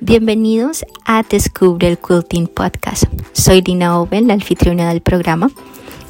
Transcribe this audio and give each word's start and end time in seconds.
Bienvenidos 0.00 0.84
a 1.06 1.22
Descubre 1.22 1.88
el 1.88 1.96
Quilting 1.96 2.48
Podcast. 2.48 3.04
Soy 3.32 3.62
Dina 3.62 3.98
Owen, 3.98 4.28
la 4.28 4.34
anfitriona 4.34 4.90
del 4.90 5.00
programa, 5.00 5.50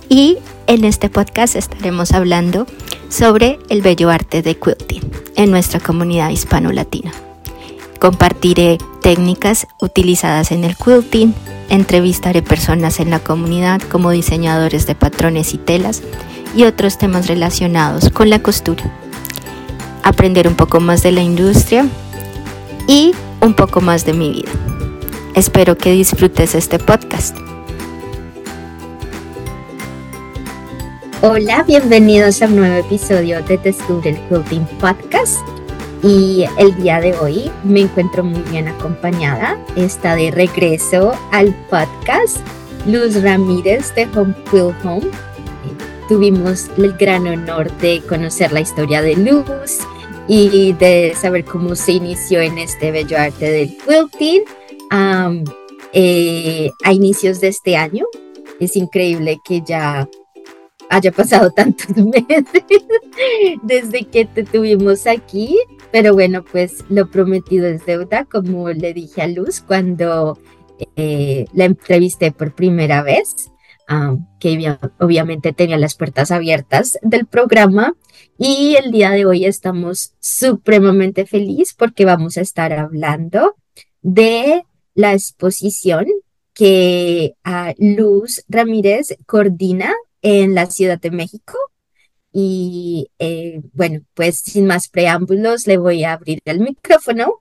y 0.08 0.38
en 0.66 0.84
este 0.84 1.08
podcast 1.08 1.54
estaremos 1.54 2.10
hablando 2.10 2.66
sobre 3.08 3.60
el 3.68 3.82
bello 3.82 4.10
arte 4.10 4.42
de 4.42 4.58
quilting 4.58 5.08
en 5.36 5.52
nuestra 5.52 5.78
comunidad 5.78 6.30
hispano-latina. 6.30 7.12
Compartiré 8.00 8.78
técnicas 9.02 9.68
utilizadas 9.80 10.50
en 10.50 10.64
el 10.64 10.76
quilting, 10.76 11.32
entrevistaré 11.68 12.42
personas 12.42 12.98
en 12.98 13.10
la 13.10 13.20
comunidad 13.20 13.80
como 13.82 14.10
diseñadores 14.10 14.88
de 14.88 14.96
patrones 14.96 15.54
y 15.54 15.58
telas 15.58 16.02
y 16.56 16.64
otros 16.64 16.98
temas 16.98 17.28
relacionados 17.28 18.10
con 18.10 18.30
la 18.30 18.42
costura. 18.42 18.82
Aprender 20.02 20.48
un 20.48 20.56
poco 20.56 20.80
más 20.80 21.04
de 21.04 21.12
la 21.12 21.22
industria 21.22 21.86
y 22.88 23.12
un 23.40 23.54
poco 23.54 23.80
más 23.80 24.04
de 24.04 24.12
mi 24.12 24.30
vida. 24.30 24.50
Espero 25.34 25.76
que 25.76 25.92
disfrutes 25.92 26.54
este 26.54 26.78
podcast. 26.78 27.36
Hola, 31.22 31.64
bienvenidos 31.66 32.40
a 32.42 32.46
un 32.46 32.56
nuevo 32.56 32.76
episodio 32.86 33.42
de 33.42 33.58
Descubre 33.58 34.10
el 34.10 34.18
Quilting 34.28 34.66
Podcast. 34.78 35.38
Y 36.02 36.44
el 36.58 36.76
día 36.76 37.00
de 37.00 37.14
hoy 37.14 37.50
me 37.64 37.80
encuentro 37.80 38.22
muy 38.22 38.42
bien 38.50 38.68
acompañada. 38.68 39.58
Está 39.76 40.14
de 40.14 40.30
regreso 40.30 41.12
al 41.32 41.54
podcast 41.68 42.36
Luz 42.86 43.20
Ramírez 43.22 43.94
de 43.94 44.04
Home 44.14 44.34
Quill 44.50 44.74
Home. 44.84 45.10
Tuvimos 46.08 46.70
el 46.76 46.92
gran 46.92 47.26
honor 47.26 47.72
de 47.78 48.00
conocer 48.08 48.52
la 48.52 48.60
historia 48.60 49.02
de 49.02 49.16
Luz, 49.16 49.80
y 50.28 50.72
de 50.74 51.14
saber 51.14 51.44
cómo 51.44 51.74
se 51.74 51.92
inició 51.92 52.40
en 52.40 52.58
este 52.58 52.90
bello 52.90 53.18
arte 53.18 53.50
del 53.50 53.76
quilting 53.78 54.42
eh, 55.92 56.70
a 56.84 56.92
inicios 56.92 57.40
de 57.40 57.48
este 57.48 57.76
año. 57.76 58.04
Es 58.60 58.76
increíble 58.76 59.38
que 59.44 59.62
ya 59.62 60.08
haya 60.90 61.12
pasado 61.12 61.50
tantos 61.56 61.96
meses 61.96 62.44
desde 63.62 64.04
que 64.04 64.24
te 64.24 64.44
tuvimos 64.44 65.06
aquí, 65.06 65.56
pero 65.92 66.14
bueno, 66.14 66.44
pues 66.44 66.84
lo 66.88 67.10
prometido 67.10 67.66
es 67.66 67.84
deuda, 67.86 68.24
como 68.24 68.70
le 68.70 68.92
dije 68.94 69.22
a 69.22 69.28
Luz 69.28 69.60
cuando 69.60 70.38
eh, 70.96 71.46
la 71.52 71.64
entrevisté 71.66 72.32
por 72.32 72.54
primera 72.54 73.02
vez. 73.02 73.50
Que 74.40 74.78
obviamente 74.98 75.52
tenía 75.52 75.78
las 75.78 75.94
puertas 75.94 76.30
abiertas 76.30 76.98
del 77.02 77.26
programa 77.26 77.94
y 78.38 78.76
el 78.76 78.90
día 78.90 79.10
de 79.10 79.26
hoy 79.26 79.44
estamos 79.44 80.14
supremamente 80.20 81.26
felices 81.26 81.74
porque 81.76 82.04
vamos 82.04 82.36
a 82.36 82.40
estar 82.40 82.72
hablando 82.72 83.54
de 84.02 84.64
la 84.94 85.12
exposición 85.12 86.06
que 86.52 87.34
Luz 87.78 88.44
Ramírez 88.48 89.16
coordina 89.26 89.92
en 90.22 90.54
la 90.54 90.66
Ciudad 90.66 91.00
de 91.00 91.10
México. 91.10 91.56
Y 92.32 93.10
eh, 93.18 93.60
bueno, 93.72 94.00
pues 94.14 94.40
sin 94.40 94.66
más 94.66 94.88
preámbulos, 94.88 95.66
le 95.66 95.76
voy 95.76 96.04
a 96.04 96.12
abrir 96.14 96.40
el 96.44 96.60
micrófono 96.60 97.40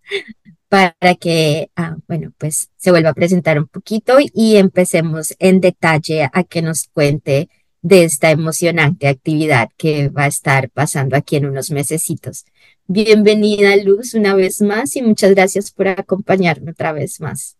para 0.69 1.15
que, 1.19 1.69
ah, 1.75 1.97
bueno, 2.07 2.33
pues 2.37 2.69
se 2.77 2.91
vuelva 2.91 3.09
a 3.09 3.13
presentar 3.13 3.59
un 3.59 3.67
poquito 3.67 4.17
y 4.19 4.57
empecemos 4.57 5.35
en 5.39 5.61
detalle 5.61 6.29
a 6.31 6.43
que 6.43 6.61
nos 6.61 6.87
cuente 6.87 7.49
de 7.81 8.03
esta 8.03 8.31
emocionante 8.31 9.07
actividad 9.07 9.69
que 9.77 10.09
va 10.09 10.23
a 10.23 10.27
estar 10.27 10.69
pasando 10.71 11.15
aquí 11.15 11.35
en 11.35 11.45
unos 11.45 11.69
mesecitos. 11.69 12.45
Bienvenida 12.87 13.75
Luz 13.77 14.15
una 14.15 14.33
vez 14.33 14.61
más 14.61 14.95
y 14.95 15.03
muchas 15.03 15.31
gracias 15.31 15.71
por 15.71 15.87
acompañarme 15.87 16.71
otra 16.71 16.91
vez 16.93 17.21
más. 17.21 17.57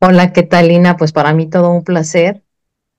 Hola, 0.00 0.32
¿qué 0.32 0.42
tal 0.42 0.68
Lina? 0.68 0.96
Pues 0.96 1.12
para 1.12 1.32
mí 1.32 1.48
todo 1.48 1.70
un 1.70 1.84
placer. 1.84 2.42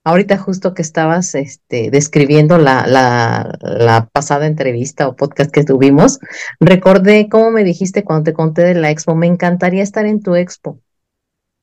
Ahorita 0.03 0.37
justo 0.37 0.73
que 0.73 0.81
estabas 0.81 1.35
este, 1.35 1.91
describiendo 1.91 2.57
la, 2.57 2.87
la, 2.87 4.09
pasada 4.11 4.47
entrevista 4.47 5.07
o 5.07 5.15
podcast 5.15 5.51
que 5.51 5.63
tuvimos, 5.63 6.19
recordé 6.59 7.29
cómo 7.29 7.51
me 7.51 7.63
dijiste 7.63 8.03
cuando 8.03 8.23
te 8.23 8.33
conté 8.33 8.63
de 8.63 8.73
la 8.73 8.89
expo, 8.89 9.13
me 9.13 9.27
encantaría 9.27 9.83
estar 9.83 10.07
en 10.07 10.23
tu 10.23 10.35
expo. 10.35 10.79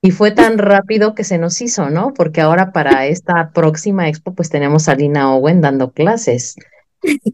Y 0.01 0.13
fue 0.13 0.31
tan 0.31 0.59
rápido 0.59 1.17
que 1.17 1.25
se 1.25 1.39
nos 1.39 1.61
hizo, 1.61 1.91
¿no? 1.91 2.15
Porque 2.15 2.41
ahora 2.41 2.71
para 2.71 3.07
esta 3.07 3.51
próxima 3.53 4.09
expo, 4.09 4.33
pues 4.33 4.49
tenemos 4.51 4.89
a 4.89 4.95
Lina 4.95 5.35
Owen 5.35 5.61
dando 5.61 5.91
clases 5.91 6.55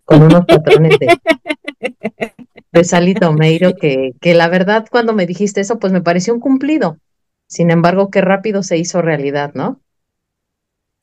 con 0.07 0.23
unos 0.23 0.47
patrones 0.47 0.99
de, 0.99 1.19
de 2.73 2.85
Sally 2.85 3.13
Tomeiro, 3.13 3.75
que, 3.75 4.13
que 4.23 4.33
la 4.33 4.49
verdad 4.49 4.87
cuando 4.91 5.13
me 5.13 5.27
dijiste 5.27 5.61
eso, 5.61 5.79
pues 5.79 5.93
me 5.93 6.01
pareció 6.01 6.33
un 6.33 6.41
cumplido. 6.41 6.97
Sin 7.47 7.71
embargo, 7.71 8.11
qué 8.11 8.23
rápido 8.23 8.63
se 8.63 8.79
hizo 8.79 9.03
realidad, 9.03 9.53
¿no? 9.53 9.83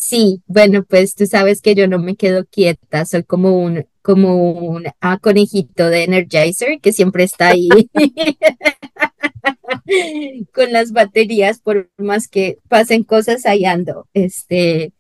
Sí, 0.03 0.41
bueno, 0.47 0.83
pues 0.83 1.13
tú 1.13 1.27
sabes 1.27 1.61
que 1.61 1.75
yo 1.75 1.87
no 1.87 1.99
me 1.99 2.15
quedo 2.15 2.47
quieta, 2.47 3.05
soy 3.05 3.23
como 3.23 3.59
un, 3.59 3.85
como 4.01 4.51
un 4.51 4.85
ah, 4.99 5.19
conejito 5.19 5.89
de 5.89 6.05
Energizer 6.05 6.81
que 6.81 6.91
siempre 6.91 7.23
está 7.23 7.49
ahí 7.49 7.69
con 10.55 10.73
las 10.73 10.91
baterías, 10.91 11.59
por 11.59 11.91
más 11.97 12.27
que 12.27 12.57
pasen 12.67 13.03
cosas, 13.03 13.45
ahí 13.45 13.63
ando, 13.63 14.09
este, 14.15 14.91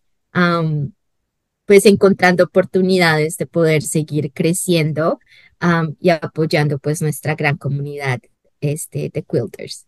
pues 1.65 1.87
encontrando 1.87 2.43
oportunidades 2.43 3.37
de 3.37 3.47
poder 3.47 3.81
seguir 3.81 4.31
creciendo 4.31 5.19
y 5.99 6.11
apoyando 6.11 6.77
pues 6.77 7.01
nuestra 7.01 7.33
gran 7.33 7.57
comunidad 7.57 8.19
este, 8.59 9.09
de 9.11 9.23
quilters. 9.23 9.87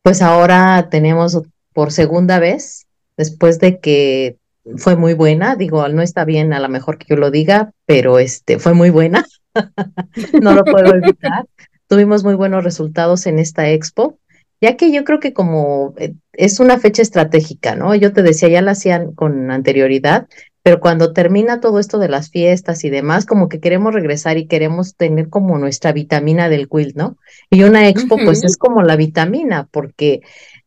Pues 0.00 0.22
ahora 0.22 0.88
tenemos 0.90 1.38
por 1.74 1.92
segunda 1.92 2.38
vez, 2.38 2.86
después 3.20 3.60
de 3.60 3.78
que 3.78 4.36
fue 4.76 4.96
muy 4.96 5.14
buena, 5.14 5.54
digo, 5.54 5.86
no 5.88 6.02
está 6.02 6.24
bien 6.24 6.52
a 6.52 6.60
lo 6.60 6.68
mejor 6.68 6.98
que 6.98 7.06
yo 7.10 7.16
lo 7.16 7.30
diga, 7.30 7.70
pero 7.86 8.18
este 8.18 8.58
fue 8.58 8.74
muy 8.74 8.90
buena, 8.90 9.24
no 10.42 10.54
lo 10.54 10.64
puedo 10.64 10.94
evitar 10.94 11.44
tuvimos 11.90 12.22
muy 12.22 12.34
buenos 12.34 12.62
resultados 12.62 13.26
en 13.26 13.40
esta 13.40 13.68
expo, 13.68 14.16
ya 14.60 14.76
que 14.76 14.92
yo 14.92 15.02
creo 15.02 15.18
que 15.18 15.32
como 15.32 15.92
eh, 15.98 16.14
es 16.32 16.60
una 16.60 16.78
fecha 16.78 17.02
estratégica, 17.02 17.74
¿no? 17.74 17.96
Yo 17.96 18.12
te 18.12 18.22
decía, 18.22 18.48
ya 18.48 18.62
la 18.62 18.70
hacían 18.70 19.12
con 19.12 19.50
anterioridad, 19.50 20.28
pero 20.62 20.78
cuando 20.78 21.12
termina 21.12 21.60
todo 21.60 21.80
esto 21.80 21.98
de 21.98 22.08
las 22.08 22.30
fiestas 22.30 22.84
y 22.84 22.90
demás, 22.90 23.26
como 23.26 23.48
que 23.48 23.58
queremos 23.58 23.92
regresar 23.92 24.38
y 24.38 24.46
queremos 24.46 24.94
tener 24.94 25.30
como 25.30 25.58
nuestra 25.58 25.90
vitamina 25.90 26.48
del 26.48 26.68
quilt, 26.68 26.94
¿no? 26.94 27.16
Y 27.50 27.64
una 27.64 27.88
expo, 27.88 28.18
pues 28.24 28.44
es 28.44 28.56
como 28.56 28.82
la 28.82 28.94
vitamina, 28.94 29.66
porque 29.72 30.20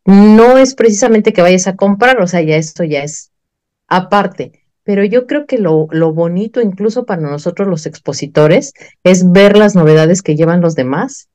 no 0.06 0.58
es 0.58 0.76
precisamente 0.76 1.34
que 1.34 1.42
vayas 1.42 1.68
a 1.68 1.76
comprar, 1.76 2.22
o 2.22 2.28
sea, 2.28 2.42
ya 2.42 2.58
esto 2.58 2.84
ya 2.84 3.04
es 3.04 3.32
aparte 3.88 4.64
pero 4.84 5.04
yo 5.06 5.28
creo 5.28 5.46
que 5.46 5.58
lo, 5.58 5.88
lo 5.92 6.14
bonito 6.14 6.62
incluso 6.62 7.06
para 7.06 7.22
nosotros 7.22 7.68
los 7.68 7.86
expositores 7.86 8.74
es 9.04 9.32
ver 9.32 9.58
las 9.58 9.76
novedades 9.76 10.22
que 10.22 10.36
llevan 10.36 10.62
los 10.62 10.76
demás. 10.76 11.30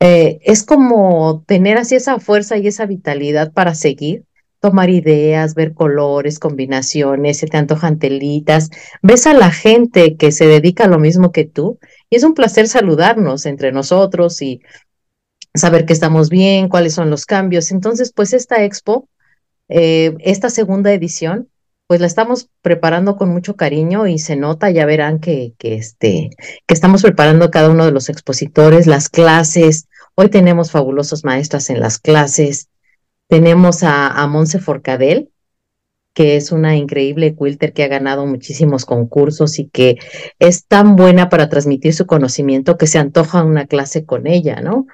Eh, 0.00 0.40
es 0.42 0.64
como 0.64 1.44
tener 1.46 1.78
así 1.78 1.94
esa 1.94 2.18
fuerza 2.18 2.58
y 2.58 2.66
esa 2.66 2.86
vitalidad 2.86 3.52
para 3.52 3.74
seguir, 3.74 4.24
tomar 4.60 4.90
ideas, 4.90 5.54
ver 5.54 5.74
colores, 5.74 6.38
combinaciones, 6.38 7.38
se 7.38 7.46
te 7.46 7.56
antojan 7.56 7.98
telitas, 7.98 8.70
ves 9.00 9.26
a 9.26 9.32
la 9.32 9.50
gente 9.50 10.16
que 10.16 10.32
se 10.32 10.46
dedica 10.46 10.84
a 10.84 10.88
lo 10.88 10.98
mismo 10.98 11.32
que 11.32 11.44
tú 11.44 11.78
y 12.10 12.16
es 12.16 12.24
un 12.24 12.34
placer 12.34 12.68
saludarnos 12.68 13.46
entre 13.46 13.72
nosotros 13.72 14.42
y 14.42 14.60
saber 15.54 15.84
que 15.84 15.92
estamos 15.92 16.28
bien, 16.28 16.68
cuáles 16.68 16.94
son 16.94 17.10
los 17.10 17.26
cambios. 17.26 17.70
Entonces, 17.72 18.12
pues 18.12 18.32
esta 18.32 18.64
expo, 18.64 19.08
eh, 19.68 20.14
esta 20.20 20.50
segunda 20.50 20.92
edición, 20.92 21.48
pues 21.86 22.00
la 22.00 22.06
estamos 22.06 22.48
preparando 22.62 23.16
con 23.16 23.28
mucho 23.28 23.54
cariño 23.56 24.06
y 24.06 24.18
se 24.18 24.36
nota, 24.36 24.70
ya 24.70 24.86
verán 24.86 25.20
que, 25.20 25.52
que, 25.58 25.74
este, 25.74 26.30
que 26.66 26.74
estamos 26.74 27.02
preparando 27.02 27.50
cada 27.50 27.68
uno 27.70 27.84
de 27.84 27.92
los 27.92 28.08
expositores, 28.08 28.86
las 28.86 29.08
clases. 29.08 29.88
Hoy 30.14 30.30
tenemos 30.30 30.70
fabulosos 30.70 31.24
maestras 31.24 31.68
en 31.70 31.80
las 31.80 31.98
clases. 31.98 32.68
Tenemos 33.28 33.82
a, 33.82 34.08
a 34.08 34.26
Monse 34.26 34.58
Forcadell, 34.58 35.30
que 36.14 36.36
es 36.36 36.52
una 36.52 36.76
increíble 36.76 37.34
quilter 37.34 37.72
que 37.72 37.84
ha 37.84 37.88
ganado 37.88 38.26
muchísimos 38.26 38.84
concursos 38.84 39.58
y 39.58 39.68
que 39.68 39.98
es 40.38 40.66
tan 40.66 40.96
buena 40.96 41.28
para 41.28 41.48
transmitir 41.48 41.94
su 41.94 42.06
conocimiento 42.06 42.76
que 42.76 42.86
se 42.86 42.98
antoja 42.98 43.44
una 43.44 43.66
clase 43.66 44.04
con 44.04 44.26
ella, 44.26 44.60
¿no? 44.60 44.86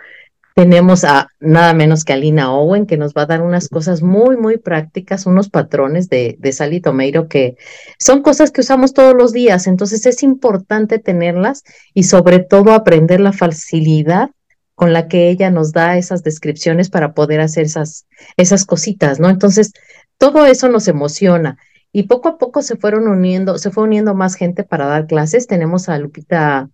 Tenemos 0.58 1.04
a 1.04 1.28
nada 1.38 1.72
menos 1.72 2.02
que 2.04 2.12
a 2.12 2.16
Lina 2.16 2.52
Owen, 2.52 2.86
que 2.86 2.96
nos 2.96 3.14
va 3.14 3.22
a 3.22 3.26
dar 3.26 3.42
unas 3.42 3.68
cosas 3.68 4.02
muy, 4.02 4.36
muy 4.36 4.56
prácticas, 4.56 5.24
unos 5.24 5.50
patrones 5.50 6.08
de, 6.08 6.34
de 6.40 6.52
Sally 6.52 6.80
Tomeiro 6.80 7.28
que 7.28 7.56
son 7.96 8.22
cosas 8.22 8.50
que 8.50 8.62
usamos 8.62 8.92
todos 8.92 9.14
los 9.14 9.32
días. 9.32 9.68
Entonces 9.68 10.04
es 10.04 10.24
importante 10.24 10.98
tenerlas 10.98 11.62
y 11.94 12.02
sobre 12.02 12.40
todo 12.40 12.72
aprender 12.72 13.20
la 13.20 13.32
facilidad 13.32 14.30
con 14.74 14.92
la 14.92 15.06
que 15.06 15.30
ella 15.30 15.48
nos 15.52 15.70
da 15.70 15.96
esas 15.96 16.24
descripciones 16.24 16.90
para 16.90 17.14
poder 17.14 17.40
hacer 17.40 17.66
esas, 17.66 18.08
esas 18.36 18.64
cositas, 18.64 19.20
¿no? 19.20 19.30
Entonces, 19.30 19.70
todo 20.18 20.44
eso 20.44 20.68
nos 20.68 20.88
emociona. 20.88 21.56
Y 21.92 22.08
poco 22.08 22.30
a 22.30 22.36
poco 22.36 22.62
se 22.62 22.74
fueron 22.74 23.06
uniendo, 23.06 23.58
se 23.58 23.70
fue 23.70 23.84
uniendo 23.84 24.12
más 24.16 24.34
gente 24.34 24.64
para 24.64 24.86
dar 24.86 25.06
clases. 25.06 25.46
Tenemos 25.46 25.88
a 25.88 26.00
Lupita 26.00 26.68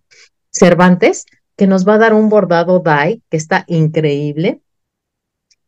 Cervantes, 0.49 1.27
que 1.57 1.67
nos 1.67 1.87
va 1.87 1.95
a 1.95 1.99
dar 1.99 2.13
un 2.13 2.29
bordado 2.29 2.79
dye 2.79 3.21
que 3.29 3.37
está 3.37 3.63
increíble. 3.67 4.61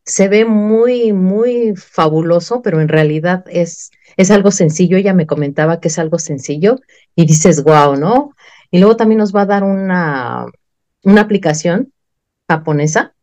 Se 0.04 0.28
ve 0.28 0.44
muy, 0.44 1.12
muy 1.12 1.74
fabuloso, 1.76 2.62
pero 2.62 2.80
en 2.80 2.88
realidad 2.88 3.44
es, 3.48 3.90
es 4.16 4.30
algo 4.30 4.50
sencillo. 4.50 4.96
Ella 4.96 5.12
me 5.12 5.26
comentaba 5.26 5.80
que 5.80 5.88
es 5.88 5.98
algo 5.98 6.18
sencillo 6.18 6.76
y 7.14 7.26
dices, 7.26 7.62
wow, 7.62 7.96
¿no? 7.96 8.34
Y 8.70 8.78
luego 8.78 8.96
también 8.96 9.18
nos 9.18 9.34
va 9.34 9.42
a 9.42 9.46
dar 9.46 9.64
una, 9.64 10.46
una 11.02 11.20
aplicación 11.20 11.92
japonesa 12.48 13.14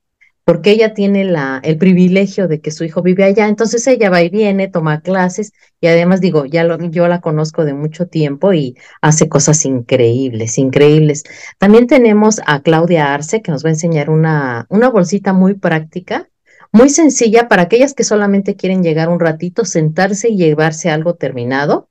porque 0.45 0.69
ella 0.69 0.93
tiene 0.93 1.25
la, 1.25 1.59
el 1.63 1.77
privilegio 1.77 2.47
de 2.47 2.61
que 2.61 2.69
su 2.69 2.83
hijo 2.83 3.01
vive 3.01 3.23
allá, 3.23 3.47
entonces 3.47 3.85
ella 3.87 4.11
va 4.11 4.21
y 4.21 4.29
viene, 4.29 4.67
toma 4.67 5.01
clases 5.01 5.53
y 5.81 5.87
además 5.87 6.21
digo, 6.21 6.45
ya 6.45 6.63
lo, 6.63 6.77
yo 6.91 7.07
la 7.07 7.19
conozco 7.19 7.65
de 7.65 7.73
mucho 7.73 8.07
tiempo 8.07 8.53
y 8.53 8.77
hace 9.01 9.27
cosas 9.27 9.65
increíbles, 9.65 10.59
increíbles. 10.59 11.23
También 11.57 11.87
tenemos 11.87 12.39
a 12.45 12.61
Claudia 12.61 13.11
Arce 13.13 13.41
que 13.41 13.51
nos 13.51 13.65
va 13.65 13.69
a 13.69 13.73
enseñar 13.73 14.11
una, 14.11 14.67
una 14.69 14.89
bolsita 14.89 15.33
muy 15.33 15.55
práctica, 15.55 16.29
muy 16.71 16.89
sencilla 16.89 17.47
para 17.47 17.63
aquellas 17.63 17.95
que 17.95 18.03
solamente 18.03 18.55
quieren 18.55 18.83
llegar 18.83 19.09
un 19.09 19.19
ratito, 19.19 19.65
sentarse 19.65 20.29
y 20.29 20.37
llevarse 20.37 20.91
algo 20.91 21.15
terminado. 21.15 21.89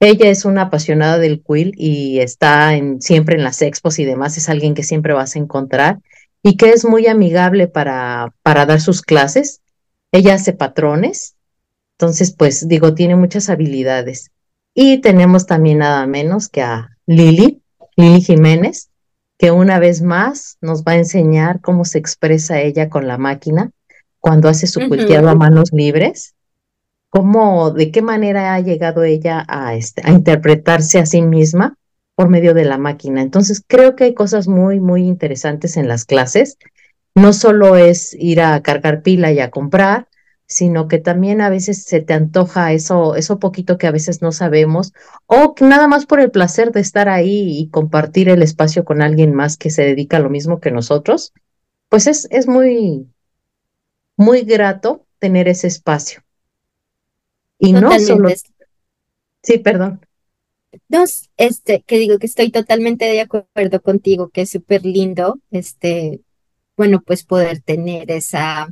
Ella 0.00 0.30
es 0.30 0.46
una 0.46 0.62
apasionada 0.62 1.18
del 1.18 1.42
quill 1.42 1.72
y 1.76 2.20
está 2.20 2.76
en, 2.76 3.02
siempre 3.02 3.34
en 3.36 3.44
las 3.44 3.60
expos 3.60 3.98
y 3.98 4.06
demás, 4.06 4.38
es 4.38 4.48
alguien 4.48 4.74
que 4.74 4.84
siempre 4.84 5.12
vas 5.12 5.36
a 5.36 5.38
encontrar 5.38 5.98
y 6.42 6.56
que 6.56 6.70
es 6.70 6.84
muy 6.84 7.06
amigable 7.06 7.68
para, 7.68 8.34
para 8.42 8.66
dar 8.66 8.80
sus 8.80 9.02
clases. 9.02 9.60
Ella 10.12 10.34
hace 10.34 10.52
patrones, 10.52 11.36
entonces, 11.98 12.32
pues 12.32 12.68
digo, 12.68 12.94
tiene 12.94 13.16
muchas 13.16 13.50
habilidades. 13.50 14.30
Y 14.72 14.98
tenemos 15.00 15.46
también 15.46 15.78
nada 15.78 16.06
menos 16.06 16.48
que 16.48 16.62
a 16.62 16.90
Lili, 17.06 17.60
Lili 17.96 18.20
Jiménez, 18.20 18.90
que 19.36 19.50
una 19.50 19.80
vez 19.80 20.00
más 20.00 20.58
nos 20.60 20.84
va 20.84 20.92
a 20.92 20.98
enseñar 20.98 21.60
cómo 21.60 21.84
se 21.84 21.98
expresa 21.98 22.60
ella 22.60 22.88
con 22.88 23.08
la 23.08 23.18
máquina 23.18 23.72
cuando 24.20 24.48
hace 24.48 24.66
su 24.66 24.80
uh 24.80 25.28
a 25.28 25.34
manos 25.34 25.70
libres, 25.72 26.34
cómo, 27.08 27.70
de 27.72 27.90
qué 27.90 28.02
manera 28.02 28.54
ha 28.54 28.60
llegado 28.60 29.02
ella 29.02 29.44
a, 29.48 29.74
este, 29.74 30.02
a 30.04 30.10
interpretarse 30.10 31.00
a 31.00 31.06
sí 31.06 31.22
misma 31.22 31.76
por 32.18 32.30
medio 32.30 32.52
de 32.52 32.64
la 32.64 32.78
máquina. 32.78 33.22
Entonces, 33.22 33.62
creo 33.64 33.94
que 33.94 34.02
hay 34.02 34.12
cosas 34.12 34.48
muy, 34.48 34.80
muy 34.80 35.04
interesantes 35.04 35.76
en 35.76 35.86
las 35.86 36.04
clases. 36.04 36.58
No 37.14 37.32
solo 37.32 37.76
es 37.76 38.12
ir 38.18 38.40
a 38.40 38.60
cargar 38.60 39.02
pila 39.02 39.30
y 39.30 39.38
a 39.38 39.52
comprar, 39.52 40.08
sino 40.44 40.88
que 40.88 40.98
también 40.98 41.40
a 41.40 41.48
veces 41.48 41.84
se 41.84 42.00
te 42.00 42.14
antoja 42.14 42.72
eso, 42.72 43.14
eso 43.14 43.38
poquito 43.38 43.78
que 43.78 43.86
a 43.86 43.92
veces 43.92 44.20
no 44.20 44.32
sabemos, 44.32 44.94
o 45.26 45.54
nada 45.60 45.86
más 45.86 46.06
por 46.06 46.18
el 46.18 46.32
placer 46.32 46.72
de 46.72 46.80
estar 46.80 47.08
ahí 47.08 47.56
y 47.56 47.68
compartir 47.68 48.28
el 48.30 48.42
espacio 48.42 48.84
con 48.84 49.00
alguien 49.00 49.32
más 49.32 49.56
que 49.56 49.70
se 49.70 49.82
dedica 49.84 50.16
a 50.16 50.20
lo 50.20 50.28
mismo 50.28 50.58
que 50.58 50.72
nosotros, 50.72 51.32
pues 51.88 52.08
es, 52.08 52.26
es 52.32 52.48
muy, 52.48 53.06
muy 54.16 54.42
grato 54.42 55.06
tener 55.20 55.46
ese 55.46 55.68
espacio. 55.68 56.24
Y 57.60 57.74
no 57.74 57.96
solo... 58.00 58.28
Sí, 59.40 59.58
perdón. 59.58 60.00
No, 60.88 61.04
este, 61.36 61.82
que 61.86 61.98
digo 61.98 62.18
que 62.18 62.26
estoy 62.26 62.50
totalmente 62.50 63.06
de 63.06 63.20
acuerdo 63.20 63.80
contigo, 63.82 64.28
que 64.28 64.42
es 64.42 64.50
súper 64.50 64.84
lindo, 64.84 65.40
este, 65.50 66.20
bueno, 66.76 67.02
pues 67.04 67.24
poder 67.24 67.60
tener 67.60 68.10
esa, 68.10 68.68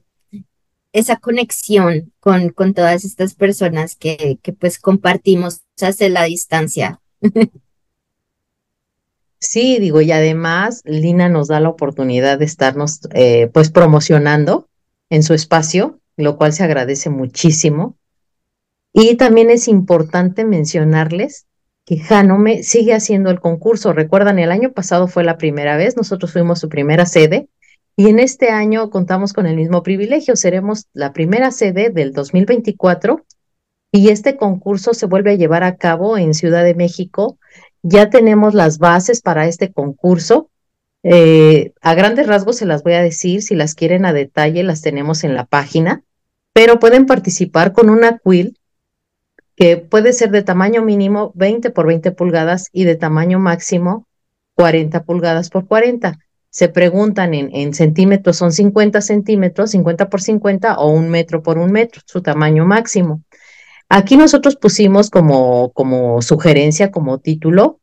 esa 0.93 1.17
conexión 1.17 2.13
con, 2.21 2.51
con 2.51 2.75
todas 2.75 3.05
estas 3.05 3.35
personas 3.35 3.97
que, 3.97 4.39
que 4.43 4.53
pues 4.53 4.79
compartimos 4.79 5.63
hacia 5.81 6.09
la 6.09 6.25
distancia. 6.25 7.01
Sí, 9.39 9.79
digo, 9.79 10.01
y 10.01 10.13
además 10.13 10.83
Lina 10.85 11.29
nos 11.29 11.49
da 11.49 11.61
la 11.61 11.69
oportunidad 11.69 12.39
de 12.39 12.47
estarnos 12.47 13.01
eh, 13.13 13.49
pues 13.53 13.71
promocionando 13.71 14.69
en 15.11 15.23
su 15.23 15.35
espacio, 15.35 16.01
lo 16.17 16.37
cual 16.37 16.53
se 16.53 16.65
agradece 16.65 17.11
muchísimo. 17.11 17.97
Y 18.93 19.17
también 19.17 19.51
es 19.51 19.69
importante 19.69 20.45
mencionarles 20.45 21.47
que 21.87 22.03
Hanome 22.11 22.65
sigue 22.65 22.93
haciendo 22.93 23.31
el 23.31 23.41
concurso. 23.41 23.93
Recuerdan, 23.93 24.39
el 24.41 24.51
año 24.51 24.73
pasado 24.73 25.07
fue 25.07 25.25
la 25.25 25.39
primera 25.39 25.77
vez, 25.77 25.97
nosotros 25.97 26.33
fuimos 26.33 26.59
su 26.59 26.69
primera 26.69 27.07
sede 27.07 27.49
y 27.97 28.09
en 28.09 28.19
este 28.19 28.51
año 28.51 28.91
contamos 28.91 29.33
con 29.33 29.47
el 29.47 29.57
mismo 29.57 29.83
privilegio. 29.85 30.35
Seremos 30.37 30.87
la 30.93 31.13
primera 31.13 31.53
sede 31.53 31.91
del 31.91 32.13
2024 32.13 33.25
y 33.93 34.09
este 34.09 34.37
concurso 34.37 34.95
se 34.95 35.07
vuelve 35.07 35.31
a 35.31 35.37
llevar 35.37 35.63
a 35.63 35.77
cabo 35.77 36.19
en 36.19 36.35
Ciudad 36.35 36.65
de 36.65 36.75
México. 36.75 37.39
Ya 37.83 38.11
tenemos 38.11 38.53
las 38.53 38.79
bases 38.79 39.23
para 39.23 39.47
este 39.47 39.73
concurso. 39.73 40.51
Eh, 41.05 41.73
a 41.83 41.95
grandes 41.95 42.27
rasgos 42.27 42.57
se 42.57 42.67
las 42.67 42.83
voy 42.83 42.95
a 42.95 43.03
decir, 43.03 43.43
si 43.43 43.55
las 43.55 43.77
quieren 43.77 44.05
a 44.07 44.13
detalle 44.13 44.65
las 44.65 44.83
tenemos 44.83 45.23
en 45.23 45.37
la 45.37 45.47
página, 45.47 46.03
pero 46.53 46.81
pueden 46.81 47.07
participar 47.07 47.73
con 47.73 47.91
una 47.91 48.19
quill 48.19 48.59
que 49.57 49.79
puede 49.79 50.13
ser 50.13 50.31
de 50.31 50.43
tamaño 50.43 50.83
mínimo 50.83 51.33
20 51.35 51.71
por 51.71 51.87
20 51.87 52.13
pulgadas 52.13 52.69
y 52.73 52.85
de 52.85 52.95
tamaño 52.95 53.39
máximo 53.39 54.07
40 54.55 55.03
pulgadas 55.05 55.51
por 55.51 55.67
40. 55.67 56.19
Se 56.51 56.69
preguntan 56.69 57.35
en, 57.35 57.55
en 57.55 57.75
centímetros, 57.75 58.37
son 58.37 58.53
50 58.53 59.01
centímetros, 59.01 59.71
50 59.71 60.09
por 60.09 60.23
50 60.23 60.79
o 60.79 60.91
un 60.91 61.09
metro 61.09 61.43
por 61.43 61.59
un 61.59 61.73
metro, 61.73 62.03
su 62.07 62.23
tamaño 62.23 62.65
máximo. 62.65 63.23
Aquí 63.89 64.17
nosotros 64.17 64.57
pusimos 64.57 65.11
como, 65.11 65.71
como 65.73 66.21
sugerencia, 66.21 66.91
como 66.91 67.19
título, 67.19 67.81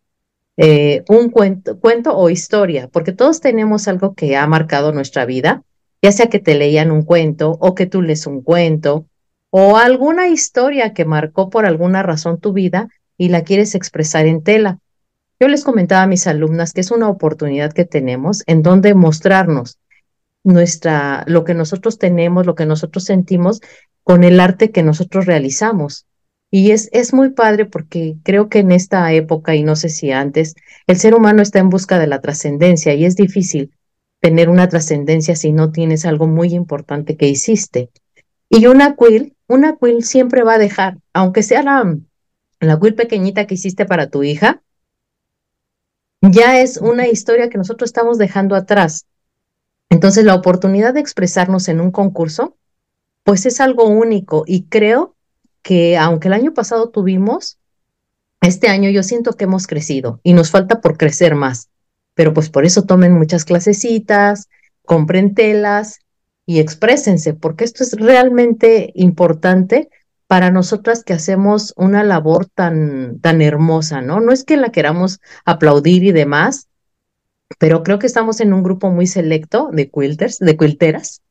eh, 0.57 1.03
un 1.07 1.29
cuento, 1.29 1.79
cuento 1.79 2.15
o 2.15 2.29
historia, 2.29 2.89
porque 2.91 3.13
todos 3.13 3.39
tenemos 3.39 3.87
algo 3.87 4.13
que 4.13 4.35
ha 4.35 4.45
marcado 4.45 4.91
nuestra 4.91 5.25
vida, 5.25 5.63
ya 6.01 6.11
sea 6.11 6.27
que 6.27 6.39
te 6.39 6.55
leían 6.55 6.91
un 6.91 7.03
cuento 7.03 7.57
o 7.59 7.73
que 7.73 7.85
tú 7.85 8.01
lees 8.01 8.27
un 8.27 8.41
cuento 8.41 9.07
o 9.55 9.77
alguna 9.77 10.29
historia 10.29 10.95
que 10.95 11.05
marcó 11.05 11.51
por 11.51 11.67
alguna 11.67 12.01
razón 12.01 12.39
tu 12.39 12.53
vida 12.53 12.88
y 13.19 13.29
la 13.29 13.44
quieres 13.44 13.75
expresar 13.75 14.25
en 14.25 14.41
tela. 14.41 14.79
Yo 15.39 15.47
les 15.47 15.63
comentaba 15.63 16.01
a 16.01 16.07
mis 16.07 16.25
alumnas 16.25 16.73
que 16.73 16.81
es 16.81 16.89
una 16.89 17.07
oportunidad 17.07 17.71
que 17.71 17.85
tenemos 17.85 18.41
en 18.47 18.63
donde 18.63 18.95
mostrarnos 18.95 19.77
nuestra 20.44 21.23
lo 21.27 21.44
que 21.44 21.53
nosotros 21.53 22.00
tenemos, 22.00 22.47
lo 22.47 22.55
que 22.55 22.65
nosotros 22.65 23.03
sentimos 23.03 23.61
con 24.01 24.23
el 24.23 24.39
arte 24.39 24.71
que 24.71 24.81
nosotros 24.81 25.27
realizamos. 25.27 26.07
Y 26.49 26.71
es, 26.71 26.89
es 26.91 27.13
muy 27.13 27.29
padre 27.29 27.65
porque 27.67 28.15
creo 28.23 28.49
que 28.49 28.57
en 28.57 28.71
esta 28.71 29.13
época, 29.13 29.53
y 29.53 29.61
no 29.61 29.75
sé 29.75 29.89
si 29.89 30.11
antes, 30.11 30.56
el 30.88 30.97
ser 30.97 31.13
humano 31.13 31.44
está 31.44 31.59
en 31.59 31.69
busca 31.69 31.99
de 31.99 32.07
la 32.07 32.21
trascendencia 32.21 32.95
y 32.95 33.06
es 33.06 33.16
difícil 33.16 33.71
tener 34.19 34.49
una 34.49 34.68
trascendencia 34.68 35.35
si 35.35 35.51
no 35.51 35.71
tienes 35.71 36.07
algo 36.07 36.25
muy 36.25 36.56
importante 36.56 37.18
que 37.18 37.28
hiciste. 37.28 37.92
Y 38.49 38.66
una 38.66 38.95
quill 38.95 39.35
una 39.54 39.78
quill 39.78 40.04
siempre 40.04 40.44
va 40.44 40.56
a 40.56 40.57
dejar, 40.57 40.98
aunque 41.14 41.44
sea 41.44 41.62
la, 41.62 41.98
la 42.60 42.80
quill 42.80 42.95
pequeñita 42.95 43.45
que 43.45 43.54
hiciste 43.54 43.86
para 43.86 44.10
tu 44.10 44.24
hija, 44.24 44.64
ya 46.22 46.60
es 46.60 46.78
una 46.78 47.07
historia 47.07 47.50
que 47.50 47.60
nosotros 47.60 47.90
estamos 47.90 48.18
dejando 48.18 48.56
atrás. 48.56 49.06
Entonces, 49.90 50.26
la 50.26 50.33
oportunidad 50.33 50.95
de 50.95 51.02
expresarnos 51.02 51.68
en 51.68 51.81
un 51.81 51.92
concurso, 51.92 52.57
pues 53.24 53.45
es 53.45 53.62
algo 53.62 53.88
único 53.88 54.44
y 54.48 54.64
creo 54.64 55.16
que 55.62 55.98
aunque 55.98 56.30
el 56.30 56.33
año 56.33 56.54
pasado 56.54 56.90
tuvimos, 56.90 57.60
este 58.42 58.69
año 58.69 58.90
yo 58.90 59.04
siento 59.04 59.33
que 59.33 59.44
hemos 59.44 59.68
crecido 59.68 60.19
y 60.24 60.33
nos 60.33 60.50
falta 60.50 60.81
por 60.81 60.98
crecer 60.98 61.36
más. 61.36 61.69
Pero 62.16 62.33
pues 62.33 62.50
por 62.50 62.66
eso 62.66 62.83
tomen 62.83 63.14
muchas 63.14 63.45
clasecitas, 63.45 64.50
compren 64.86 65.36
telas 65.36 66.03
y 66.45 66.59
exprésense, 66.59 67.33
porque 67.33 67.64
esto 67.64 67.83
es 67.83 67.94
realmente 67.94 68.92
importante 68.95 69.90
para 70.28 70.52
nosotras 70.52 71.04
que 71.04 71.14
hacemos 71.14 71.73
una 71.78 72.04
labor 72.04 72.47
tan, 72.47 73.19
tan 73.19 73.42
hermosa, 73.42 74.02
¿no? 74.02 74.19
No 74.19 74.31
es 74.31 74.44
que 74.44 74.57
la 74.57 74.71
queramos 74.71 75.19
aplaudir 75.45 76.04
y 76.04 76.12
demás, 76.12 76.68
pero 77.59 77.83
creo 77.83 78.00
que 78.00 78.07
estamos 78.07 78.42
en 78.42 78.54
un 78.54 78.64
grupo 78.64 78.90
muy 78.90 79.07
selecto 79.07 79.69
de 79.71 79.90
quilters, 79.90 80.40
de 80.40 80.57
quilteras, 80.57 81.21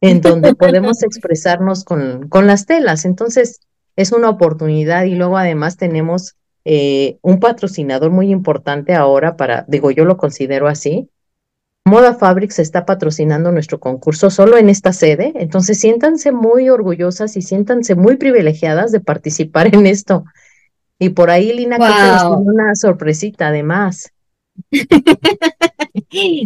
en 0.00 0.20
donde 0.20 0.54
podemos 0.54 1.02
expresarnos 1.02 1.84
con, 1.84 2.28
con 2.28 2.46
las 2.46 2.66
telas. 2.66 3.04
Entonces, 3.04 3.60
es 3.96 4.12
una 4.12 4.30
oportunidad 4.30 5.04
y 5.04 5.14
luego 5.14 5.36
además 5.36 5.76
tenemos 5.76 6.36
eh, 6.64 7.18
un 7.22 7.40
patrocinador 7.40 8.10
muy 8.10 8.30
importante 8.30 8.94
ahora 8.94 9.36
para, 9.36 9.64
digo, 9.68 9.90
yo 9.90 10.04
lo 10.04 10.16
considero 10.16 10.68
así, 10.68 11.10
Moda 11.84 12.14
Fabrics 12.14 12.58
está 12.58 12.84
patrocinando 12.84 13.50
nuestro 13.52 13.80
concurso 13.80 14.30
solo 14.30 14.58
en 14.58 14.68
esta 14.68 14.92
sede, 14.92 15.32
entonces 15.36 15.78
siéntanse 15.80 16.30
muy 16.30 16.68
orgullosas 16.68 17.36
y 17.36 17.42
siéntanse 17.42 17.94
muy 17.94 18.16
privilegiadas 18.16 18.92
de 18.92 19.00
participar 19.00 19.74
en 19.74 19.86
esto. 19.86 20.24
Y 20.98 21.10
por 21.10 21.30
ahí 21.30 21.52
Lina 21.52 21.78
wow. 21.78 22.38
una 22.38 22.74
sorpresita 22.74 23.48
además. 23.48 24.12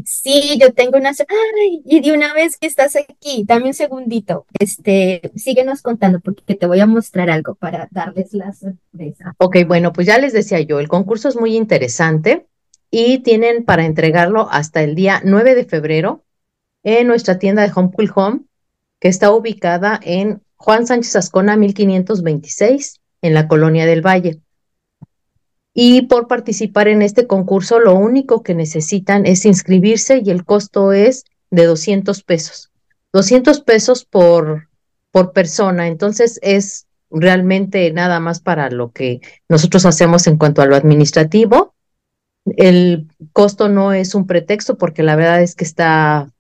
Sí, 0.05 0.59
yo 0.61 0.73
tengo 0.73 0.99
una. 0.99 1.11
Ay, 1.11 1.83
y 1.85 2.01
de 2.01 2.13
una 2.13 2.33
vez 2.35 2.57
que 2.57 2.67
estás 2.67 2.97
aquí, 2.97 3.45
dame 3.47 3.67
un 3.67 3.75
segundito. 3.75 4.47
Este, 4.59 5.33
síguenos 5.37 5.83
contando 5.83 6.21
porque 6.21 6.55
te 6.55 6.67
voy 6.67 6.81
a 6.81 6.87
mostrar 6.87 7.31
algo 7.31 7.55
para 7.55 7.89
darles 7.91 8.33
la 8.33 8.53
sorpresa. 8.53 9.35
Ok, 9.39 9.59
bueno, 9.67 9.93
pues 9.93 10.07
ya 10.07 10.19
les 10.19 10.33
decía 10.33 10.61
yo, 10.61 10.81
el 10.81 10.89
concurso 10.89 11.29
es 11.29 11.37
muy 11.37 11.57
interesante 11.57 12.47
y 12.97 13.19
tienen 13.19 13.65
para 13.65 13.87
entregarlo 13.87 14.49
hasta 14.53 14.81
el 14.81 14.95
día 14.95 15.21
9 15.25 15.57
de 15.57 15.65
febrero 15.65 16.23
en 16.85 17.09
nuestra 17.09 17.41
tienda 17.41 17.63
de 17.63 17.73
Home 17.75 17.91
Cool 17.93 18.13
Home, 18.15 18.41
que 19.01 19.09
está 19.09 19.33
ubicada 19.33 19.99
en 20.01 20.43
Juan 20.55 20.87
Sánchez 20.87 21.17
Ascona 21.17 21.57
1526 21.57 23.01
en 23.21 23.35
la 23.35 23.49
Colonia 23.49 23.85
del 23.85 24.01
Valle. 24.01 24.43
Y 25.73 26.03
por 26.03 26.29
participar 26.29 26.87
en 26.87 27.03
este 27.03 27.27
concurso, 27.27 27.81
lo 27.81 27.97
único 27.97 28.45
que 28.45 28.55
necesitan 28.55 29.27
es 29.27 29.45
inscribirse 29.45 30.23
y 30.25 30.31
el 30.31 30.45
costo 30.45 30.93
es 30.93 31.25
de 31.51 31.65
200 31.65 32.23
pesos. 32.23 32.71
200 33.13 33.61
pesos 33.63 34.05
por, 34.05 34.69
por 35.11 35.33
persona. 35.33 35.89
Entonces 35.89 36.39
es 36.43 36.87
realmente 37.11 37.91
nada 37.93 38.21
más 38.21 38.39
para 38.39 38.71
lo 38.71 38.93
que 38.93 39.21
nosotros 39.49 39.85
hacemos 39.85 40.29
en 40.29 40.37
cuanto 40.37 40.63
a 40.63 40.67
lo 40.67 40.77
administrativo. 40.77 41.74
El 42.45 43.09
costo 43.33 43.69
no 43.69 43.93
es 43.93 44.15
un 44.15 44.27
pretexto 44.27 44.77
porque 44.77 45.03
la 45.03 45.17
verdad 45.17 45.43
es 45.43 45.55
que 45.55 45.65
está 45.65 46.31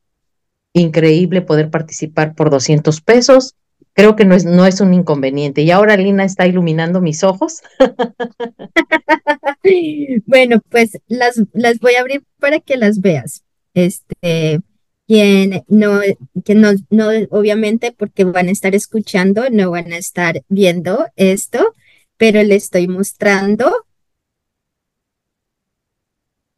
increíble 0.73 1.41
poder 1.41 1.71
participar 1.71 2.35
por 2.35 2.51
200 2.51 3.01
pesos 3.01 3.55
creo 3.95 4.17
que 4.17 4.25
no 4.25 4.35
es, 4.35 4.45
no 4.45 4.67
es 4.67 4.81
un 4.81 4.93
inconveniente. 4.93 5.63
Y 5.63 5.71
ahora 5.71 5.97
Lina 5.97 6.25
está 6.25 6.47
iluminando 6.47 7.01
mis 7.01 7.25
ojos. 7.25 7.63
bueno, 10.27 10.61
pues 10.69 10.99
las, 11.07 11.41
las 11.53 11.79
voy 11.79 11.95
a 11.95 12.01
abrir 12.01 12.25
para 12.39 12.61
que 12.61 12.77
las 12.77 13.01
veas. 13.01 13.45
Este, 13.73 14.61
quien 15.07 15.65
no, 15.69 16.01
que 16.45 16.55
no, 16.55 16.73
no, 16.91 17.09
obviamente 17.31 17.93
porque 17.93 18.25
van 18.25 18.49
a 18.49 18.53
estar 18.53 18.75
escuchando, 18.75 19.45
no 19.51 19.71
van 19.71 19.93
a 19.93 19.97
estar 19.97 20.43
viendo 20.49 21.07
esto, 21.17 21.73
pero 22.17 22.43
le 22.43 22.57
estoy 22.57 22.89
mostrando. 22.89 23.87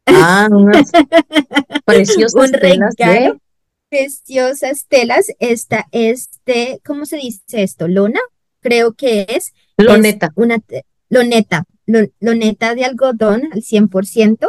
Ah, 0.07 0.47
unas 0.49 0.91
preciosas 1.85 2.51
telas 2.51 2.95
de 2.95 3.37
preciosas 3.89 4.85
telas. 4.87 5.27
Esta 5.39 5.87
este, 5.91 6.81
¿cómo 6.85 7.05
se 7.05 7.17
dice 7.17 7.63
esto? 7.63 7.87
¿Lona? 7.87 8.19
Creo 8.61 8.93
que 8.93 9.25
es. 9.29 9.53
Loneta. 9.77 10.31
una 10.35 10.57
loneta. 11.09 11.65
loneta 12.19 12.75
de 12.75 12.85
algodón 12.85 13.43
al 13.51 13.61
100%. 13.61 14.47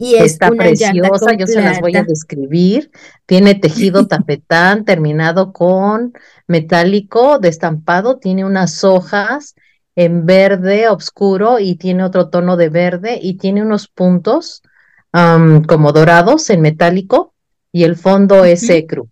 Y 0.00 0.14
es 0.14 0.32
Está 0.32 0.50
preciosa, 0.50 1.34
yo 1.36 1.46
se 1.48 1.60
las 1.60 1.80
voy 1.80 1.96
a 1.96 2.04
describir. 2.04 2.92
Tiene 3.26 3.56
tejido 3.56 4.06
tapetán 4.08 4.84
terminado 4.84 5.52
con 5.52 6.12
metálico 6.46 7.40
destampado, 7.40 8.18
tiene 8.18 8.44
unas 8.44 8.84
hojas 8.84 9.56
en 9.98 10.26
verde 10.26 10.88
oscuro 10.88 11.58
y 11.58 11.74
tiene 11.74 12.04
otro 12.04 12.28
tono 12.28 12.56
de 12.56 12.68
verde 12.68 13.18
y 13.20 13.34
tiene 13.34 13.62
unos 13.62 13.88
puntos 13.88 14.62
como 15.10 15.92
dorados 15.92 16.50
en 16.50 16.60
metálico 16.60 17.34
y 17.72 17.82
el 17.82 17.96
fondo 17.96 18.44
es 18.44 18.70
ecru. 18.70 19.10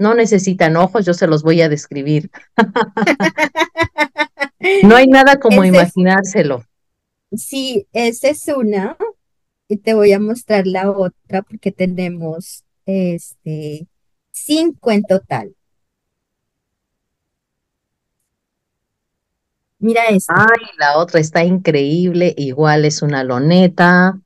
No 0.00 0.14
necesitan 0.14 0.76
ojos, 0.76 1.06
yo 1.06 1.14
se 1.14 1.28
los 1.28 1.44
voy 1.44 1.62
a 1.62 1.68
describir. 1.68 2.32
no 4.82 4.96
hay 4.96 5.06
nada 5.06 5.38
como 5.38 5.64
imaginárselo. 5.64 6.64
Sí, 7.30 7.86
esa 7.92 8.28
es 8.28 8.48
una. 8.48 8.96
Y 9.68 9.76
te 9.76 9.94
voy 9.94 10.12
a 10.12 10.18
mostrar 10.18 10.66
la 10.66 10.90
otra 10.90 11.42
porque 11.42 11.70
tenemos 11.70 12.64
este 12.84 13.86
cinco 14.32 14.90
en 14.90 15.04
total. 15.04 15.55
Mira 19.78 20.06
esta. 20.06 20.34
Ay, 20.36 20.66
la 20.78 20.98
otra 20.98 21.20
está 21.20 21.44
increíble. 21.44 22.34
Igual 22.36 22.84
es 22.84 23.02
una 23.02 23.24
loneta 23.24 24.18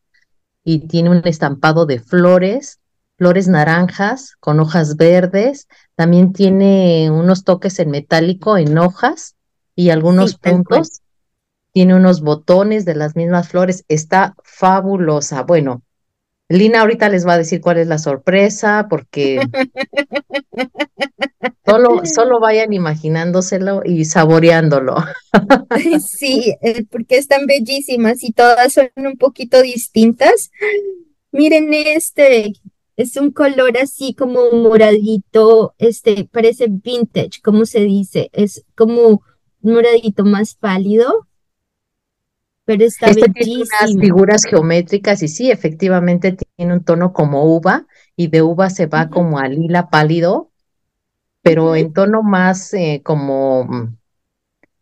y 0.65 0.87
tiene 0.87 1.11
un 1.11 1.23
estampado 1.25 1.87
de 1.87 2.01
flores 2.01 2.81
flores 3.21 3.49
naranjas 3.49 4.37
con 4.41 4.61
hojas 4.61 4.97
verdes, 4.97 5.69
también 5.95 6.33
tiene 6.33 7.11
unos 7.11 7.45
toques 7.45 7.79
en 7.79 7.91
metálico 7.91 8.57
en 8.57 8.79
hojas 8.79 9.37
y 9.77 9.91
algunos 9.91 10.39
puntos. 10.39 11.03
Tiene 11.75 11.95
unos 11.95 12.23
botones 12.23 12.87
de 12.87 12.95
las 12.95 13.17
mismas 13.17 13.51
flores, 13.51 13.85
está 13.89 14.35
fabulosa. 14.43 15.43
Bueno, 15.43 15.83
Lina 16.51 16.81
ahorita 16.81 17.09
les 17.09 17.25
va 17.25 17.35
a 17.35 17.39
decir 17.39 17.61
cuál 17.61 17.79
es 17.79 17.87
la 17.87 17.99
sorpresa, 17.99 18.89
porque 18.91 19.41
solo, 21.65 22.03
solo 22.05 22.41
vayan 22.41 22.73
imaginándoselo 22.73 23.83
y 23.85 24.05
saboreándolo. 24.05 24.97
Sí, 26.05 26.57
eh, 26.61 26.85
porque 26.91 27.19
están 27.19 27.47
bellísimas 27.47 28.25
y 28.25 28.33
todas 28.33 28.73
son 28.73 28.91
un 28.97 29.17
poquito 29.17 29.63
distintas. 29.63 30.51
Miren 31.31 31.73
este, 31.73 32.55
es 32.97 33.17
un 33.17 33.31
color 33.31 33.79
así 33.79 34.15
como 34.15 34.51
moradito, 34.51 35.77
este, 35.79 36.29
parece 36.33 36.67
vintage, 36.69 37.41
¿cómo 37.45 37.65
se 37.65 37.81
dice? 37.81 38.29
Es 38.33 38.65
como 38.75 39.23
un 39.63 39.73
moradito 39.73 40.25
más 40.25 40.57
pálido, 40.57 41.29
pero 42.71 42.85
está 42.85 43.07
este 43.07 43.29
Tiene 43.31 43.65
unas 43.65 44.01
figuras 44.01 44.45
geométricas 44.45 45.25
y 45.25 45.29
sí, 45.29 45.51
efectivamente 45.51 46.37
tiene 46.57 46.73
un 46.73 46.85
tono 46.85 47.13
como 47.13 47.43
uva 47.57 47.89
y 48.15 48.29
de 48.29 48.43
uva 48.43 48.71
se 48.71 48.87
va 48.87 49.11
como 49.11 49.41
a 49.41 49.49
lila 49.49 49.91
pálido, 49.91 50.53
pero 51.43 51.75
en 51.75 51.93
tono 51.93 52.23
más 52.23 52.73
eh, 52.75 53.01
como 53.05 53.65
mm, 53.65 53.97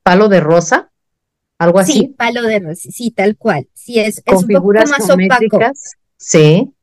palo 0.02 0.28
de 0.28 0.40
rosa, 0.40 0.90
algo 1.59 1.78
así. 1.78 1.92
Sí, 1.92 2.14
palo 2.14 2.42
de 2.42 2.59
rosa, 2.59 2.90
sí, 2.90 3.11
tal 3.11 3.38
cual. 3.38 3.66
Sí, 3.73 3.99
es, 3.99 4.23
es 4.23 4.42
un 4.42 4.49
poco 4.49 4.75
más 4.75 5.07
geométricas, 5.07 5.50
opaco. 5.50 5.75
Sí, 6.18 6.75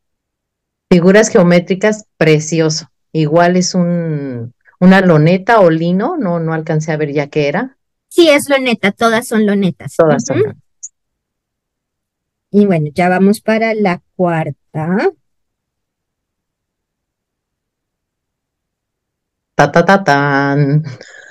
Figuras 0.92 1.30
geométricas, 1.30 2.06
precioso. 2.18 2.90
Igual 3.12 3.58
es 3.58 3.76
un, 3.76 4.56
una 4.80 5.02
loneta 5.02 5.60
o 5.60 5.70
lino, 5.70 6.18
no, 6.18 6.40
no 6.40 6.52
alcancé 6.52 6.92
a 6.92 6.98
ver 6.98 7.14
ya 7.14 7.28
qué 7.28 7.48
era. 7.48 7.78
Sí, 8.10 8.28
es 8.28 8.50
loneta, 8.50 8.92
todas 8.92 9.28
son 9.28 9.46
lonetas. 9.46 9.96
Todas 9.98 10.24
son 10.26 10.40
lonetas. 10.40 10.65
Y 12.56 12.66
bueno, 12.66 12.88
ya 12.94 13.10
vamos 13.10 13.42
para 13.42 13.74
la 13.74 14.02
cuarta. 14.16 15.12
Ta 19.56 19.74
ta 19.74 19.84
ta 19.84 20.06
tan. 20.06 20.84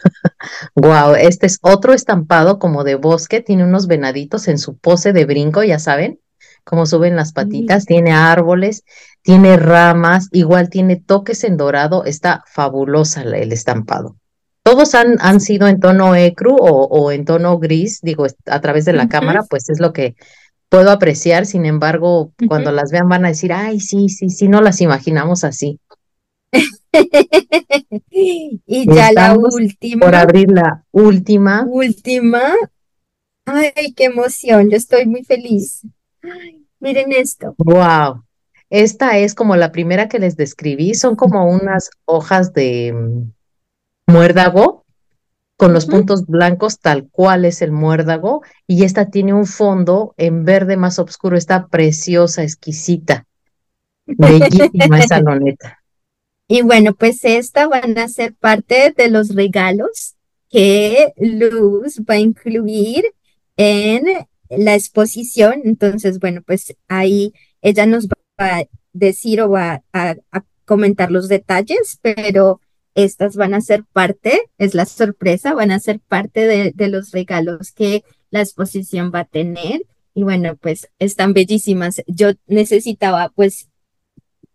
wow, 0.74 1.14
este 1.14 1.46
es 1.46 1.58
otro 1.62 1.94
estampado 1.94 2.58
como 2.58 2.84
de 2.84 2.96
bosque, 2.96 3.40
tiene 3.40 3.64
unos 3.64 3.86
venaditos 3.86 4.48
en 4.48 4.58
su 4.58 4.76
pose 4.76 5.14
de 5.14 5.24
brinco, 5.24 5.62
ya 5.62 5.78
saben, 5.78 6.20
cómo 6.62 6.84
suben 6.84 7.16
las 7.16 7.32
patitas, 7.32 7.86
tiene 7.86 8.12
árboles, 8.12 8.84
tiene 9.22 9.56
ramas, 9.56 10.28
igual 10.30 10.68
tiene 10.68 10.96
toques 10.96 11.42
en 11.44 11.56
dorado, 11.56 12.04
está 12.04 12.44
fabulosa 12.52 13.22
el 13.22 13.50
estampado. 13.50 14.16
Todos 14.62 14.94
han, 14.94 15.16
han 15.20 15.40
sido 15.40 15.68
en 15.68 15.80
tono 15.80 16.14
ecru 16.16 16.54
o, 16.60 17.12
en 17.12 17.24
tono 17.24 17.58
gris, 17.58 18.00
digo, 18.02 18.26
a 18.44 18.60
través 18.60 18.84
de 18.84 18.92
la 18.92 19.08
cámara, 19.08 19.42
pues 19.48 19.70
es 19.70 19.80
lo 19.80 19.94
que 19.94 20.16
puedo 20.74 20.90
apreciar, 20.90 21.46
sin 21.46 21.66
embargo, 21.66 22.32
cuando 22.48 22.72
las 22.72 22.90
vean 22.90 23.08
van 23.08 23.24
a 23.24 23.28
decir, 23.28 23.52
ay, 23.52 23.78
sí, 23.78 24.08
sí, 24.08 24.28
sí, 24.28 24.48
no 24.48 24.60
las 24.60 24.80
imaginamos 24.80 25.44
así. 25.44 25.78
y 28.10 28.92
ya 28.92 29.12
la 29.12 29.36
última. 29.36 30.06
Por 30.06 30.16
abrir 30.16 30.50
la 30.50 30.84
última. 30.90 31.64
Última. 31.68 32.54
Ay, 33.46 33.92
qué 33.94 34.06
emoción, 34.06 34.68
yo 34.68 34.76
estoy 34.76 35.06
muy 35.06 35.22
feliz. 35.22 35.86
miren 36.80 37.12
esto. 37.12 37.54
Wow. 37.58 38.24
Esta 38.68 39.18
es 39.18 39.36
como 39.36 39.54
la 39.54 39.70
primera 39.70 40.08
que 40.08 40.18
les 40.18 40.36
describí, 40.36 40.94
son 40.94 41.14
como 41.14 41.46
unas 41.46 41.90
hojas 42.04 42.52
de 42.52 42.92
mm, 42.92 44.12
muérdago 44.12 44.83
con 45.56 45.72
los 45.72 45.86
puntos 45.86 46.26
blancos 46.26 46.80
tal 46.80 47.08
cual 47.10 47.44
es 47.44 47.62
el 47.62 47.70
muérdago 47.70 48.42
y 48.66 48.84
esta 48.84 49.10
tiene 49.10 49.32
un 49.32 49.46
fondo 49.46 50.14
en 50.16 50.44
verde 50.44 50.76
más 50.76 50.98
oscuro, 50.98 51.36
está 51.36 51.68
preciosa, 51.68 52.42
exquisita, 52.42 53.26
bellísima 54.06 54.98
esa 54.98 55.20
loneta. 55.20 55.80
Y 56.46 56.62
bueno, 56.62 56.94
pues 56.94 57.24
esta 57.24 57.68
van 57.68 57.96
a 57.98 58.08
ser 58.08 58.34
parte 58.34 58.92
de 58.96 59.08
los 59.08 59.34
regalos 59.34 60.16
que 60.50 61.12
Luz 61.16 62.00
va 62.08 62.14
a 62.14 62.18
incluir 62.18 63.04
en 63.56 64.04
la 64.50 64.74
exposición. 64.74 65.62
Entonces, 65.64 66.18
bueno, 66.18 66.42
pues 66.46 66.76
ahí 66.88 67.32
ella 67.62 67.86
nos 67.86 68.08
va 68.08 68.16
a 68.38 68.64
decir 68.92 69.40
o 69.40 69.56
a, 69.56 69.82
a, 69.92 70.14
comentar 70.64 71.10
los 71.10 71.28
detalles, 71.28 71.98
pero 72.00 72.60
estas 72.94 73.36
van 73.36 73.54
a 73.54 73.60
ser 73.60 73.84
parte, 73.84 74.42
es 74.58 74.74
la 74.74 74.86
sorpresa, 74.86 75.54
van 75.54 75.70
a 75.70 75.80
ser 75.80 76.00
parte 76.00 76.72
de, 76.74 76.88
los 76.88 77.10
regalos 77.10 77.72
que 77.72 78.04
la 78.30 78.40
exposición 78.40 79.10
va 79.14 79.20
a 79.20 79.24
tener. 79.24 79.82
Y 80.14 80.22
bueno, 80.22 80.56
pues 80.56 80.88
están 80.98 81.32
bellísimas. 81.32 82.02
Yo 82.06 82.32
necesitaba, 82.46 83.30
pues, 83.34 83.68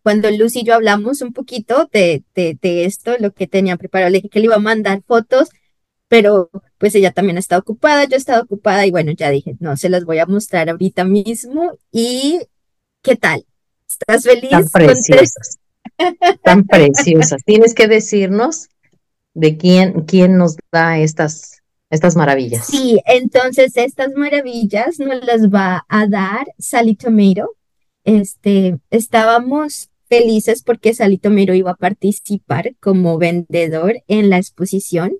cuando 0.03 0.31
Lucy 0.31 0.61
y 0.61 0.63
yo 0.63 0.75
hablamos 0.75 1.21
un 1.21 1.33
poquito 1.33 1.89
de, 1.91 2.23
de, 2.33 2.85
esto, 2.85 3.17
lo 3.19 3.31
que 3.33 3.47
tenía 3.47 3.77
preparado, 3.77 4.09
le 4.09 4.19
dije 4.19 4.29
que 4.29 4.39
le 4.39 4.45
iba 4.45 4.55
a 4.55 4.59
mandar 4.59 5.03
fotos, 5.05 5.49
pero 6.07 6.49
pues 6.77 6.95
ella 6.95 7.11
también 7.11 7.37
está 7.37 7.57
ocupada, 7.57 8.05
yo 8.05 8.15
he 8.15 8.17
estado 8.17 8.43
ocupada 8.43 8.85
y 8.85 8.91
bueno, 8.91 9.11
ya 9.11 9.29
dije, 9.29 9.55
no, 9.59 9.75
se 9.77 9.89
las 9.89 10.05
voy 10.05 10.19
a 10.19 10.25
mostrar 10.25 10.69
ahorita 10.69 11.03
mismo 11.03 11.77
y 11.91 12.39
¿Qué 13.01 13.15
tal? 13.15 13.45
¿Estás 13.87 14.23
feliz? 14.23 14.49
Tan 14.49 14.67
preciosas. 14.67 15.58
Tan 16.43 16.65
preciosas. 16.65 17.43
Tienes 17.45 17.73
que 17.73 17.87
decirnos 17.87 18.69
de 19.33 19.57
quién, 19.57 20.01
quién 20.01 20.37
nos 20.37 20.57
da 20.71 20.99
estas, 20.99 21.61
estas 21.89 22.15
maravillas. 22.15 22.67
Sí, 22.67 22.99
entonces 23.05 23.75
estas 23.75 24.13
maravillas 24.15 24.99
nos 24.99 25.23
las 25.25 25.49
va 25.49 25.85
a 25.87 26.07
dar 26.07 26.47
Sally 26.57 26.95
Tomato. 26.95 27.55
Este, 28.03 28.79
estábamos 28.89 29.89
felices 30.07 30.63
porque 30.63 30.93
Sally 30.93 31.17
Tomato 31.17 31.53
iba 31.53 31.71
a 31.71 31.75
participar 31.75 32.75
como 32.79 33.17
vendedor 33.17 34.01
en 34.07 34.29
la 34.29 34.37
exposición. 34.37 35.13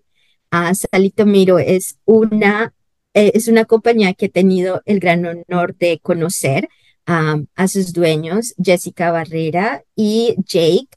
Uh, 0.51 0.73
Sally 0.73 1.11
Tomato 1.11 1.59
es 1.59 1.97
una, 2.05 2.73
eh, 3.13 3.31
es 3.35 3.47
una 3.47 3.65
compañía 3.65 4.13
que 4.13 4.25
he 4.25 4.29
tenido 4.29 4.81
el 4.85 4.99
gran 4.99 5.25
honor 5.25 5.75
de 5.77 5.99
conocer 6.01 6.69
a 7.09 7.67
sus 7.67 7.91
dueños, 7.91 8.53
Jessica 8.63 9.11
Barrera 9.11 9.83
y 9.95 10.35
Jake, 10.45 10.89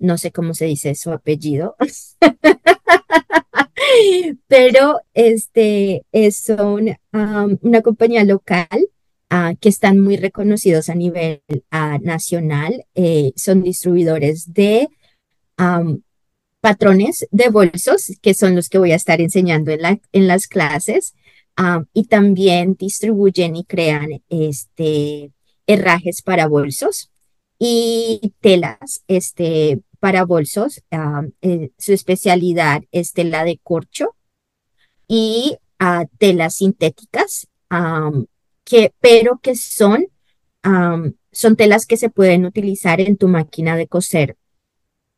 no 0.00 0.18
sé 0.18 0.32
cómo 0.32 0.52
se 0.52 0.66
dice 0.66 0.94
su 0.94 1.12
apellido, 1.12 1.76
pero 4.48 5.00
este, 5.14 6.04
son 6.32 6.90
una 7.62 7.82
compañía 7.82 8.24
local 8.24 8.68
ah, 9.30 9.54
que 9.58 9.70
están 9.70 10.00
muy 10.00 10.18
reconocidos 10.18 10.90
a 10.90 10.94
nivel 10.94 11.42
ah, 11.70 11.98
nacional, 12.02 12.84
eh, 12.94 13.32
son 13.36 13.62
distribuidores 13.62 14.52
de 14.52 14.90
patrones 16.60 17.26
de 17.30 17.48
bolsos, 17.48 18.12
que 18.20 18.34
son 18.34 18.54
los 18.54 18.68
que 18.68 18.78
voy 18.78 18.92
a 18.92 18.96
estar 18.96 19.20
enseñando 19.20 19.72
en, 19.72 19.82
la, 19.82 20.00
en 20.12 20.26
las 20.26 20.46
clases. 20.46 21.14
Ah, 21.62 21.84
y 21.92 22.04
también 22.04 22.74
distribuyen 22.74 23.54
y 23.54 23.64
crean 23.64 24.22
este, 24.30 25.30
herrajes 25.66 26.22
para 26.22 26.48
bolsos 26.48 27.10
y 27.58 28.32
telas 28.40 29.04
este, 29.08 29.82
para 29.98 30.24
bolsos. 30.24 30.82
Ah, 30.90 31.22
eh, 31.42 31.68
su 31.76 31.92
especialidad 31.92 32.84
es 32.92 33.12
tela 33.12 33.44
de 33.44 33.60
corcho 33.62 34.16
y 35.06 35.58
uh, 35.82 36.06
telas 36.16 36.54
sintéticas, 36.54 37.46
que, 38.64 38.94
pero 38.98 39.38
que 39.42 39.54
son, 39.54 40.06
son 41.30 41.56
telas 41.56 41.84
que 41.84 41.98
se 41.98 42.08
pueden 42.08 42.46
utilizar 42.46 43.02
en 43.02 43.18
tu 43.18 43.28
máquina 43.28 43.76
de 43.76 43.86
coser 43.86 44.38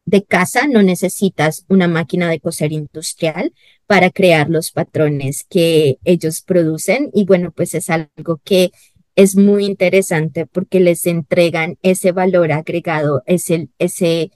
de 0.04 0.25
casa, 0.25 0.66
no 0.66 0.82
necesitas 0.82 1.64
una 1.68 1.88
máquina 1.88 2.28
de 2.28 2.40
coser 2.40 2.73
industrial 2.73 3.52
para 3.87 4.11
crear 4.11 4.50
los 4.50 4.71
patrones 4.71 5.44
que 5.49 5.99
ellos 6.04 6.42
producen. 6.42 7.11
Y 7.14 7.25
bueno, 7.25 7.52
pues 7.52 7.75
es 7.75 7.88
algo 7.90 8.40
que 8.44 8.73
es 9.14 9.37
muy 9.37 9.66
interesante 9.66 10.47
porque 10.47 10.80
les 10.80 11.06
entregan 11.06 11.78
ese 11.82 12.12
valor 12.12 12.52
agregado, 12.52 13.23
ese, 13.26 13.68
ese, 13.78 14.30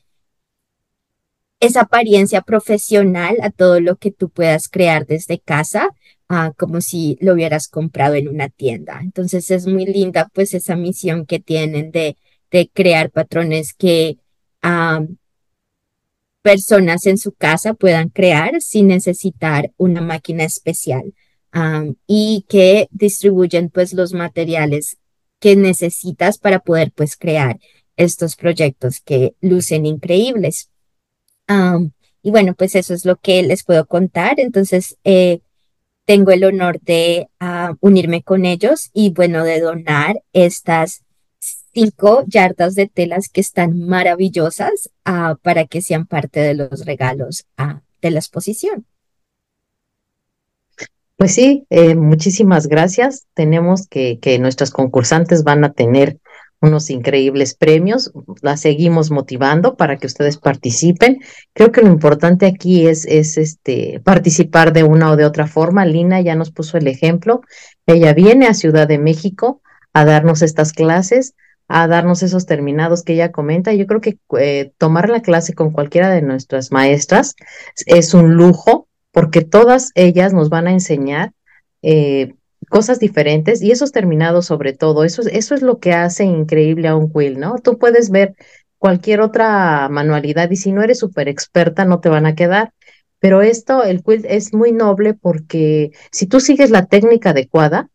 esa 1.61 1.82
apariencia 1.82 2.42
profesional 2.42 3.37
a 3.42 3.50
todo 3.50 3.80
lo 3.80 3.96
que 3.96 4.11
tú 4.11 4.28
puedas 4.28 4.68
crear 4.68 5.06
desde 5.06 5.40
casa, 5.40 5.90
ah, 6.28 6.52
como 6.56 6.80
si 6.80 7.16
lo 7.20 7.32
hubieras 7.32 7.68
comprado 7.68 8.14
en 8.14 8.28
una 8.28 8.49
tienda. 8.50 9.00
Entonces 9.02 9.50
es 9.50 9.66
muy 9.66 9.87
linda 9.87 10.28
pues 10.35 10.54
esa 10.54 10.76
misión 10.76 11.26
que 11.26 11.40
tienen 11.40 11.90
de, 11.90 12.16
de 12.50 12.70
crear 12.73 13.11
patrones 13.11 13.75
que 13.75 14.18
ah, 14.62 15.00
personas 16.46 17.06
en 17.06 17.18
su 17.18 17.32
casa 17.32 17.74
puedan 17.74 18.08
crear 18.08 18.62
sin 18.62 18.86
necesitar 18.86 19.72
una 19.76 20.00
máquina 20.00 20.44
especial 20.44 21.12
y 22.06 22.44
que 22.48 22.86
distribuyen 22.92 23.68
pues 23.68 23.92
los 23.92 24.12
materiales 24.12 24.96
que 25.40 25.56
necesitas 25.56 26.38
para 26.38 26.60
poder 26.60 26.92
pues 26.92 27.16
crear 27.16 27.58
estos 27.96 28.36
proyectos 28.36 29.00
que 29.00 29.34
lucen 29.40 29.87
increíbles. 29.87 30.70
y 32.22 32.30
bueno, 32.30 32.54
pues 32.54 32.76
eso 32.76 32.94
es 32.94 33.04
lo 33.04 33.16
que 33.16 33.42
les 33.42 33.64
puedo 33.64 33.85
contar. 33.87 34.38
Entonces, 34.38 34.96
eh, 35.02 35.40
tengo 36.04 36.30
el 36.30 36.44
honor 36.44 36.80
de 36.80 37.28
ah, 37.40 37.74
unirme 37.80 38.22
con 38.22 38.44
ellos 38.44 38.90
y 38.92 39.11
bueno, 39.11 39.42
de 39.42 39.59
donar 39.59 40.22
estas 40.32 41.02
cinco 41.76 42.24
yardas 42.26 42.74
de 42.74 42.88
telas 42.88 43.28
que 43.28 43.42
están 43.42 43.78
maravillosas 43.78 44.88
ah, 45.04 45.36
para 45.42 45.66
que 45.66 45.82
sean 45.82 46.06
parte 46.06 46.40
de 46.40 46.54
los 46.54 46.86
regalos 46.86 47.44
ah, 47.58 47.82
de 48.00 48.10
la 48.12 48.18
exposición. 48.18 48.86
Pues 51.16 51.34
sí, 51.34 51.66
eh, 51.68 51.94
muchísimas 51.94 52.66
gracias. 52.66 53.26
Tenemos 53.34 53.88
que, 53.88 54.18
nuestras 54.40 54.70
concursantes 54.70 55.44
van 55.44 55.64
a 55.64 55.74
tener 55.74 56.18
unos 56.62 56.88
increíbles 56.88 57.54
premios. 57.54 58.10
Las 58.40 58.62
seguimos 58.62 59.10
motivando 59.10 59.76
para 59.76 59.98
que 59.98 60.06
ustedes 60.06 60.38
participen. 60.38 61.20
Creo 61.52 61.72
que 61.72 61.82
lo 61.82 61.88
importante 61.88 62.46
aquí 62.46 62.86
es, 62.86 63.04
es 63.04 63.36
este, 63.36 64.00
participar 64.02 64.72
de 64.72 64.82
una 64.82 65.10
o 65.10 65.16
de 65.16 65.26
otra 65.26 65.46
forma. 65.46 65.84
Lina 65.84 66.22
ya 66.22 66.36
nos 66.36 66.50
puso 66.52 66.78
el 66.78 66.86
ejemplo. 66.86 67.42
Ella 67.86 68.14
viene 68.14 68.46
a 68.46 68.54
Ciudad 68.54 68.88
de 68.88 68.98
México 68.98 69.60
a 69.92 70.06
darnos 70.06 70.40
estas 70.40 70.72
clases 70.72 71.34
a 71.68 71.88
darnos 71.88 72.22
esos 72.22 72.46
terminados 72.46 73.02
que 73.02 73.14
ella 73.14 73.33
comenta. 73.33 73.72
Yo 73.72 73.87
creo 73.87 74.00
que 74.00 74.18
eh, 74.38 74.72
tomar 74.79 75.09
la 75.09 75.22
clase 75.22 75.55
con 75.55 75.70
cualquiera 75.70 76.11
de 76.11 76.22
nuestras 76.22 76.72
maestras 76.72 77.35
es 77.87 78.14
un 78.14 78.35
lujo 78.35 78.88
porque 79.11 79.42
todas 79.42 79.90
ellas 79.94 80.33
nos 80.33 80.48
van 80.50 80.68
a 80.68 80.72
enseñar 80.72 81.33
eh, 81.83 82.35
cosas 82.68 82.98
diferentes 82.98 83.62
y 83.62 83.70
esos 83.70 83.92
terminados 83.92 84.46
sobre 84.46 84.72
todo, 84.72 85.05
eso, 85.05 85.22
eso 85.31 85.55
es 85.55 85.62
lo 85.62 85.79
que 85.79 85.92
hace 85.92 86.24
increíble 86.24 86.88
a 86.88 86.96
un 86.96 87.12
quill, 87.12 87.38
¿no? 87.38 87.57
Tú 87.59 87.79
puedes 87.79 88.11
ver 88.11 88.35
cualquier 88.79 89.20
otra 89.20 89.88
manualidad 89.88 90.50
y 90.50 90.57
si 90.57 90.72
no 90.72 90.83
eres 90.83 90.98
súper 90.98 91.29
experta 91.29 91.85
no 91.85 92.00
te 92.00 92.09
van 92.09 92.26
a 92.26 92.35
quedar. 92.35 92.72
Pero 93.18 93.40
esto, 93.40 93.83
el 93.83 94.02
quilt 94.02 94.26
es 94.29 94.52
muy 94.52 94.72
noble 94.72 95.14
porque 95.14 95.90
si 96.12 96.26
tú 96.26 96.40
sigues 96.40 96.70
la 96.70 96.87
técnica 96.87 97.31
adecuada, 97.31 97.88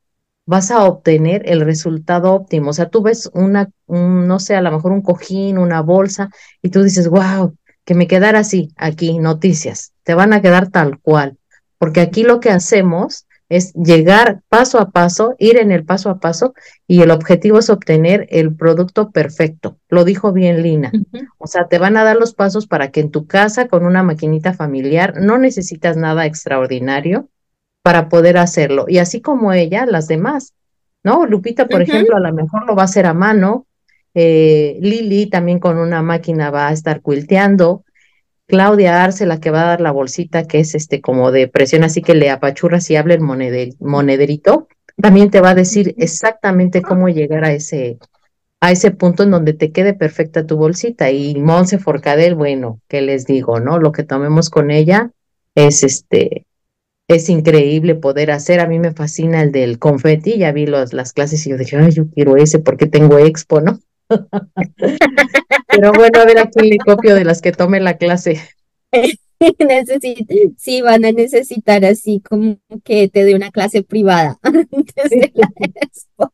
vas 0.45 0.71
a 0.71 0.83
obtener 0.85 1.43
el 1.45 1.61
resultado 1.61 2.33
óptimo. 2.33 2.71
O 2.71 2.73
sea, 2.73 2.89
tú 2.89 3.01
ves 3.01 3.29
una, 3.33 3.69
no 3.87 4.39
sé, 4.39 4.55
a 4.55 4.61
lo 4.61 4.71
mejor 4.71 4.91
un 4.91 5.01
cojín, 5.01 5.57
una 5.57 5.81
bolsa, 5.81 6.29
y 6.61 6.69
tú 6.69 6.83
dices, 6.83 7.07
wow, 7.07 7.55
que 7.85 7.95
me 7.95 8.07
quedara 8.07 8.39
así, 8.39 8.69
aquí, 8.75 9.19
noticias, 9.19 9.93
te 10.03 10.13
van 10.13 10.33
a 10.33 10.41
quedar 10.41 10.69
tal 10.69 10.99
cual. 10.99 11.37
Porque 11.77 12.01
aquí 12.01 12.23
lo 12.23 12.39
que 12.39 12.51
hacemos 12.51 13.25
es 13.49 13.73
llegar 13.73 14.41
paso 14.47 14.79
a 14.79 14.91
paso, 14.91 15.35
ir 15.37 15.57
en 15.57 15.71
el 15.71 15.83
paso 15.83 16.09
a 16.09 16.19
paso, 16.19 16.53
y 16.87 17.01
el 17.01 17.11
objetivo 17.11 17.59
es 17.59 17.69
obtener 17.69 18.25
el 18.29 18.55
producto 18.55 19.11
perfecto. 19.11 19.77
Lo 19.89 20.05
dijo 20.05 20.31
bien 20.31 20.63
Lina. 20.63 20.91
O 21.37 21.47
sea, 21.47 21.67
te 21.67 21.77
van 21.77 21.97
a 21.97 22.05
dar 22.05 22.15
los 22.15 22.33
pasos 22.33 22.65
para 22.65 22.91
que 22.91 23.01
en 23.01 23.11
tu 23.11 23.27
casa, 23.27 23.67
con 23.67 23.85
una 23.85 24.03
maquinita 24.03 24.53
familiar, 24.53 25.15
no 25.19 25.37
necesitas 25.37 25.97
nada 25.97 26.25
extraordinario, 26.25 27.27
para 27.81 28.09
poder 28.09 28.37
hacerlo. 28.37 28.85
Y 28.87 28.99
así 28.99 29.21
como 29.21 29.53
ella, 29.53 29.85
las 29.85 30.07
demás, 30.07 30.53
¿no? 31.03 31.25
Lupita, 31.25 31.67
por 31.67 31.81
ejemplo, 31.81 32.15
a 32.15 32.19
lo 32.19 32.33
mejor 32.33 32.65
lo 32.65 32.75
va 32.75 32.83
a 32.83 32.85
hacer 32.85 33.05
a 33.05 33.13
mano. 33.13 33.65
Eh, 34.13 34.77
Lili 34.81 35.27
también 35.27 35.59
con 35.59 35.77
una 35.77 36.01
máquina 36.01 36.51
va 36.51 36.67
a 36.67 36.73
estar 36.73 37.01
quilteando. 37.01 37.83
Claudia 38.47 39.03
Arce, 39.03 39.25
la 39.25 39.39
que 39.39 39.49
va 39.49 39.61
a 39.61 39.67
dar 39.67 39.81
la 39.81 39.91
bolsita, 39.91 40.45
que 40.45 40.59
es 40.59 40.75
este 40.75 40.99
como 40.99 41.31
de 41.31 41.47
presión, 41.47 41.85
así 41.85 42.01
que 42.01 42.15
le 42.15 42.29
apachurra 42.29 42.81
si 42.81 42.97
habla 42.97 43.13
el 43.13 43.21
monederito, 43.21 44.67
también 45.01 45.31
te 45.31 45.39
va 45.39 45.51
a 45.51 45.55
decir 45.55 45.95
exactamente 45.97 46.81
cómo 46.81 47.07
llegar 47.07 47.45
a 47.45 47.53
ese, 47.53 47.97
a 48.59 48.71
ese 48.71 48.91
punto 48.91 49.23
en 49.23 49.31
donde 49.31 49.53
te 49.53 49.71
quede 49.71 49.93
perfecta 49.93 50.45
tu 50.45 50.57
bolsita. 50.57 51.11
Y 51.11 51.35
Monse 51.35 51.79
Forcadell, 51.79 52.35
bueno, 52.35 52.81
¿qué 52.89 53.01
les 53.01 53.25
digo, 53.25 53.61
no? 53.61 53.79
Lo 53.79 53.93
que 53.93 54.03
tomemos 54.03 54.49
con 54.49 54.69
ella 54.69 55.11
es 55.55 55.83
este, 55.83 56.45
es 57.15 57.29
increíble 57.29 57.95
poder 57.95 58.31
hacer. 58.31 58.59
A 58.59 58.67
mí 58.67 58.79
me 58.79 58.91
fascina 58.91 59.41
el 59.41 59.51
del 59.51 59.79
confeti, 59.79 60.37
ya 60.37 60.51
vi 60.51 60.65
las 60.65 61.13
clases 61.13 61.45
y 61.45 61.51
yo 61.51 61.57
dije, 61.57 61.77
ay, 61.77 61.91
yo 61.91 62.09
quiero 62.09 62.37
ese 62.37 62.59
porque 62.59 62.87
tengo 62.87 63.17
expo, 63.19 63.61
¿no? 63.61 63.79
Pero 65.67 65.91
bueno, 65.93 66.19
a 66.19 66.25
ver 66.25 66.39
a 66.39 66.49
quién 66.49 66.69
le 66.69 66.77
copio 66.77 67.15
de 67.15 67.25
las 67.25 67.41
que 67.41 67.51
tome 67.51 67.79
la 67.79 67.97
clase. 67.97 68.41
sí, 70.57 70.81
van 70.81 71.05
a 71.05 71.11
necesitar 71.11 71.83
así 71.85 72.21
como 72.21 72.59
que 72.83 73.07
te 73.09 73.23
dé 73.23 73.35
una 73.35 73.51
clase 73.51 73.83
privada 73.83 74.39
desde 74.95 75.31
la 75.33 75.51
expo. 75.57 76.31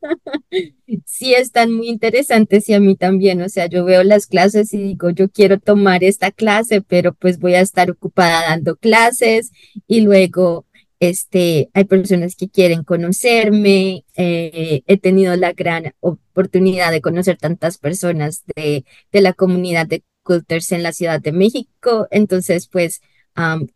sí, 1.06 1.34
están 1.34 1.72
muy 1.72 1.88
interesantes 1.88 2.68
y 2.68 2.74
a 2.74 2.80
mí 2.80 2.96
también, 2.96 3.42
o 3.42 3.48
sea, 3.48 3.66
yo 3.66 3.84
veo 3.84 4.02
las 4.04 4.26
clases 4.26 4.72
y 4.72 4.78
digo, 4.78 5.10
yo 5.10 5.28
quiero 5.28 5.58
tomar 5.58 6.02
esta 6.04 6.30
clase, 6.30 6.80
pero 6.82 7.14
pues 7.14 7.38
voy 7.38 7.54
a 7.54 7.60
estar 7.60 7.90
ocupada 7.90 8.48
dando 8.48 8.76
clases 8.76 9.52
y 9.86 10.00
luego 10.00 10.66
este, 11.00 11.70
hay 11.72 11.84
personas 11.84 12.36
que 12.36 12.48
quieren 12.48 12.84
conocerme. 12.84 14.04
Eh, 14.16 14.82
he 14.86 14.98
tenido 14.98 15.34
la 15.36 15.52
gran 15.52 15.94
oportunidad 16.00 16.90
de 16.92 17.00
conocer 17.00 17.38
tantas 17.38 17.78
personas 17.78 18.44
de, 18.54 18.84
de 19.10 19.20
la 19.22 19.32
comunidad 19.32 19.86
de 19.86 20.02
Culters 20.22 20.72
en 20.72 20.82
la 20.82 20.92
Ciudad 20.92 21.20
de 21.20 21.32
México. 21.32 22.08
Entonces, 22.10 22.68
pues, 22.68 23.00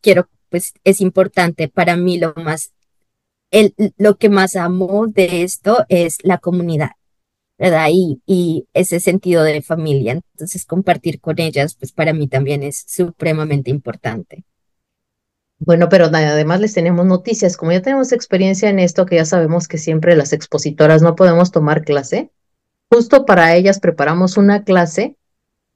quiero, 0.00 0.28
pues, 0.48 0.74
es 0.84 1.00
importante 1.00 1.68
para 1.68 1.96
mí 1.96 2.18
lo 2.18 2.34
más, 2.36 2.72
el, 3.50 3.74
lo 3.96 4.16
que 4.18 4.28
más 4.28 4.56
amo 4.56 5.06
de 5.06 5.42
esto 5.42 5.84
es 5.88 6.18
la 6.22 6.38
comunidad. 6.38 6.90
¿verdad? 7.58 7.88
Y, 7.92 8.20
y 8.26 8.66
ese 8.74 9.00
sentido 9.00 9.44
de 9.44 9.62
familia. 9.62 10.12
Entonces, 10.12 10.64
compartir 10.64 11.20
con 11.20 11.40
ellas, 11.40 11.76
pues 11.76 11.92
para 11.92 12.12
mí 12.12 12.28
también 12.28 12.62
es 12.62 12.84
supremamente 12.86 13.70
importante. 13.70 14.44
Bueno, 15.58 15.88
pero 15.88 16.06
además 16.06 16.60
les 16.60 16.74
tenemos 16.74 17.06
noticias. 17.06 17.56
Como 17.56 17.72
ya 17.72 17.80
tenemos 17.80 18.12
experiencia 18.12 18.68
en 18.68 18.78
esto, 18.78 19.06
que 19.06 19.16
ya 19.16 19.24
sabemos 19.24 19.68
que 19.68 19.78
siempre 19.78 20.16
las 20.16 20.32
expositoras 20.32 21.00
no 21.00 21.14
podemos 21.14 21.52
tomar 21.52 21.84
clase, 21.84 22.30
justo 22.90 23.24
para 23.24 23.54
ellas 23.54 23.80
preparamos 23.80 24.36
una 24.36 24.64
clase 24.64 25.16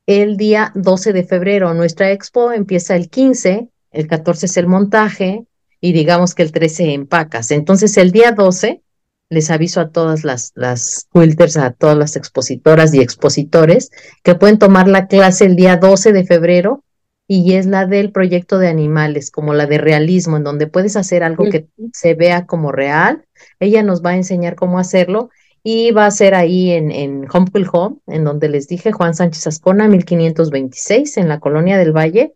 el 0.09 0.39
día 0.39 0.73
12 0.75 1.13
de 1.13 1.23
febrero. 1.23 1.75
Nuestra 1.75 2.11
expo 2.11 2.51
empieza 2.51 2.97
el 2.97 3.11
15, 3.11 3.69
el 3.93 4.07
14 4.07 4.47
es 4.47 4.57
el 4.57 4.67
montaje 4.67 5.45
y 5.83 5.93
digamos 5.93 6.35
que 6.35 6.43
el 6.43 6.51
13 6.51 6.95
empacas. 6.95 7.51
Entonces 7.51 7.95
el 7.99 8.11
día 8.11 8.33
12 8.33 8.83
les 9.29 9.51
aviso 9.51 9.83
a 9.83 9.91
todas 9.91 10.25
las, 10.25 10.53
las 10.55 11.07
quilters, 11.13 11.59
a 11.59 11.73
todas 11.73 11.99
las 11.99 12.17
expositoras 12.17 12.95
y 12.95 13.01
expositores 13.01 13.91
que 14.23 14.35
pueden 14.35 14.59
tomar 14.59 14.89
la 14.89 15.09
clase 15.09 15.45
el 15.45 15.57
día 15.57 15.77
12 15.77 16.15
de 16.15 16.25
febrero 16.25 16.85
y 17.27 17.53
es 17.53 17.67
la 17.67 17.85
del 17.85 18.11
proyecto 18.11 18.59
de 18.59 18.69
animales, 18.69 19.31
como 19.31 19.53
la 19.53 19.67
de 19.67 19.77
realismo, 19.77 20.39
en 20.39 20.45
donde 20.45 20.69
puedes 20.69 20.97
hacer 20.97 21.23
algo 21.23 21.45
que 21.51 21.69
se 21.93 22.15
vea 22.15 22.47
como 22.47 22.73
real. 22.73 23.27
Ella 23.61 23.83
nos 23.83 24.03
va 24.03 24.11
a 24.11 24.17
enseñar 24.17 24.55
cómo 24.55 24.79
hacerlo 24.79 25.29
y 25.71 25.91
va 25.91 26.07
a 26.07 26.11
ser 26.11 26.35
ahí 26.35 26.71
en, 26.71 26.91
en 26.91 27.27
Home 27.31 27.51
Home, 27.71 27.97
en 28.07 28.25
donde 28.25 28.49
les 28.49 28.69
dije 28.69 28.91
Juan 28.91 29.15
Sánchez 29.15 29.49
Ascona, 29.49 29.87
1526, 29.87 31.19
en 31.19 31.29
la 31.29 31.41
Colonia 31.41 31.77
del 31.77 31.95
Valle, 31.95 32.33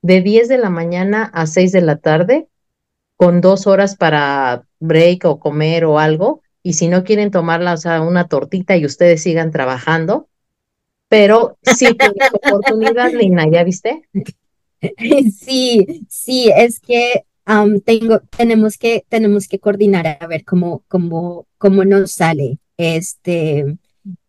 de 0.00 0.22
10 0.22 0.48
de 0.48 0.56
la 0.56 0.70
mañana 0.70 1.24
a 1.34 1.46
6 1.46 1.72
de 1.72 1.82
la 1.82 1.98
tarde, 1.98 2.48
con 3.16 3.42
dos 3.42 3.66
horas 3.66 3.96
para 3.96 4.64
break 4.78 5.26
o 5.26 5.38
comer 5.38 5.84
o 5.84 5.98
algo. 5.98 6.40
Y 6.62 6.72
si 6.72 6.88
no 6.88 7.04
quieren 7.04 7.30
tomarla, 7.30 7.74
o 7.74 7.76
sea, 7.76 8.00
una 8.00 8.28
tortita 8.28 8.78
y 8.78 8.86
ustedes 8.86 9.22
sigan 9.22 9.50
trabajando, 9.50 10.30
pero 11.10 11.58
sí 11.62 11.84
tienes 11.98 12.30
oportunidad, 12.32 13.12
Lina, 13.12 13.46
¿ya 13.46 13.62
viste? 13.62 14.08
Sí, 15.38 16.06
sí, 16.08 16.50
es 16.56 16.80
que 16.80 17.26
tengo, 17.84 18.20
tenemos 18.34 18.78
que, 18.78 19.04
tenemos 19.10 19.48
que 19.48 19.58
coordinar 19.58 20.16
a 20.18 20.26
ver 20.26 20.46
cómo, 20.46 20.82
cómo, 20.88 21.46
cómo 21.58 21.84
nos 21.84 22.12
sale 22.12 22.58
este, 22.80 23.76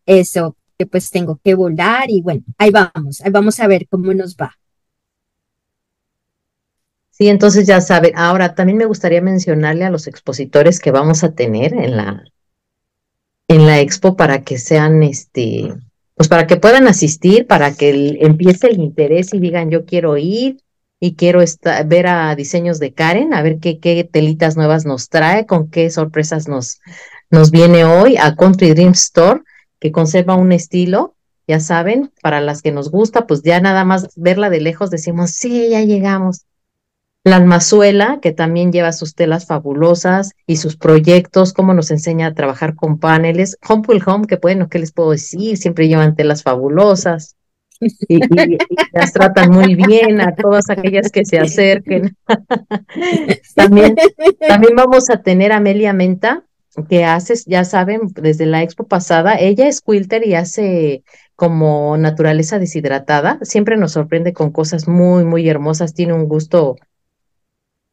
eso, 0.06 0.56
que 0.78 0.86
pues 0.86 1.10
tengo 1.10 1.40
que 1.42 1.54
volar 1.54 2.10
y 2.10 2.20
bueno, 2.20 2.42
ahí 2.58 2.70
vamos, 2.70 3.20
ahí 3.20 3.30
vamos 3.30 3.58
a 3.60 3.66
ver 3.66 3.86
cómo 3.88 4.12
nos 4.14 4.36
va. 4.36 4.56
Sí, 7.10 7.28
entonces 7.28 7.66
ya 7.66 7.80
saben. 7.80 8.12
Ahora, 8.16 8.54
también 8.54 8.78
me 8.78 8.86
gustaría 8.86 9.20
mencionarle 9.20 9.84
a 9.84 9.90
los 9.90 10.06
expositores 10.06 10.80
que 10.80 10.90
vamos 10.90 11.22
a 11.22 11.34
tener 11.34 11.74
en 11.74 11.96
la, 11.96 12.24
en 13.48 13.66
la 13.66 13.80
expo 13.80 14.16
para 14.16 14.42
que 14.42 14.58
sean 14.58 15.02
este, 15.02 15.72
pues 16.14 16.28
para 16.28 16.46
que 16.46 16.56
puedan 16.56 16.86
asistir, 16.88 17.46
para 17.46 17.74
que 17.74 18.18
empiece 18.20 18.68
el 18.68 18.80
interés 18.80 19.34
y 19.34 19.38
digan 19.38 19.70
yo 19.70 19.84
quiero 19.84 20.16
ir 20.16 20.58
y 21.00 21.14
quiero 21.16 21.40
ver 21.86 22.06
a 22.06 22.34
diseños 22.36 22.78
de 22.78 22.94
Karen, 22.94 23.34
a 23.34 23.42
ver 23.42 23.58
qué, 23.58 23.78
qué 23.80 24.04
telitas 24.04 24.56
nuevas 24.56 24.86
nos 24.86 25.08
trae, 25.08 25.46
con 25.46 25.68
qué 25.68 25.90
sorpresas 25.90 26.48
nos, 26.48 26.80
nos 27.32 27.50
viene 27.50 27.84
hoy 27.84 28.16
a 28.18 28.36
Country 28.36 28.74
Dream 28.74 28.92
Store, 28.92 29.40
que 29.80 29.90
conserva 29.90 30.36
un 30.36 30.52
estilo, 30.52 31.16
ya 31.48 31.60
saben, 31.60 32.12
para 32.22 32.40
las 32.40 32.62
que 32.62 32.72
nos 32.72 32.90
gusta, 32.90 33.26
pues 33.26 33.42
ya 33.42 33.58
nada 33.60 33.84
más 33.84 34.10
verla 34.16 34.50
de 34.50 34.60
lejos 34.60 34.90
decimos, 34.90 35.30
sí, 35.30 35.70
ya 35.70 35.80
llegamos. 35.80 36.44
La 37.24 37.36
almazuela, 37.36 38.18
que 38.20 38.32
también 38.32 38.70
lleva 38.70 38.92
sus 38.92 39.14
telas 39.14 39.46
fabulosas 39.46 40.32
y 40.46 40.56
sus 40.56 40.76
proyectos, 40.76 41.52
cómo 41.54 41.72
nos 41.72 41.90
enseña 41.90 42.26
a 42.26 42.34
trabajar 42.34 42.74
con 42.74 42.98
paneles. 42.98 43.56
Home 43.66 43.86
Home, 44.04 44.26
que 44.26 44.36
bueno, 44.36 44.68
¿qué 44.68 44.78
les 44.78 44.92
puedo 44.92 45.12
decir? 45.12 45.56
Siempre 45.56 45.88
llevan 45.88 46.14
telas 46.14 46.42
fabulosas 46.42 47.36
y, 48.08 48.20
las 48.92 49.12
tratan 49.12 49.50
muy 49.50 49.74
bien 49.74 50.20
a 50.20 50.34
todas 50.34 50.68
aquellas 50.68 51.10
que 51.10 51.24
se 51.24 51.38
acerquen. 51.38 52.14
también, 53.54 53.96
también 54.46 54.76
vamos 54.76 55.08
a 55.10 55.22
tener 55.22 55.52
a 55.52 55.56
Amelia 55.56 55.92
Menta, 55.92 56.44
que 56.88 57.04
hace, 57.04 57.34
ya 57.46 57.64
saben, 57.64 58.00
desde 58.14 58.46
la 58.46 58.62
expo 58.62 58.86
pasada, 58.86 59.36
ella 59.38 59.68
es 59.68 59.80
quilter 59.80 60.26
y 60.26 60.34
hace 60.34 61.04
como 61.36 61.96
naturaleza 61.96 62.58
deshidratada. 62.58 63.38
Siempre 63.42 63.76
nos 63.76 63.92
sorprende 63.92 64.32
con 64.32 64.52
cosas 64.52 64.88
muy, 64.88 65.24
muy 65.24 65.48
hermosas. 65.48 65.94
Tiene 65.94 66.14
un 66.14 66.26
gusto 66.28 66.76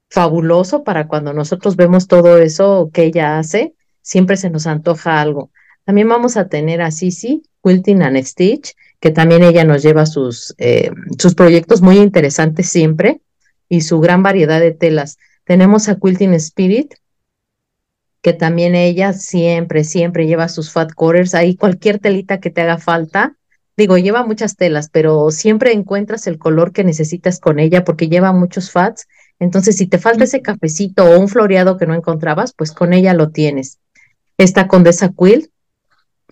fabuloso 0.10 0.84
para 0.84 1.08
cuando 1.08 1.34
nosotros 1.34 1.76
vemos 1.76 2.08
todo 2.08 2.38
eso 2.38 2.89
que 2.94 3.04
ella 3.04 3.38
hace, 3.38 3.76
siempre 4.02 4.38
se 4.38 4.50
nos 4.50 4.65
antoja 4.68 5.22
algo. 5.22 5.52
También 5.86 6.10
vamos 6.10 6.38
a 6.38 6.48
tener 6.48 6.82
a 6.82 6.92
Sisi, 6.92 7.44
Quilting 7.63 8.02
and 8.02 8.18
Stitch, 8.24 8.76
que 9.00 9.12
también 9.12 9.44
ella 9.44 9.63
nos 9.63 9.82
lleva 9.82 10.06
sus, 10.06 10.56
eh, 10.58 10.92
sus 11.18 11.36
proyectos 11.36 11.82
muy 11.82 11.98
interesantes 11.98 12.70
siempre 12.70 13.22
y 13.68 13.82
su 13.82 14.00
gran 14.00 14.24
variedad 14.24 14.60
de 14.60 14.72
telas. 14.72 15.18
Tenemos 15.46 15.89
a 15.89 15.96
Quilting 15.96 16.34
Spirit, 16.36 16.94
que 18.21 18.34
también 18.34 18.75
ella 18.75 19.13
siempre, 19.13 19.84
siempre 19.84 20.27
lleva 20.27 20.49
sus 20.49 20.71
fat 20.71 20.93
quarters, 20.93 21.36
ahí 21.36 21.55
cualquier 21.55 21.99
telita 21.99 22.39
que 22.39 22.49
te 22.49 22.62
haga 22.62 22.77
falta. 22.77 23.36
Digo, 23.77 23.97
lleva 23.97 24.25
muchas 24.25 24.58
telas, 24.58 24.89
pero 24.91 25.32
siempre 25.32 25.71
encuentras 25.71 26.27
el 26.27 26.38
color 26.38 26.73
que 26.73 26.84
necesitas 26.84 27.39
con 27.39 27.60
ella 27.60 27.86
porque 27.86 28.10
lleva 28.10 28.34
muchos 28.34 28.71
fats 28.71 29.08
entonces, 29.39 29.77
si 29.77 29.88
te 29.88 29.97
falta 29.97 30.25
ese 30.25 30.41
cafecito 30.41 31.05
o 31.05 31.19
un 31.19 31.29
floreado 31.29 31.77
que 31.77 31.88
no 31.88 31.95
encontrabas, 31.95 32.53
pues 32.53 32.71
con 32.71 32.91
ella 32.93 33.13
lo 33.13 33.29
tienes. 33.29 33.79
Esta 34.38 34.67
condesa 34.67 35.13
quilt, 35.17 35.49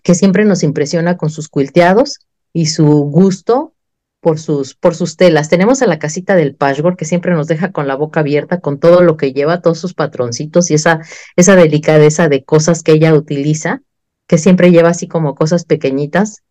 que 0.04 0.14
siempre 0.14 0.46
nos 0.46 0.62
impresiona 0.64 1.18
con 1.18 1.30
sus 1.30 1.50
quilteados 1.50 2.20
y 2.54 2.68
su 2.68 2.86
gusto 2.86 3.74
por 4.28 4.40
sus, 4.40 4.76
por 4.76 4.94
sus 4.94 5.16
telas. 5.16 5.48
Tenemos 5.48 5.82
a 5.82 5.88
la 5.88 6.00
casita 6.00 6.36
del 6.36 6.54
patchwork 6.54 7.00
que 7.00 7.06
siempre 7.06 7.32
nos 7.32 7.48
deja 7.48 7.72
con 7.72 7.88
la 7.88 7.96
boca 7.96 8.20
abierta 8.20 8.60
con 8.60 8.78
todo 8.78 9.02
lo 9.02 9.16
que 9.16 9.32
lleva, 9.32 9.62
todos 9.62 9.80
sus 9.80 9.94
patroncitos 9.94 10.70
y 10.70 10.74
esa, 10.74 11.00
esa 11.38 11.56
delicadeza 11.56 12.28
de 12.28 12.44
cosas 12.44 12.84
que 12.84 12.92
ella 12.92 13.14
utiliza, 13.14 13.84
que 14.28 14.38
siempre 14.38 14.70
lleva 14.70 14.90
así 14.90 15.08
como 15.08 15.34
cosas 15.34 15.64
pequeñitas, 15.64 16.44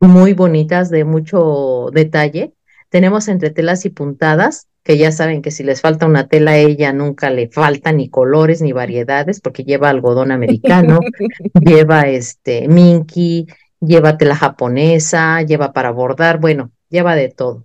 muy 0.00 0.32
bonitas, 0.32 0.88
de 0.88 1.04
mucho 1.04 1.90
detalle. 1.92 2.54
Tenemos 2.88 3.28
entre 3.28 3.50
telas 3.50 3.84
y 3.84 3.90
puntadas 3.90 4.66
que 4.82 4.96
ya 4.96 5.12
saben 5.12 5.42
que 5.42 5.50
si 5.50 5.64
les 5.64 5.82
falta 5.82 6.06
una 6.06 6.26
tela 6.26 6.52
a 6.52 6.56
ella 6.56 6.94
nunca 6.94 7.28
le 7.28 7.50
falta 7.50 7.92
ni 7.92 8.08
colores 8.08 8.62
ni 8.62 8.72
variedades 8.72 9.42
porque 9.42 9.64
lleva 9.64 9.90
algodón 9.90 10.32
americano, 10.32 11.00
lleva 11.60 12.08
este 12.08 12.66
minky, 12.66 13.46
lleva 13.78 14.16
tela 14.16 14.36
japonesa, 14.36 15.42
lleva 15.42 15.74
para 15.74 15.90
bordar, 15.90 16.40
bueno, 16.40 16.72
lleva 16.88 17.14
de 17.14 17.28
todo. 17.28 17.64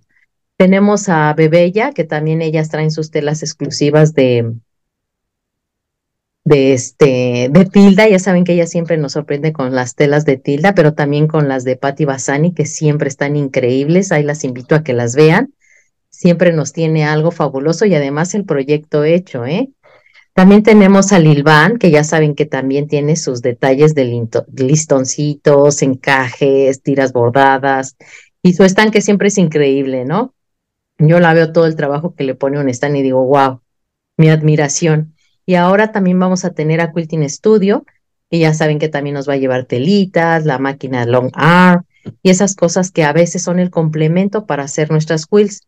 Tenemos 0.56 1.08
a 1.08 1.32
Bebella, 1.34 1.92
que 1.92 2.04
también 2.04 2.42
ellas 2.42 2.68
traen 2.68 2.90
sus 2.90 3.10
telas 3.10 3.42
exclusivas 3.42 4.14
de, 4.14 4.52
de 6.44 6.72
este 6.72 7.48
de 7.50 7.64
Tilda, 7.64 8.08
ya 8.08 8.18
saben 8.18 8.44
que 8.44 8.52
ella 8.52 8.66
siempre 8.66 8.96
nos 8.96 9.12
sorprende 9.12 9.52
con 9.52 9.74
las 9.74 9.94
telas 9.94 10.24
de 10.24 10.36
Tilda, 10.36 10.74
pero 10.74 10.94
también 10.94 11.26
con 11.26 11.48
las 11.48 11.64
de 11.64 11.76
Patti 11.76 12.04
Basani 12.04 12.52
que 12.52 12.66
siempre 12.66 13.08
están 13.08 13.36
increíbles, 13.36 14.12
ahí 14.12 14.22
las 14.22 14.44
invito 14.44 14.74
a 14.74 14.84
que 14.84 14.92
las 14.92 15.14
vean 15.16 15.54
siempre 16.14 16.52
nos 16.52 16.72
tiene 16.72 17.04
algo 17.04 17.32
fabuloso 17.32 17.86
y 17.86 17.94
además 17.94 18.34
el 18.34 18.44
proyecto 18.44 19.02
hecho, 19.02 19.44
¿eh? 19.44 19.70
También 20.32 20.62
tenemos 20.62 21.12
a 21.12 21.18
Lilvan, 21.18 21.76
que 21.78 21.90
ya 21.90 22.02
saben 22.02 22.34
que 22.34 22.46
también 22.46 22.88
tiene 22.88 23.16
sus 23.16 23.40
detalles 23.40 23.94
de 23.94 24.26
listoncitos, 24.56 25.82
encajes, 25.82 26.82
tiras 26.82 27.12
bordadas, 27.12 27.96
y 28.44 28.52
su 28.52 28.62
que 28.92 29.00
siempre 29.00 29.28
es 29.28 29.38
increíble, 29.38 30.04
¿no? 30.04 30.34
Yo 30.98 31.18
la 31.18 31.32
veo 31.32 31.50
todo 31.50 31.66
el 31.66 31.76
trabajo 31.76 32.14
que 32.14 32.24
le 32.24 32.34
pone 32.34 32.60
un 32.60 32.68
stand 32.68 32.96
y 32.96 33.02
digo, 33.02 33.24
wow, 33.24 33.62
mi 34.18 34.28
admiración. 34.28 35.14
Y 35.46 35.54
ahora 35.54 35.92
también 35.92 36.20
vamos 36.20 36.44
a 36.44 36.52
tener 36.52 36.82
a 36.82 36.92
Quilting 36.92 37.28
Studio, 37.30 37.86
que 38.30 38.38
ya 38.38 38.52
saben 38.52 38.78
que 38.78 38.90
también 38.90 39.14
nos 39.14 39.26
va 39.26 39.32
a 39.32 39.38
llevar 39.38 39.64
telitas, 39.64 40.44
la 40.44 40.58
máquina 40.58 41.06
Long 41.06 41.30
Arm 41.32 41.86
y 42.22 42.28
esas 42.28 42.54
cosas 42.54 42.90
que 42.90 43.02
a 43.02 43.14
veces 43.14 43.42
son 43.42 43.58
el 43.58 43.70
complemento 43.70 44.44
para 44.44 44.64
hacer 44.64 44.90
nuestras 44.90 45.24
quilts. 45.24 45.62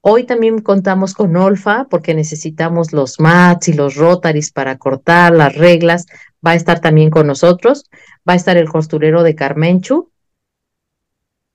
Hoy 0.00 0.24
también 0.24 0.60
contamos 0.60 1.12
con 1.12 1.36
Olfa 1.36 1.88
porque 1.90 2.14
necesitamos 2.14 2.94
los 2.94 3.20
mats 3.20 3.68
y 3.68 3.74
los 3.74 3.96
rotaries 3.96 4.50
para 4.50 4.78
cortar 4.78 5.34
las 5.34 5.54
reglas. 5.56 6.06
Va 6.44 6.52
a 6.52 6.54
estar 6.54 6.80
también 6.80 7.10
con 7.10 7.26
nosotros. 7.26 7.84
Va 8.26 8.32
a 8.32 8.36
estar 8.36 8.56
el 8.56 8.70
costurero 8.70 9.22
de 9.22 9.34
Carmenchu, 9.34 10.10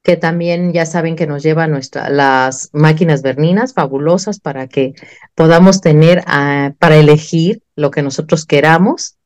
que 0.09 0.17
también 0.17 0.73
ya 0.73 0.87
saben 0.87 1.15
que 1.15 1.27
nos 1.27 1.43
lleva 1.43 1.67
nuestra, 1.67 2.09
las 2.09 2.71
máquinas 2.73 3.21
verninas 3.21 3.75
fabulosas 3.75 4.39
para 4.39 4.65
que 4.65 4.95
podamos 5.35 5.81
tener 5.81 6.23
ah, 6.25 6.73
para 6.79 6.95
elegir 6.95 7.61
lo 7.75 7.91
que 7.91 8.01
nosotros 8.01 8.47
queramos, 8.47 9.19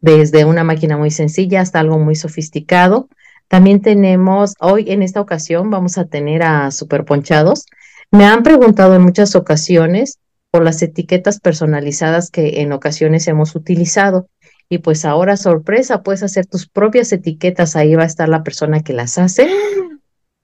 desde 0.00 0.44
una 0.44 0.64
máquina 0.64 0.96
muy 0.96 1.12
sencilla 1.12 1.60
hasta 1.60 1.78
algo 1.78 2.00
muy 2.00 2.16
sofisticado. 2.16 3.08
También 3.46 3.80
tenemos, 3.80 4.54
hoy 4.58 4.90
en 4.90 5.04
esta 5.04 5.20
ocasión 5.20 5.70
vamos 5.70 5.98
a 5.98 6.06
tener 6.06 6.42
a 6.42 6.72
Super 6.72 7.04
Ponchados, 7.04 7.66
me 8.10 8.24
han 8.24 8.42
preguntado 8.42 8.96
en 8.96 9.02
muchas 9.02 9.36
ocasiones 9.36 10.18
por 10.50 10.64
las 10.64 10.82
etiquetas 10.82 11.38
personalizadas 11.38 12.32
que 12.32 12.60
en 12.60 12.72
ocasiones 12.72 13.28
hemos 13.28 13.54
utilizado 13.54 14.26
Y 14.68 14.78
pues 14.78 15.04
ahora, 15.04 15.36
sorpresa, 15.36 16.02
puedes 16.02 16.24
hacer 16.24 16.46
tus 16.46 16.66
propias 16.66 17.12
etiquetas, 17.12 17.76
ahí 17.76 17.94
va 17.94 18.02
a 18.02 18.06
estar 18.06 18.28
la 18.28 18.42
persona 18.42 18.82
que 18.82 18.94
las 18.94 19.16
hace. 19.16 19.48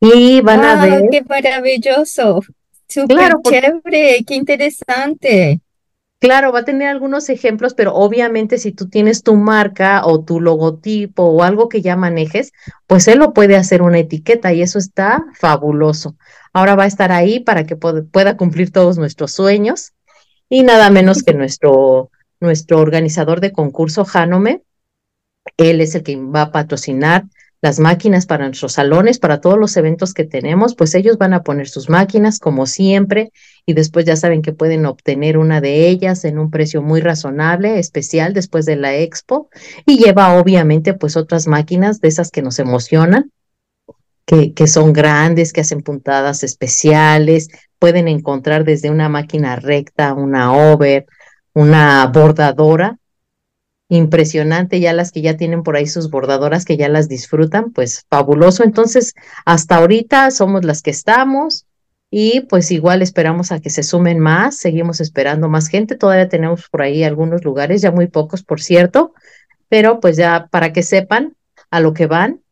Y 0.00 0.40
van 0.40 0.64
a 0.64 0.82
ver. 0.84 1.04
¡Qué 1.10 1.22
maravilloso! 1.22 2.40
Súper 2.88 3.34
chévere, 3.44 4.24
qué 4.26 4.34
interesante. 4.34 5.60
Claro, 6.18 6.52
va 6.52 6.60
a 6.60 6.64
tener 6.64 6.88
algunos 6.88 7.30
ejemplos, 7.30 7.72
pero 7.72 7.94
obviamente 7.94 8.58
si 8.58 8.72
tú 8.72 8.88
tienes 8.88 9.22
tu 9.22 9.36
marca 9.36 10.04
o 10.04 10.22
tu 10.22 10.40
logotipo 10.40 11.22
o 11.22 11.42
algo 11.42 11.68
que 11.70 11.80
ya 11.80 11.96
manejes, 11.96 12.52
pues 12.86 13.08
él 13.08 13.20
lo 13.20 13.32
puede 13.32 13.56
hacer 13.56 13.80
una 13.80 14.00
etiqueta 14.00 14.52
y 14.52 14.60
eso 14.60 14.78
está 14.78 15.24
fabuloso. 15.38 16.16
Ahora 16.52 16.74
va 16.74 16.84
a 16.84 16.88
estar 16.88 17.10
ahí 17.10 17.40
para 17.40 17.64
que 17.64 17.76
pueda 17.76 18.36
cumplir 18.36 18.70
todos 18.70 18.98
nuestros 18.98 19.32
sueños 19.32 19.92
y 20.50 20.62
nada 20.62 20.90
menos 20.90 21.22
que 21.22 21.32
nuestro, 21.32 22.10
nuestro 22.38 22.80
organizador 22.80 23.40
de 23.40 23.52
concurso, 23.52 24.04
Hanome. 24.12 24.62
Él 25.56 25.80
es 25.80 25.94
el 25.94 26.02
que 26.02 26.16
va 26.16 26.42
a 26.42 26.52
patrocinar 26.52 27.24
las 27.62 27.78
máquinas 27.78 28.26
para 28.26 28.46
nuestros 28.46 28.72
salones, 28.72 29.18
para 29.18 29.40
todos 29.40 29.58
los 29.58 29.76
eventos 29.76 30.14
que 30.14 30.24
tenemos, 30.24 30.74
pues 30.74 30.94
ellos 30.94 31.18
van 31.18 31.34
a 31.34 31.42
poner 31.42 31.68
sus 31.68 31.90
máquinas 31.90 32.38
como 32.38 32.66
siempre 32.66 33.32
y 33.66 33.74
después 33.74 34.06
ya 34.06 34.16
saben 34.16 34.40
que 34.40 34.52
pueden 34.52 34.86
obtener 34.86 35.36
una 35.36 35.60
de 35.60 35.88
ellas 35.88 36.24
en 36.24 36.38
un 36.38 36.50
precio 36.50 36.80
muy 36.80 37.00
razonable, 37.00 37.78
especial 37.78 38.32
después 38.32 38.64
de 38.64 38.76
la 38.76 38.94
expo 38.94 39.50
y 39.84 39.98
lleva 39.98 40.38
obviamente 40.38 40.94
pues 40.94 41.16
otras 41.16 41.46
máquinas 41.46 42.00
de 42.00 42.08
esas 42.08 42.30
que 42.30 42.40
nos 42.40 42.58
emocionan, 42.58 43.30
que, 44.24 44.54
que 44.54 44.66
son 44.66 44.94
grandes, 44.94 45.52
que 45.52 45.60
hacen 45.60 45.82
puntadas 45.82 46.42
especiales, 46.42 47.48
pueden 47.78 48.08
encontrar 48.08 48.64
desde 48.64 48.90
una 48.90 49.10
máquina 49.10 49.56
recta, 49.56 50.14
una 50.14 50.54
over, 50.54 51.04
una 51.52 52.06
bordadora 52.06 52.96
impresionante, 53.90 54.78
ya 54.78 54.92
las 54.92 55.10
que 55.10 55.20
ya 55.20 55.36
tienen 55.36 55.64
por 55.64 55.76
ahí 55.76 55.86
sus 55.86 56.10
bordadoras 56.10 56.64
que 56.64 56.76
ya 56.76 56.88
las 56.88 57.08
disfrutan, 57.08 57.72
pues 57.72 58.06
fabuloso. 58.08 58.62
Entonces, 58.62 59.14
hasta 59.44 59.76
ahorita 59.76 60.30
somos 60.30 60.64
las 60.64 60.80
que 60.80 60.90
estamos 60.90 61.66
y 62.08 62.42
pues 62.42 62.70
igual 62.70 63.02
esperamos 63.02 63.50
a 63.50 63.60
que 63.60 63.68
se 63.68 63.82
sumen 63.82 64.20
más, 64.20 64.56
seguimos 64.56 65.00
esperando 65.00 65.48
más 65.48 65.66
gente, 65.68 65.96
todavía 65.96 66.28
tenemos 66.28 66.68
por 66.70 66.82
ahí 66.82 67.02
algunos 67.02 67.44
lugares, 67.44 67.82
ya 67.82 67.90
muy 67.90 68.06
pocos 68.06 68.44
por 68.44 68.60
cierto, 68.60 69.12
pero 69.68 69.98
pues 69.98 70.16
ya 70.16 70.46
para 70.50 70.72
que 70.72 70.84
sepan 70.84 71.36
a 71.70 71.80
lo 71.80 71.92
que 71.92 72.06
van 72.06 72.42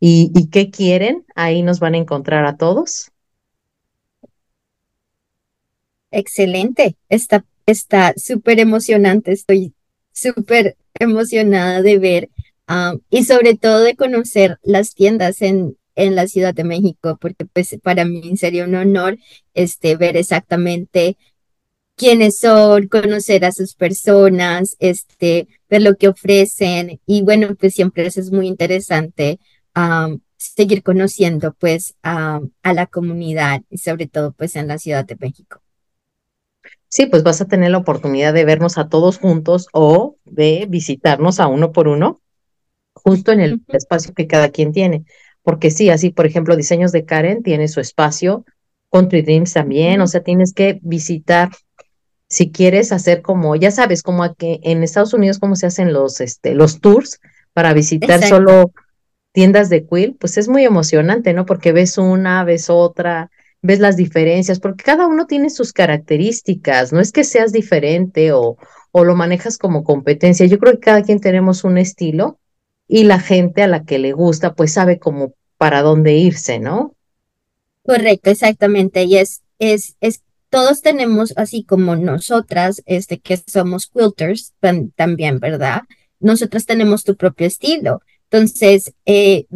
y, 0.00 0.48
qué 0.50 0.70
quieren, 0.70 1.24
ahí 1.34 1.62
nos 1.62 1.80
van 1.80 1.94
a 1.94 1.98
encontrar 1.98 2.46
a 2.46 2.56
todos. 2.56 3.10
Excelente, 6.10 6.96
está 7.10 7.44
está 7.66 8.14
súper 8.16 8.60
emocionante, 8.60 9.32
estoy 9.32 9.74
súper 10.16 10.76
emocionada 10.98 11.82
de 11.82 11.98
ver 11.98 12.30
y 13.10 13.24
sobre 13.24 13.54
todo 13.54 13.80
de 13.80 13.94
conocer 13.94 14.58
las 14.62 14.94
tiendas 14.94 15.40
en, 15.42 15.76
en 15.94 16.16
la 16.16 16.26
Ciudad 16.26 16.54
de 16.54 16.64
México, 16.64 17.16
porque 17.20 17.44
pues 17.44 17.76
para 17.82 18.04
mí 18.04 18.36
sería 18.36 18.64
un 18.64 18.74
honor 18.74 19.18
este, 19.54 19.96
ver 19.96 20.16
exactamente 20.16 21.16
quiénes 21.94 22.38
son, 22.38 22.88
conocer 22.88 23.44
a 23.44 23.52
sus 23.52 23.74
personas, 23.74 24.76
este, 24.80 25.46
ver 25.70 25.82
lo 25.82 25.96
que 25.96 26.08
ofrecen 26.08 27.00
y 27.06 27.22
bueno, 27.22 27.54
pues 27.54 27.74
siempre 27.74 28.06
eso 28.06 28.20
es 28.20 28.32
muy 28.32 28.48
interesante 28.48 29.38
seguir 30.36 30.82
conociendo 30.82 31.54
pues 31.54 31.94
ah, 32.02 32.40
a 32.62 32.72
la 32.72 32.86
comunidad 32.86 33.62
y 33.70 33.78
sobre 33.78 34.06
todo 34.06 34.32
pues 34.32 34.56
en 34.56 34.68
la 34.68 34.78
Ciudad 34.78 35.04
de 35.04 35.16
México. 35.16 35.60
Sí, 36.88 37.06
pues 37.06 37.22
vas 37.22 37.40
a 37.40 37.46
tener 37.46 37.70
la 37.70 37.78
oportunidad 37.78 38.32
de 38.32 38.44
vernos 38.44 38.78
a 38.78 38.88
todos 38.88 39.18
juntos 39.18 39.68
o 39.72 40.16
de 40.24 40.66
visitarnos 40.68 41.40
a 41.40 41.46
uno 41.46 41.72
por 41.72 41.88
uno, 41.88 42.20
justo 42.94 43.32
en 43.32 43.40
el 43.40 43.62
espacio 43.68 44.14
que 44.14 44.26
cada 44.26 44.50
quien 44.50 44.72
tiene. 44.72 45.04
Porque 45.42 45.70
sí, 45.70 45.90
así, 45.90 46.10
por 46.10 46.26
ejemplo, 46.26 46.56
Diseños 46.56 46.92
de 46.92 47.04
Karen 47.04 47.42
tiene 47.42 47.68
su 47.68 47.80
espacio, 47.80 48.44
Country 48.90 49.22
Dreams 49.22 49.52
también, 49.52 50.00
o 50.00 50.06
sea, 50.06 50.22
tienes 50.22 50.52
que 50.52 50.78
visitar 50.82 51.50
si 52.28 52.50
quieres 52.50 52.92
hacer 52.92 53.22
como, 53.22 53.54
ya 53.56 53.70
sabes, 53.70 54.02
como 54.02 54.24
aquí 54.24 54.60
en 54.62 54.82
Estados 54.82 55.14
Unidos 55.14 55.38
cómo 55.38 55.54
se 55.54 55.66
hacen 55.66 55.92
los, 55.92 56.20
este, 56.20 56.54
los 56.54 56.80
tours 56.80 57.20
para 57.52 57.72
visitar 57.72 58.22
solo 58.22 58.72
tiendas 59.32 59.68
de 59.68 59.86
quill, 59.86 60.16
pues 60.18 60.38
es 60.38 60.48
muy 60.48 60.64
emocionante, 60.64 61.32
¿no? 61.32 61.46
Porque 61.46 61.72
ves 61.72 61.98
una, 61.98 62.42
ves 62.42 62.68
otra, 62.70 63.30
ves 63.66 63.80
las 63.80 63.96
diferencias, 63.96 64.60
porque 64.60 64.84
cada 64.84 65.06
uno 65.06 65.26
tiene 65.26 65.50
sus 65.50 65.72
características, 65.72 66.92
no 66.92 67.00
es 67.00 67.12
que 67.12 67.24
seas 67.24 67.52
diferente 67.52 68.32
o, 68.32 68.56
o 68.92 69.04
lo 69.04 69.14
manejas 69.14 69.58
como 69.58 69.84
competencia, 69.84 70.46
yo 70.46 70.58
creo 70.58 70.74
que 70.74 70.80
cada 70.80 71.02
quien 71.02 71.20
tenemos 71.20 71.64
un 71.64 71.78
estilo 71.78 72.38
y 72.88 73.04
la 73.04 73.18
gente 73.18 73.62
a 73.62 73.66
la 73.66 73.84
que 73.84 73.98
le 73.98 74.12
gusta 74.12 74.54
pues 74.54 74.72
sabe 74.72 74.98
como 74.98 75.34
para 75.58 75.82
dónde 75.82 76.14
irse, 76.14 76.58
¿no? 76.58 76.94
Correcto, 77.84 78.30
exactamente, 78.30 79.04
y 79.04 79.16
es, 79.16 79.42
es, 79.58 79.96
es, 80.00 80.22
todos 80.50 80.82
tenemos, 80.82 81.34
así 81.36 81.64
como 81.64 81.96
nosotras, 81.96 82.82
este, 82.86 83.18
que 83.18 83.40
somos 83.46 83.86
quilters 83.86 84.54
también, 84.96 85.40
¿verdad? 85.40 85.82
Nosotras 86.20 86.66
tenemos 86.66 87.04
tu 87.04 87.16
propio 87.16 87.46
estilo, 87.46 88.00
entonces, 88.30 88.92
eh, 89.04 89.46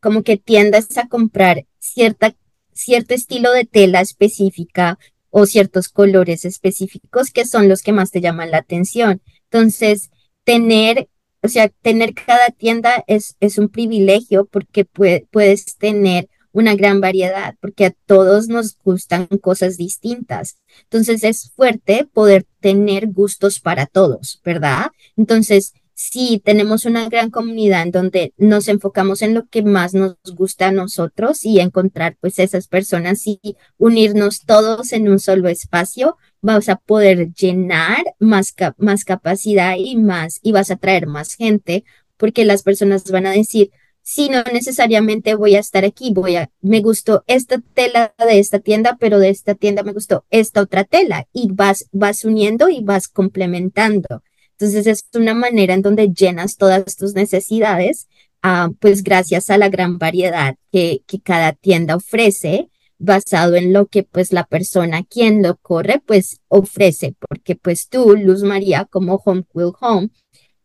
como 0.00 0.22
que 0.22 0.36
tiendas 0.36 0.96
a 0.98 1.08
comprar 1.08 1.66
cierta 1.78 2.34
cierto 2.76 3.14
estilo 3.14 3.50
de 3.52 3.64
tela 3.64 4.00
específica 4.00 4.98
o 5.30 5.46
ciertos 5.46 5.88
colores 5.88 6.44
específicos 6.44 7.30
que 7.30 7.44
son 7.44 7.68
los 7.68 7.82
que 7.82 7.92
más 7.92 8.10
te 8.10 8.20
llaman 8.20 8.50
la 8.50 8.58
atención. 8.58 9.20
Entonces, 9.50 10.10
tener, 10.44 11.08
o 11.42 11.48
sea, 11.48 11.68
tener 11.68 12.14
cada 12.14 12.50
tienda 12.50 13.04
es, 13.06 13.36
es 13.40 13.58
un 13.58 13.68
privilegio 13.68 14.46
porque 14.46 14.84
puedes 14.84 15.76
tener 15.76 16.28
una 16.52 16.74
gran 16.74 17.02
variedad, 17.02 17.54
porque 17.60 17.84
a 17.84 17.94
todos 18.06 18.48
nos 18.48 18.78
gustan 18.82 19.26
cosas 19.26 19.76
distintas. 19.76 20.56
Entonces 20.84 21.22
es 21.22 21.52
fuerte 21.54 22.08
poder 22.10 22.46
tener 22.60 23.08
gustos 23.08 23.60
para 23.60 23.84
todos, 23.84 24.40
¿verdad? 24.42 24.86
Entonces, 25.18 25.74
sí 25.96 26.42
tenemos 26.44 26.84
una 26.84 27.08
gran 27.08 27.30
comunidad 27.30 27.82
en 27.82 27.90
donde 27.90 28.34
nos 28.36 28.68
enfocamos 28.68 29.22
en 29.22 29.32
lo 29.32 29.46
que 29.46 29.62
más 29.62 29.94
nos 29.94 30.16
gusta 30.34 30.68
a 30.68 30.72
nosotros 30.72 31.42
y 31.44 31.58
encontrar 31.58 32.18
pues 32.20 32.38
esas 32.38 32.68
personas 32.68 33.26
y 33.26 33.56
unirnos 33.78 34.44
todos 34.44 34.92
en 34.92 35.08
un 35.08 35.18
solo 35.18 35.48
espacio, 35.48 36.18
vamos 36.42 36.68
a 36.68 36.76
poder 36.76 37.32
llenar 37.32 38.04
más, 38.18 38.54
más 38.76 39.04
capacidad 39.04 39.74
y 39.78 39.96
más, 39.96 40.38
y 40.42 40.52
vas 40.52 40.70
a 40.70 40.76
traer 40.76 41.06
más 41.06 41.34
gente, 41.34 41.84
porque 42.18 42.44
las 42.44 42.62
personas 42.62 43.10
van 43.10 43.24
a 43.24 43.32
decir, 43.32 43.70
sí, 44.02 44.28
no 44.28 44.44
necesariamente 44.52 45.34
voy 45.34 45.56
a 45.56 45.60
estar 45.60 45.86
aquí, 45.86 46.12
voy 46.12 46.36
a, 46.36 46.50
me 46.60 46.80
gustó 46.80 47.24
esta 47.26 47.58
tela 47.72 48.14
de 48.18 48.38
esta 48.38 48.58
tienda, 48.58 48.98
pero 49.00 49.18
de 49.18 49.30
esta 49.30 49.54
tienda 49.54 49.82
me 49.82 49.94
gustó 49.94 50.26
esta 50.28 50.60
otra 50.60 50.84
tela, 50.84 51.26
y 51.32 51.48
vas, 51.52 51.88
vas 51.90 52.26
uniendo 52.26 52.68
y 52.68 52.84
vas 52.84 53.08
complementando. 53.08 54.22
Entonces 54.58 54.86
es 54.86 55.04
una 55.14 55.34
manera 55.34 55.74
en 55.74 55.82
donde 55.82 56.08
llenas 56.08 56.56
todas 56.56 56.96
tus 56.96 57.14
necesidades, 57.14 58.08
ah, 58.42 58.70
pues 58.80 59.02
gracias 59.02 59.50
a 59.50 59.58
la 59.58 59.68
gran 59.68 59.98
variedad 59.98 60.56
que, 60.72 61.02
que 61.06 61.20
cada 61.20 61.52
tienda 61.52 61.96
ofrece, 61.96 62.70
basado 62.98 63.56
en 63.56 63.72
lo 63.72 63.86
que 63.86 64.02
pues 64.02 64.32
la 64.32 64.44
persona 64.44 65.04
quien 65.04 65.42
lo 65.42 65.56
corre 65.56 66.02
pues 66.04 66.40
ofrece, 66.48 67.14
porque 67.28 67.54
pues 67.56 67.88
tú, 67.88 68.16
Luz 68.16 68.42
María, 68.42 68.86
como 68.86 69.20
Home 69.24 69.44
Will 69.52 69.72
Home, 69.80 70.08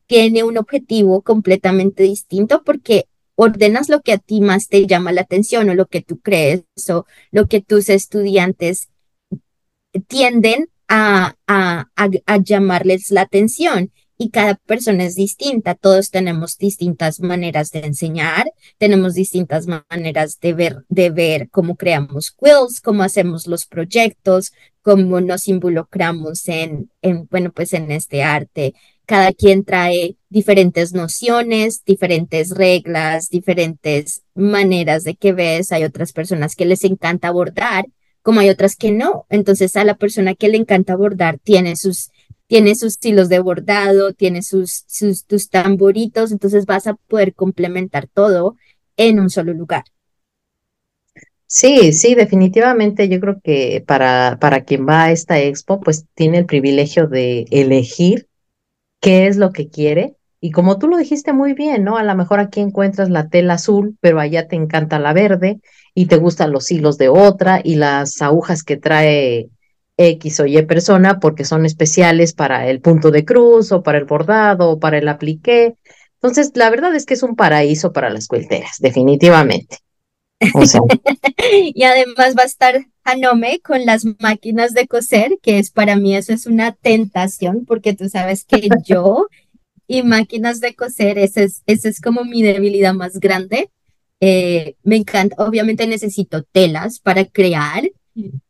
tiene 0.07 0.43
un 0.43 0.57
objetivo 0.57 1.21
completamente 1.21 2.03
distinto 2.03 2.63
porque 2.63 3.05
ordenas 3.35 3.89
lo 3.89 4.01
que 4.01 4.13
a 4.13 4.17
ti 4.17 4.41
más 4.41 4.67
te 4.67 4.85
llama 4.87 5.11
la 5.11 5.21
atención 5.21 5.69
o 5.69 5.75
lo 5.75 5.87
que 5.87 6.01
tú 6.01 6.19
crees 6.19 6.63
o 6.89 7.05
lo 7.31 7.47
que 7.47 7.61
tus 7.61 7.89
estudiantes 7.89 8.89
tienden 10.07 10.69
a, 10.93 11.35
a, 11.47 11.87
a, 12.25 12.37
llamarles 12.37 13.11
la 13.11 13.21
atención 13.21 13.93
y 14.17 14.29
cada 14.29 14.55
persona 14.55 15.05
es 15.05 15.15
distinta. 15.15 15.73
Todos 15.73 16.11
tenemos 16.11 16.57
distintas 16.57 17.21
maneras 17.21 17.71
de 17.71 17.79
enseñar, 17.79 18.51
tenemos 18.77 19.13
distintas 19.13 19.67
maneras 19.67 20.41
de 20.41 20.53
ver, 20.53 20.83
de 20.89 21.09
ver 21.09 21.49
cómo 21.49 21.77
creamos 21.77 22.31
quills, 22.31 22.81
cómo 22.81 23.03
hacemos 23.03 23.47
los 23.47 23.65
proyectos, 23.65 24.51
cómo 24.81 25.21
nos 25.21 25.47
involucramos 25.47 26.45
en, 26.49 26.91
en, 27.01 27.25
bueno, 27.31 27.53
pues 27.53 27.71
en 27.71 27.89
este 27.89 28.21
arte. 28.21 28.73
Cada 29.05 29.31
quien 29.31 29.63
trae 29.63 30.17
diferentes 30.29 30.91
nociones, 30.91 31.85
diferentes 31.85 32.49
reglas, 32.49 33.29
diferentes 33.29 34.23
maneras 34.35 35.05
de 35.05 35.15
que 35.15 35.31
ves. 35.31 35.71
Hay 35.71 35.85
otras 35.85 36.11
personas 36.11 36.57
que 36.57 36.65
les 36.65 36.83
encanta 36.83 37.29
abordar 37.29 37.85
como 38.21 38.39
hay 38.39 38.49
otras 38.49 38.75
que 38.75 38.91
no. 38.91 39.25
Entonces 39.29 39.75
a 39.75 39.83
la 39.83 39.95
persona 39.95 40.35
que 40.35 40.49
le 40.49 40.57
encanta 40.57 40.95
bordar 40.95 41.39
tiene 41.39 41.75
sus, 41.75 42.11
tiene 42.47 42.75
sus 42.75 42.97
hilos 43.01 43.29
de 43.29 43.39
bordado, 43.39 44.13
tiene 44.13 44.41
sus, 44.41 44.83
sus, 44.87 45.49
tamboritos, 45.49 46.31
entonces 46.31 46.65
vas 46.65 46.87
a 46.87 46.95
poder 46.95 47.33
complementar 47.33 48.07
todo 48.07 48.55
en 48.97 49.19
un 49.19 49.29
solo 49.29 49.53
lugar. 49.53 49.83
Sí, 51.47 51.91
sí, 51.91 52.15
definitivamente 52.15 53.09
yo 53.09 53.19
creo 53.19 53.41
que 53.43 53.83
para, 53.85 54.37
para 54.39 54.63
quien 54.63 54.87
va 54.87 55.05
a 55.05 55.11
esta 55.11 55.39
expo, 55.39 55.81
pues 55.81 56.05
tiene 56.13 56.39
el 56.39 56.45
privilegio 56.45 57.07
de 57.07 57.45
elegir 57.51 58.27
qué 59.01 59.27
es 59.27 59.35
lo 59.35 59.51
que 59.51 59.69
quiere. 59.69 60.15
Y 60.39 60.51
como 60.51 60.79
tú 60.79 60.87
lo 60.87 60.97
dijiste 60.97 61.33
muy 61.33 61.53
bien, 61.53 61.83
¿no? 61.83 61.97
A 61.97 62.03
lo 62.03 62.15
mejor 62.15 62.39
aquí 62.39 62.61
encuentras 62.61 63.09
la 63.09 63.29
tela 63.29 63.55
azul, 63.55 63.97
pero 63.99 64.19
allá 64.19 64.47
te 64.47 64.55
encanta 64.55 64.97
la 64.97 65.13
verde 65.13 65.59
y 65.93 66.05
te 66.05 66.17
gustan 66.17 66.51
los 66.51 66.71
hilos 66.71 66.97
de 66.97 67.09
otra 67.09 67.61
y 67.63 67.75
las 67.75 68.21
agujas 68.21 68.63
que 68.63 68.77
trae 68.77 69.49
X 69.97 70.39
o 70.39 70.45
Y 70.45 70.61
persona 70.63 71.19
porque 71.19 71.45
son 71.45 71.65
especiales 71.65 72.33
para 72.33 72.67
el 72.67 72.81
punto 72.81 73.11
de 73.11 73.25
cruz 73.25 73.71
o 73.71 73.83
para 73.83 73.97
el 73.97 74.05
bordado 74.05 74.71
o 74.71 74.79
para 74.79 74.97
el 74.97 75.07
apliqué. 75.07 75.75
Entonces, 76.15 76.51
la 76.55 76.69
verdad 76.69 76.95
es 76.95 77.05
que 77.05 77.15
es 77.15 77.23
un 77.23 77.35
paraíso 77.35 77.91
para 77.93 78.09
las 78.09 78.27
cuelteras, 78.27 78.77
definitivamente. 78.79 79.79
y 81.73 81.83
además 81.83 82.35
va 82.37 82.43
a 82.43 82.45
estar 82.45 82.85
Hanome 83.03 83.59
con 83.61 83.85
las 83.85 84.05
máquinas 84.19 84.73
de 84.73 84.87
coser, 84.87 85.37
que 85.41 85.59
es 85.59 85.71
para 85.71 85.95
mí 85.95 86.15
eso 86.15 86.33
es 86.33 86.45
una 86.45 86.73
tentación, 86.73 87.65
porque 87.65 87.93
tú 87.93 88.09
sabes 88.09 88.45
que 88.45 88.69
yo 88.85 89.27
y 89.87 90.03
máquinas 90.03 90.59
de 90.59 90.75
coser, 90.75 91.17
esa 91.17 91.41
es, 91.41 91.63
ese 91.65 91.89
es 91.89 91.99
como 91.99 92.23
mi 92.23 92.41
debilidad 92.43 92.93
más 92.93 93.19
grande. 93.19 93.69
Eh, 94.23 94.75
me 94.83 94.97
encanta, 94.97 95.35
obviamente 95.43 95.87
necesito 95.87 96.43
telas 96.43 96.99
para 96.99 97.25
crear, 97.25 97.89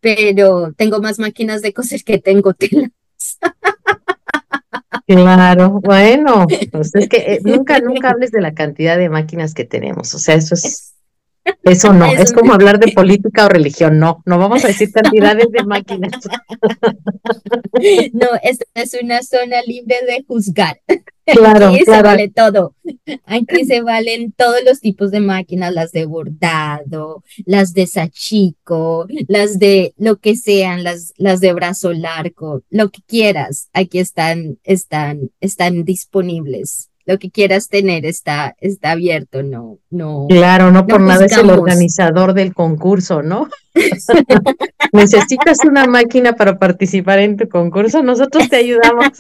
pero 0.01 0.73
tengo 0.73 0.99
más 0.99 1.17
máquinas 1.17 1.62
de 1.62 1.73
coser 1.73 2.03
que 2.03 2.17
tengo 2.17 2.53
telas. 2.53 2.91
Claro, 5.07 5.79
bueno, 5.81 6.45
pues 6.71 6.93
es 6.95 7.07
que 7.07 7.17
eh, 7.17 7.39
nunca, 7.45 7.79
nunca 7.79 8.10
hables 8.10 8.31
de 8.31 8.41
la 8.41 8.53
cantidad 8.53 8.97
de 8.97 9.10
máquinas 9.10 9.53
que 9.53 9.63
tenemos, 9.63 10.13
o 10.13 10.19
sea, 10.19 10.36
eso 10.36 10.55
es, 10.55 10.90
eso 11.63 11.93
no, 11.93 12.05
es 12.05 12.33
como 12.33 12.53
hablar 12.53 12.79
de 12.79 12.91
política 12.91 13.45
o 13.45 13.49
religión, 13.49 13.99
no, 13.99 14.21
no 14.25 14.37
vamos 14.37 14.63
a 14.63 14.67
decir 14.67 14.91
cantidades 14.91 15.47
de 15.51 15.63
máquinas. 15.63 16.11
No, 18.13 18.27
esta 18.43 18.65
es 18.75 18.97
una 19.01 19.23
zona 19.23 19.61
libre 19.65 19.95
de 20.05 20.23
juzgar. 20.27 20.79
Claro, 21.25 21.67
Aquí 21.67 21.83
se 21.85 22.01
vale 22.01 22.29
todo. 22.29 22.75
Aquí 23.25 23.65
se 23.65 23.81
valen 23.81 24.31
todos 24.33 24.59
los 24.65 24.79
tipos 24.79 25.11
de 25.11 25.19
máquinas, 25.19 25.73
las 25.73 25.91
de 25.91 26.05
bordado, 26.05 27.23
las 27.45 27.73
de 27.73 27.87
sachico, 27.87 29.07
las 29.27 29.59
de 29.59 29.93
lo 29.97 30.17
que 30.17 30.35
sean, 30.35 30.83
las, 30.83 31.13
las 31.17 31.39
de 31.39 31.53
brazo 31.53 31.93
largo, 31.93 32.63
lo 32.69 32.89
que 32.89 33.01
quieras. 33.05 33.69
Aquí 33.73 33.99
están, 33.99 34.59
están, 34.63 35.31
están 35.39 35.83
disponibles. 35.85 36.90
Lo 37.12 37.19
que 37.19 37.30
quieras 37.30 37.67
tener 37.67 38.06
está, 38.06 38.56
está 38.62 38.91
abierto, 38.91 39.43
no, 39.43 39.80
no. 39.89 40.28
Claro, 40.30 40.71
no 40.71 40.88
por 40.88 41.02
nada 41.02 41.26
es 41.26 41.36
el 41.36 41.50
organizador 41.50 42.34
del 42.34 42.54
concurso, 42.54 43.21
¿no? 43.21 43.50
Necesitas 44.93 45.58
una 45.67 45.88
máquina 45.88 46.32
para 46.38 46.58
participar 46.58 47.19
en 47.19 47.36
tu 47.36 47.50
concurso, 47.50 48.02
nosotros 48.02 48.47
te 48.47 48.56
ayudamos. 48.56 49.10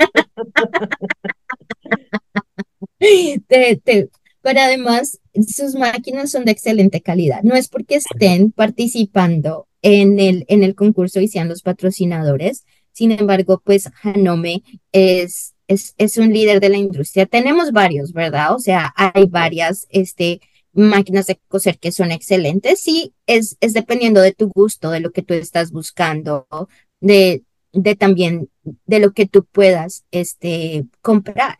pero 4.41 4.59
además, 4.61 5.19
sus 5.45 5.75
máquinas 5.75 6.31
son 6.31 6.45
de 6.45 6.51
excelente 6.53 7.01
calidad. 7.01 7.41
No 7.43 7.55
es 7.55 7.67
porque 7.67 7.95
estén 7.95 8.53
participando 8.53 9.67
en 9.81 10.17
el, 10.17 10.45
en 10.47 10.63
el 10.63 10.75
concurso 10.75 11.19
y 11.19 11.27
sean 11.27 11.49
los 11.49 11.61
patrocinadores. 11.61 12.63
Sin 12.93 13.11
embargo, 13.11 13.61
pues 13.65 13.89
Hanome 14.01 14.63
es, 14.93 15.55
es, 15.71 15.93
es 15.97 16.17
un 16.17 16.33
líder 16.33 16.59
de 16.59 16.69
la 16.69 16.77
industria. 16.77 17.25
Tenemos 17.25 17.71
varios, 17.71 18.13
¿verdad? 18.13 18.55
O 18.55 18.59
sea, 18.59 18.93
hay 18.95 19.25
varias 19.25 19.87
este, 19.89 20.41
máquinas 20.73 21.27
de 21.27 21.39
coser 21.47 21.79
que 21.79 21.91
son 21.91 22.11
excelentes. 22.11 22.79
Sí, 22.79 23.13
es, 23.27 23.57
es 23.61 23.73
dependiendo 23.73 24.21
de 24.21 24.33
tu 24.33 24.49
gusto, 24.49 24.91
de 24.91 24.99
lo 24.99 25.11
que 25.11 25.21
tú 25.21 25.33
estás 25.33 25.71
buscando, 25.71 26.47
de, 26.99 27.43
de 27.73 27.95
también 27.95 28.49
de 28.85 28.99
lo 28.99 29.11
que 29.11 29.25
tú 29.27 29.45
puedas 29.45 30.05
este, 30.11 30.85
comprar 31.01 31.57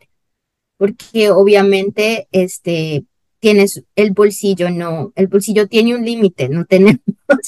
porque 0.82 1.30
obviamente 1.30 2.26
este, 2.32 3.04
tienes 3.38 3.84
el 3.94 4.10
bolsillo, 4.10 4.68
no, 4.68 5.12
el 5.14 5.28
bolsillo 5.28 5.68
tiene 5.68 5.94
un 5.94 6.04
límite, 6.04 6.48
no 6.48 6.64
tenemos 6.68 6.98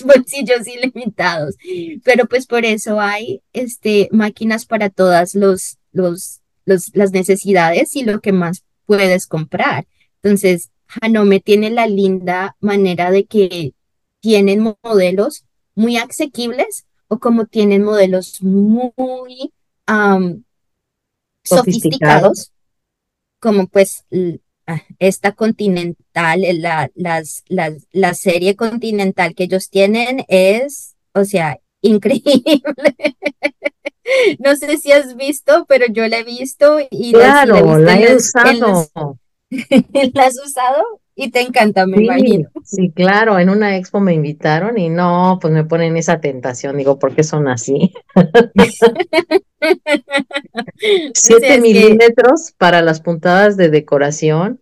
bolsillos 0.05 0.69
ilimitados, 0.69 1.57
pero 2.05 2.27
pues 2.27 2.47
por 2.47 2.65
eso 2.65 3.01
hay 3.01 3.43
este, 3.53 4.09
máquinas 4.13 4.67
para 4.67 4.89
todas 4.89 5.35
los, 5.35 5.79
los, 5.91 6.43
los, 6.65 6.91
las 6.95 7.13
necesidades 7.13 7.97
y 7.97 8.05
lo 8.05 8.21
que 8.21 8.33
más 8.33 8.65
puedes 8.87 9.27
comprar. 9.27 9.87
Entonces, 10.23 10.71
Hanome 11.01 11.41
tiene 11.41 11.71
la 11.71 11.87
linda 11.87 12.57
manera 12.61 13.11
de 13.11 13.25
que 13.27 13.75
tienen 14.21 14.75
modelos 14.83 15.45
muy 15.75 15.97
asequibles 15.97 16.87
o 17.09 17.19
como 17.19 17.47
tienen 17.47 17.83
modelos 17.83 18.43
muy 18.43 19.53
sofisticados 21.43 22.53
como 23.39 23.67
pues 23.67 24.07
ah, 24.67 24.83
esta 24.99 25.33
continental, 25.33 26.43
la, 26.61 26.91
las, 26.95 27.45
la 27.47 28.15
serie 28.15 28.57
continental 28.57 29.35
que 29.35 29.45
ellos 29.45 29.69
tienen 29.69 30.25
es, 30.29 30.97
o 31.13 31.25
sea, 31.25 31.61
increíble. 31.83 32.55
No 34.39 34.57
sé 34.57 34.77
si 34.79 34.93
has 34.93 35.17
visto, 35.17 35.67
pero 35.69 35.87
yo 35.91 36.07
la 36.09 36.19
he 36.19 36.25
visto 36.25 36.79
y 36.91 37.13
claro, 37.13 37.79
la, 37.79 37.99
he 37.99 38.15
usado. 38.15 38.89
¿La 40.13 40.25
has 40.25 40.39
usado? 40.45 41.01
Y 41.17 41.31
te 41.31 41.41
encanta, 41.41 41.87
me 41.87 42.03
imagino. 42.03 42.49
Sí, 42.65 42.91
claro, 42.91 43.39
en 43.39 43.49
una 43.49 43.77
expo 43.77 44.01
me 44.01 44.15
invitaron 44.15 44.77
y 44.79 44.89
no, 44.89 45.39
pues 45.41 45.55
me 45.55 45.65
ponen 45.65 45.97
esa 45.97 46.21
tentación, 46.21 46.77
digo, 46.77 46.99
¿por 46.99 47.15
qué 47.15 47.23
son 47.23 47.47
así? 47.47 47.95
Siete 51.15 51.61
milímetros 51.61 52.53
para 52.59 52.83
las 52.83 53.01
puntadas 53.01 53.57
de 53.57 53.69
decoración, 53.69 54.61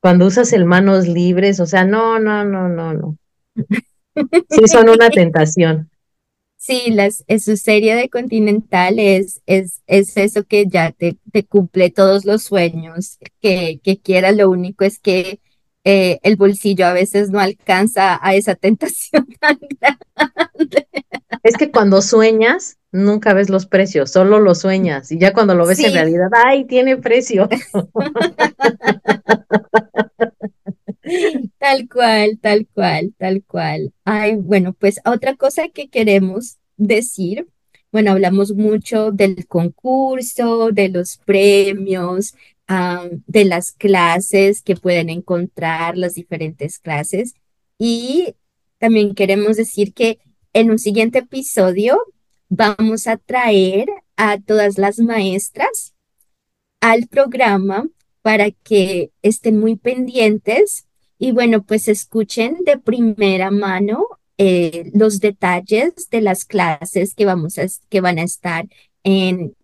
cuando 0.00 0.26
usas 0.26 0.52
el 0.52 0.64
manos 0.64 1.06
libres, 1.06 1.60
o 1.60 1.66
sea, 1.66 1.84
no, 1.84 2.18
no, 2.18 2.44
no, 2.44 2.68
no, 2.68 2.92
no. 2.92 3.16
Sí, 4.48 4.66
son 4.66 4.88
una 4.88 5.08
tentación. 5.08 5.88
Sí, 6.66 6.90
las, 6.90 7.24
su 7.38 7.56
serie 7.56 7.94
de 7.94 8.08
Continental 8.08 8.98
es, 8.98 9.40
es, 9.46 9.82
es 9.86 10.16
eso 10.16 10.42
que 10.42 10.66
ya 10.66 10.90
te, 10.90 11.16
te 11.30 11.44
cumple 11.44 11.90
todos 11.90 12.24
los 12.24 12.42
sueños 12.42 13.18
que, 13.40 13.78
que 13.84 14.00
quieras, 14.00 14.34
lo 14.34 14.50
único 14.50 14.84
es 14.84 14.98
que 14.98 15.38
eh, 15.84 16.18
el 16.24 16.34
bolsillo 16.34 16.86
a 16.86 16.92
veces 16.92 17.30
no 17.30 17.38
alcanza 17.38 18.18
a 18.20 18.34
esa 18.34 18.54
tentación 18.56 19.28
tan 19.38 19.60
grande. 19.80 20.88
Es 21.44 21.56
que 21.56 21.70
cuando 21.70 22.02
sueñas, 22.02 22.78
nunca 22.90 23.32
ves 23.32 23.48
los 23.48 23.66
precios, 23.66 24.10
solo 24.10 24.40
lo 24.40 24.56
sueñas 24.56 25.12
y 25.12 25.20
ya 25.20 25.32
cuando 25.32 25.54
lo 25.54 25.66
ves 25.66 25.78
en 25.78 25.94
realidad, 25.94 26.30
¡ay, 26.32 26.64
tiene 26.64 26.96
precio! 26.96 27.48
Tal 31.58 31.88
cual, 31.88 32.38
tal 32.40 32.66
cual, 32.66 33.14
tal 33.16 33.44
cual. 33.44 33.92
Ay, 34.04 34.36
bueno, 34.36 34.72
pues 34.72 35.00
otra 35.04 35.36
cosa 35.36 35.68
que 35.68 35.88
queremos 35.88 36.58
decir, 36.76 37.46
bueno, 37.92 38.10
hablamos 38.10 38.52
mucho 38.52 39.12
del 39.12 39.46
concurso, 39.46 40.70
de 40.72 40.88
los 40.88 41.18
premios, 41.18 42.34
de 43.26 43.44
las 43.44 43.70
clases 43.72 44.62
que 44.62 44.74
pueden 44.74 45.08
encontrar, 45.08 45.96
las 45.96 46.14
diferentes 46.14 46.78
clases. 46.78 47.34
Y 47.78 48.34
también 48.78 49.14
queremos 49.14 49.56
decir 49.56 49.94
que 49.94 50.18
en 50.52 50.70
un 50.70 50.78
siguiente 50.78 51.20
episodio 51.20 51.98
vamos 52.48 53.06
a 53.06 53.16
traer 53.16 53.88
a 54.16 54.38
todas 54.40 54.78
las 54.78 54.98
maestras 54.98 55.94
al 56.80 57.06
programa 57.06 57.88
para 58.22 58.50
que 58.50 59.12
estén 59.22 59.58
muy 59.60 59.76
pendientes 59.76 60.85
y 61.18 61.32
bueno, 61.32 61.62
pues 61.62 61.88
escuchen 61.88 62.58
de 62.64 62.78
primera 62.78 63.50
mano 63.50 64.06
eh, 64.38 64.90
los 64.94 65.20
detalles 65.20 66.10
de 66.10 66.20
las 66.20 66.44
clases 66.44 67.14
que, 67.14 67.24
vamos 67.24 67.58
a, 67.58 67.66
que 67.88 68.00
van 68.00 68.18
a 68.18 68.22
estar 68.22 68.66
en, 69.02 69.56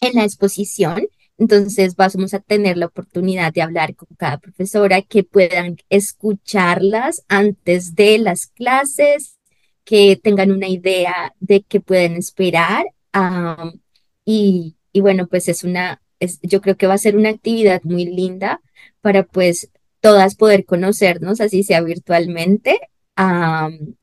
en 0.00 0.14
la 0.14 0.24
exposición 0.24 1.08
entonces 1.40 1.96
vamos 1.96 2.34
a 2.34 2.40
tener 2.40 2.76
la 2.76 2.86
oportunidad 2.86 3.50
de 3.54 3.62
hablar 3.62 3.96
con 3.96 4.08
cada 4.18 4.36
profesora, 4.36 5.00
que 5.00 5.24
puedan 5.24 5.78
escucharlas 5.88 7.24
antes 7.28 7.94
de 7.94 8.18
las 8.18 8.46
clases, 8.46 9.38
que 9.84 10.16
tengan 10.22 10.52
una 10.52 10.68
idea 10.68 11.34
de 11.40 11.62
qué 11.62 11.80
pueden 11.80 12.16
esperar. 12.16 12.84
y, 14.24 14.76
bueno, 15.00 15.26
pues 15.28 15.48
es 15.48 15.64
una, 15.64 16.02
yo 16.42 16.60
creo 16.60 16.76
que 16.76 16.86
va 16.86 16.94
a 16.94 16.98
ser 16.98 17.16
una 17.16 17.30
actividad 17.30 17.82
muy 17.84 18.04
linda 18.04 18.60
para 19.00 19.24
pues 19.24 19.70
todas 20.00 20.34
poder 20.34 20.64
conocernos, 20.64 21.40
así 21.40 21.62
sea 21.62 21.82
virtualmente, 21.82 22.78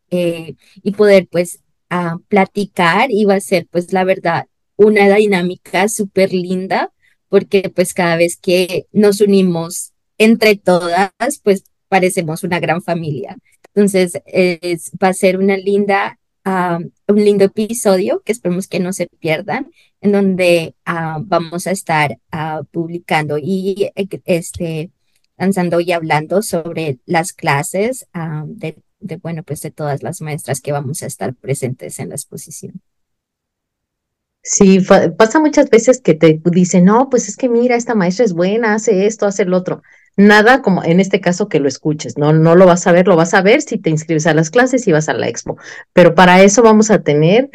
eh, 0.10 0.56
y 0.84 0.92
poder 0.92 1.28
pues 1.30 1.60
platicar 2.28 3.12
y 3.12 3.26
va 3.26 3.36
a 3.36 3.40
ser 3.40 3.68
pues 3.72 3.94
la 3.94 4.04
verdad 4.04 4.48
una 4.76 5.16
dinámica 5.16 5.88
súper 5.88 6.34
linda 6.34 6.92
porque 7.30 7.72
pues 7.74 7.94
cada 7.94 8.18
vez 8.18 8.38
que 8.38 8.86
nos 8.92 9.22
unimos 9.22 9.94
entre 10.18 10.56
todas, 10.56 11.12
pues 11.44 11.64
parecemos 11.88 12.44
una 12.44 12.60
gran 12.60 12.82
familia. 12.82 13.38
Entonces, 13.74 14.14
va 15.02 15.10
a 15.10 15.14
ser 15.14 15.38
una 15.38 15.58
linda 15.58 16.20
un 17.08 17.26
lindo 17.26 17.46
episodio 17.46 18.22
que 18.24 18.32
esperemos 18.32 18.68
que 18.68 18.80
no 18.80 18.94
se 18.94 19.08
pierdan, 19.20 19.72
en 20.02 20.12
donde 20.12 20.76
vamos 20.86 21.68
a 21.68 21.72
estar 21.72 22.18
publicando 22.72 23.38
y 23.38 23.90
este, 24.26 24.92
lanzando 25.38 25.80
y 25.80 25.92
hablando 25.92 26.42
sobre 26.42 27.00
las 27.06 27.34
clases 27.34 28.08
de, 28.46 28.78
de, 29.00 29.18
bueno, 29.18 29.44
pues 29.44 29.62
de 29.62 29.72
todas 29.72 30.04
las 30.04 30.22
maestras 30.22 30.62
que 30.62 30.72
vamos 30.72 31.04
a 31.04 31.08
estar 31.08 31.34
presentes 31.36 32.00
en 32.00 32.10
la 32.10 32.16
exposición. 32.16 32.82
Sí, 34.50 34.80
pasa 35.18 35.40
muchas 35.42 35.70
veces 35.70 36.00
que 36.00 36.14
te 36.14 36.42
dicen, 36.46 36.86
no, 36.86 37.10
pues 37.10 37.28
es 37.28 37.36
que 37.36 37.50
mira, 37.50 37.76
esta 37.76 37.96
maestra 37.96 38.24
es 38.24 38.32
buena, 38.32 38.76
hace 38.76 39.06
esto, 39.06 39.26
hace 39.26 39.44
el 39.44 39.54
otro. 39.54 39.82
Nada 40.16 40.62
como 40.62 40.84
en 40.86 41.02
este 41.02 41.20
caso 41.20 41.50
que 41.50 41.60
lo 41.60 41.68
escuches, 41.68 42.18
no, 42.18 42.32
no 42.32 42.56
lo 42.56 42.66
vas 42.66 42.88
a 42.88 42.94
ver, 42.94 43.08
lo 43.08 43.18
vas 43.18 43.34
a 43.34 43.42
ver 43.42 43.62
si 43.62 43.78
te 43.78 43.90
inscribes 43.90 44.26
a 44.26 44.34
las 44.34 44.50
clases 44.50 44.88
y 44.88 44.94
vas 44.94 45.10
a 45.10 45.14
la 45.14 45.28
expo. 45.28 45.58
Pero 45.92 46.16
para 46.16 46.42
eso 46.42 46.64
vamos 46.64 46.90
a 46.92 47.04
tener, 47.04 47.50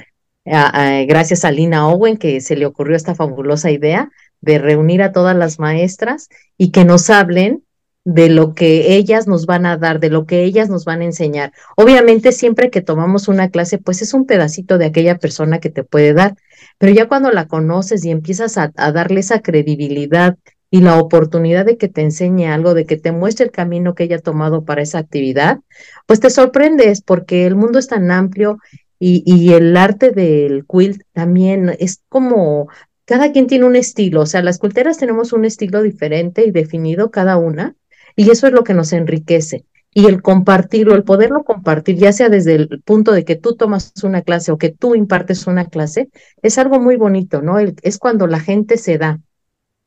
gracias 0.44 1.46
a 1.46 1.50
Lina 1.50 1.88
Owen, 1.88 2.18
que 2.18 2.40
se 2.42 2.56
le 2.56 2.66
ocurrió 2.66 2.94
esta 2.94 3.14
fabulosa 3.14 3.70
idea 3.70 4.10
de 4.42 4.58
reunir 4.58 5.02
a 5.02 5.12
todas 5.12 5.34
las 5.34 5.58
maestras 5.58 6.28
y 6.58 6.72
que 6.72 6.84
nos 6.84 7.08
hablen 7.08 7.64
de 8.04 8.28
lo 8.28 8.54
que 8.54 8.96
ellas 8.96 9.28
nos 9.28 9.46
van 9.46 9.64
a 9.66 9.76
dar, 9.76 10.00
de 10.00 10.10
lo 10.10 10.26
que 10.26 10.42
ellas 10.42 10.68
nos 10.68 10.84
van 10.84 11.02
a 11.02 11.04
enseñar. 11.04 11.52
Obviamente 11.76 12.32
siempre 12.32 12.70
que 12.70 12.80
tomamos 12.80 13.28
una 13.28 13.50
clase, 13.50 13.78
pues 13.78 14.02
es 14.02 14.12
un 14.12 14.26
pedacito 14.26 14.78
de 14.78 14.86
aquella 14.86 15.18
persona 15.18 15.60
que 15.60 15.70
te 15.70 15.84
puede 15.84 16.12
dar, 16.12 16.36
pero 16.78 16.92
ya 16.92 17.06
cuando 17.08 17.30
la 17.30 17.46
conoces 17.46 18.04
y 18.04 18.10
empiezas 18.10 18.58
a, 18.58 18.72
darle 18.74 19.20
esa 19.20 19.40
credibilidad 19.40 20.36
y 20.70 20.80
la 20.80 20.98
oportunidad 20.98 21.66
de 21.66 21.76
que 21.76 21.88
te 21.88 22.00
enseñe 22.02 22.46
algo, 22.46 22.74
de 22.74 22.86
que 22.86 22.96
te 22.96 23.12
muestre 23.12 23.46
el 23.46 23.52
camino 23.52 23.94
que 23.94 24.04
ella 24.04 24.16
ha 24.16 24.20
tomado 24.20 24.64
para 24.64 24.82
esa 24.82 24.98
actividad, 24.98 25.60
pues 26.06 26.18
te 26.18 26.30
sorprendes 26.30 27.02
porque 27.02 27.46
el 27.46 27.54
mundo 27.54 27.78
es 27.78 27.88
tan 27.88 28.10
amplio 28.10 28.58
y, 28.98 29.22
y 29.26 29.52
el 29.52 29.76
arte 29.76 30.10
del 30.10 30.64
quilt 30.66 31.02
también 31.12 31.76
es 31.78 32.00
como 32.08 32.68
cada 33.04 33.32
quien 33.32 33.46
tiene 33.46 33.66
un 33.66 33.76
estilo, 33.76 34.22
o 34.22 34.26
sea, 34.26 34.42
las 34.42 34.58
culteras 34.58 34.96
tenemos 34.96 35.32
un 35.32 35.44
estilo 35.44 35.82
diferente 35.82 36.46
y 36.46 36.52
definido 36.52 37.10
cada 37.10 37.36
una, 37.36 37.76
y 38.16 38.30
eso 38.30 38.46
es 38.46 38.52
lo 38.52 38.64
que 38.64 38.74
nos 38.74 38.92
enriquece. 38.92 39.64
Y 39.94 40.06
el 40.06 40.22
compartirlo, 40.22 40.94
el 40.94 41.04
poderlo 41.04 41.44
compartir, 41.44 41.96
ya 41.96 42.12
sea 42.12 42.30
desde 42.30 42.54
el 42.54 42.82
punto 42.82 43.12
de 43.12 43.24
que 43.24 43.36
tú 43.36 43.56
tomas 43.56 43.92
una 44.02 44.22
clase 44.22 44.50
o 44.50 44.58
que 44.58 44.70
tú 44.70 44.94
impartes 44.94 45.46
una 45.46 45.66
clase, 45.66 46.08
es 46.40 46.56
algo 46.58 46.80
muy 46.80 46.96
bonito, 46.96 47.42
¿no? 47.42 47.58
es 47.58 47.98
cuando 47.98 48.26
la 48.26 48.40
gente 48.40 48.78
se 48.78 48.96
da. 48.96 49.20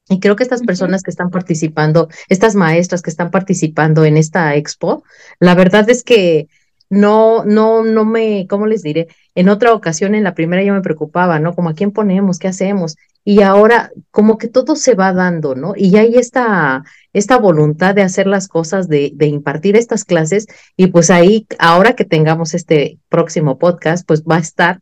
Y 0.07 0.19
creo 0.19 0.35
que 0.35 0.43
estas 0.43 0.61
personas 0.61 1.01
que 1.01 1.09
están 1.09 1.31
participando, 1.31 2.09
estas 2.29 2.53
maestras 2.53 3.01
que 3.01 3.09
están 3.09 3.31
participando 3.31 4.05
en 4.05 4.17
esta 4.17 4.55
expo, 4.55 5.03
la 5.39 5.55
verdad 5.55 5.89
es 5.89 6.03
que 6.03 6.47
no, 6.89 7.43
no, 7.43 7.83
no 7.83 8.05
me, 8.05 8.45
¿cómo 8.47 8.67
les 8.67 8.83
diré? 8.83 9.07
En 9.33 9.49
otra 9.49 9.73
ocasión, 9.73 10.13
en 10.13 10.23
la 10.23 10.35
primera 10.35 10.63
yo 10.63 10.73
me 10.73 10.81
preocupaba, 10.81 11.39
¿no? 11.39 11.55
Como 11.55 11.69
a 11.69 11.73
quién 11.73 11.91
ponemos, 11.91 12.37
qué 12.37 12.47
hacemos. 12.47 12.97
Y 13.25 13.41
ahora 13.41 13.91
como 14.11 14.37
que 14.37 14.47
todo 14.47 14.77
se 14.77 14.93
va 14.93 15.11
dando, 15.11 15.55
¿no? 15.55 15.73
Y 15.75 15.97
hay 15.97 16.15
esta, 16.15 16.85
esta 17.11 17.37
voluntad 17.37 17.93
de 17.95 18.03
hacer 18.03 18.27
las 18.27 18.47
cosas, 18.47 18.87
de, 18.87 19.11
de 19.15 19.25
impartir 19.25 19.75
estas 19.75 20.05
clases. 20.05 20.45
Y 20.77 20.87
pues 20.87 21.09
ahí, 21.09 21.45
ahora 21.59 21.93
que 21.93 22.05
tengamos 22.05 22.53
este 22.53 22.99
próximo 23.09 23.57
podcast, 23.57 24.07
pues 24.07 24.23
va 24.23 24.37
a 24.37 24.41
estar, 24.41 24.81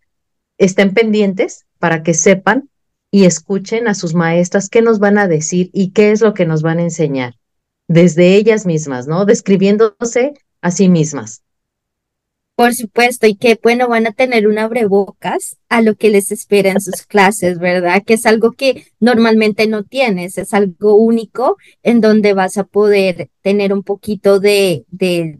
estén 0.58 0.94
pendientes 0.94 1.66
para 1.80 2.04
que 2.04 2.14
sepan 2.14 2.70
y 3.10 3.26
escuchen 3.26 3.88
a 3.88 3.94
sus 3.94 4.14
maestras 4.14 4.70
qué 4.70 4.82
nos 4.82 5.00
van 5.00 5.18
a 5.18 5.28
decir 5.28 5.70
y 5.74 5.92
qué 5.92 6.12
es 6.12 6.22
lo 6.22 6.34
que 6.34 6.46
nos 6.46 6.62
van 6.62 6.80
a 6.80 6.84
enseñar 6.84 7.36
desde 7.88 8.36
ellas 8.36 8.66
mismas, 8.66 9.08
¿no? 9.08 9.26
Describiéndose 9.26 10.34
a 10.62 10.72
sí 10.72 10.90
mismas. 10.90 11.43
Por 12.56 12.76
supuesto, 12.76 13.26
y 13.26 13.36
que 13.36 13.60
bueno, 13.64 13.88
van 13.88 14.06
a 14.06 14.12
tener 14.12 14.48
un 14.48 14.60
abrebocas 14.60 15.58
a 15.70 15.82
lo 15.82 15.96
que 15.96 16.12
les 16.12 16.32
espera 16.32 16.70
en 16.70 16.82
sus 16.82 17.02
clases, 17.08 17.58
¿verdad? 17.58 18.04
Que 18.06 18.14
es 18.14 18.28
algo 18.28 18.52
que 18.52 18.86
normalmente 19.00 19.66
no 19.68 19.84
tienes, 19.84 20.38
es 20.38 20.54
algo 20.54 20.94
único 20.96 21.58
en 21.82 22.00
donde 22.00 22.34
vas 22.34 22.58
a 22.58 22.64
poder 22.64 23.32
tener 23.42 23.74
un 23.74 23.82
poquito 23.82 24.40
de, 24.40 24.86
de 24.90 25.40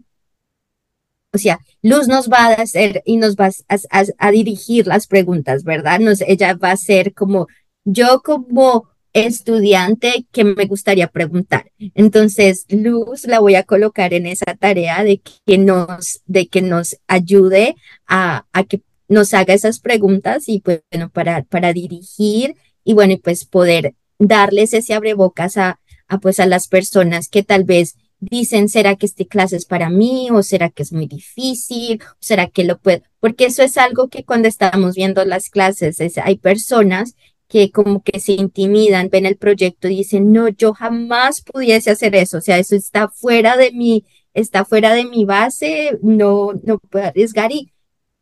o 1.32 1.38
sea, 1.38 1.60
Luz 1.82 2.08
nos 2.08 2.28
va 2.28 2.46
a 2.46 2.54
hacer 2.54 3.02
y 3.04 3.16
nos 3.16 3.36
va 3.36 3.50
a, 3.68 4.04
a 4.18 4.30
dirigir 4.32 4.86
las 4.88 5.06
preguntas, 5.06 5.62
¿verdad? 5.62 6.00
Nos, 6.00 6.20
ella 6.22 6.54
va 6.54 6.72
a 6.72 6.76
ser 6.76 7.14
como, 7.14 7.46
yo 7.84 8.22
como 8.24 8.88
estudiante 9.14 10.26
que 10.32 10.44
me 10.44 10.66
gustaría 10.66 11.06
preguntar. 11.06 11.70
Entonces, 11.94 12.66
Luz 12.68 13.26
la 13.26 13.38
voy 13.38 13.54
a 13.54 13.62
colocar 13.62 14.12
en 14.12 14.26
esa 14.26 14.54
tarea 14.58 15.02
de 15.04 15.22
que 15.46 15.56
nos, 15.56 16.20
de 16.26 16.48
que 16.48 16.60
nos 16.60 16.96
ayude 17.06 17.76
a, 18.06 18.44
a 18.52 18.64
que 18.64 18.82
nos 19.08 19.32
haga 19.32 19.54
esas 19.54 19.78
preguntas 19.78 20.48
y 20.48 20.60
pues, 20.60 20.82
bueno, 20.90 21.08
para, 21.10 21.44
para 21.44 21.72
dirigir 21.72 22.56
y 22.82 22.94
bueno, 22.94 23.16
pues 23.22 23.44
poder 23.44 23.94
darles 24.18 24.74
ese 24.74 24.94
abrebocas 24.94 25.56
a, 25.56 25.80
a 26.08 26.18
pues 26.18 26.40
a 26.40 26.46
las 26.46 26.66
personas 26.68 27.28
que 27.28 27.44
tal 27.44 27.64
vez 27.64 27.94
dicen, 28.18 28.68
¿será 28.68 28.96
que 28.96 29.06
esta 29.06 29.24
clase 29.24 29.56
es 29.56 29.64
para 29.64 29.90
mí? 29.90 30.28
¿O 30.32 30.42
será 30.42 30.70
que 30.70 30.82
es 30.82 30.92
muy 30.92 31.06
difícil? 31.06 32.02
¿O 32.02 32.16
será 32.18 32.48
que 32.48 32.64
lo 32.64 32.78
puedo? 32.78 33.02
Porque 33.20 33.46
eso 33.46 33.62
es 33.62 33.78
algo 33.78 34.08
que 34.08 34.24
cuando 34.24 34.48
estamos 34.48 34.96
viendo 34.96 35.24
las 35.24 35.50
clases, 35.50 36.00
es, 36.00 36.18
hay 36.18 36.36
personas 36.36 37.14
que 37.54 37.70
como 37.70 38.02
que 38.02 38.18
se 38.18 38.32
intimidan, 38.32 39.10
ven 39.10 39.26
el 39.26 39.36
proyecto 39.36 39.86
y 39.86 39.98
dicen, 39.98 40.32
no, 40.32 40.48
yo 40.48 40.74
jamás 40.74 41.40
pudiese 41.40 41.92
hacer 41.92 42.16
eso, 42.16 42.38
o 42.38 42.40
sea, 42.40 42.58
eso 42.58 42.74
está 42.74 43.08
fuera 43.08 43.56
de 43.56 43.70
mi, 43.70 44.04
está 44.32 44.64
fuera 44.64 44.92
de 44.92 45.04
mi 45.04 45.24
base, 45.24 45.96
no, 46.02 46.54
no 46.64 46.80
puedo 46.80 47.04
arriesgar 47.06 47.52
y 47.52 47.72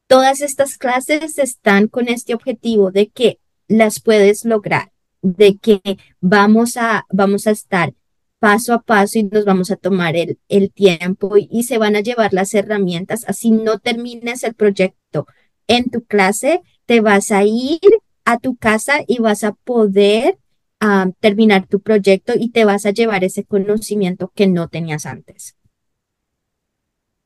todas 0.07 0.43
estas 0.43 0.77
clases 0.77 1.39
están 1.39 1.89
con 1.89 2.09
este 2.09 2.35
objetivo 2.35 2.91
de 2.91 3.09
que 3.09 3.39
las 3.69 4.01
puedes 4.03 4.45
lograr, 4.45 4.93
de 5.23 5.57
que 5.57 5.81
vamos 6.21 6.77
a, 6.77 7.07
vamos 7.09 7.47
a 7.47 7.53
estar 7.53 7.95
paso 8.39 8.75
a 8.75 8.83
paso 8.83 9.19
y 9.19 9.23
nos 9.23 9.47
vamos 9.47 9.71
a 9.71 9.77
tomar 9.77 10.15
el, 10.15 10.39
el 10.51 10.71
tiempo 10.71 11.39
y, 11.39 11.49
y 11.51 11.63
se 11.63 11.79
van 11.79 11.97
a 11.97 12.01
llevar 12.01 12.35
las 12.35 12.53
herramientas, 12.53 13.25
así 13.27 13.51
no 13.51 13.79
termines 13.79 14.45
el 14.45 14.53
proyecto 14.53 15.27
en 15.69 15.89
tu 15.89 16.05
clase, 16.05 16.61
te 16.85 17.01
vas 17.01 17.31
a 17.31 17.45
ir 17.45 17.81
a 18.25 18.39
tu 18.39 18.57
casa 18.57 19.01
y 19.07 19.19
vas 19.19 19.45
a 19.45 19.53
poder 19.53 20.39
ah, 20.81 21.11
terminar 21.21 21.67
tu 21.67 21.81
proyecto 21.81 22.33
y 22.37 22.51
te 22.51 22.65
vas 22.65 22.87
a 22.87 22.91
llevar 22.91 23.25
ese 23.25 23.45
conocimiento 23.45 24.33
que 24.35 24.47
no 24.47 24.69
tenías 24.69 25.07
antes. 25.07 25.57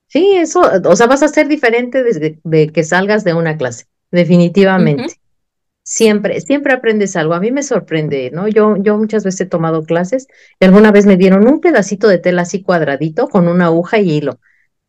Sí, 0.08 0.36
eso, 0.36 0.62
o 0.84 0.96
sea, 0.96 1.06
vas 1.06 1.22
a 1.22 1.28
ser 1.28 1.48
diferente 1.48 2.02
desde 2.02 2.38
de 2.44 2.68
que 2.68 2.84
salgas 2.84 3.24
de 3.24 3.34
una 3.34 3.56
clase, 3.56 3.86
definitivamente. 4.10 5.14
Siempre, 5.82 6.40
siempre 6.40 6.72
aprendes 6.72 7.14
algo. 7.16 7.34
A 7.34 7.40
mí 7.40 7.52
me 7.52 7.62
sorprende, 7.62 8.30
¿no? 8.32 8.48
Yo, 8.48 8.76
yo 8.76 8.98
muchas 8.98 9.24
veces 9.24 9.42
he 9.42 9.46
tomado 9.46 9.84
clases 9.84 10.26
y 10.58 10.64
alguna 10.64 10.90
vez 10.90 11.06
me 11.06 11.16
dieron 11.16 11.46
un 11.46 11.60
pedacito 11.60 12.08
de 12.08 12.18
tela 12.18 12.42
así 12.42 12.62
cuadradito 12.62 13.28
con 13.28 13.46
una 13.46 13.66
aguja 13.66 14.00
y 14.00 14.10
hilo. 14.10 14.40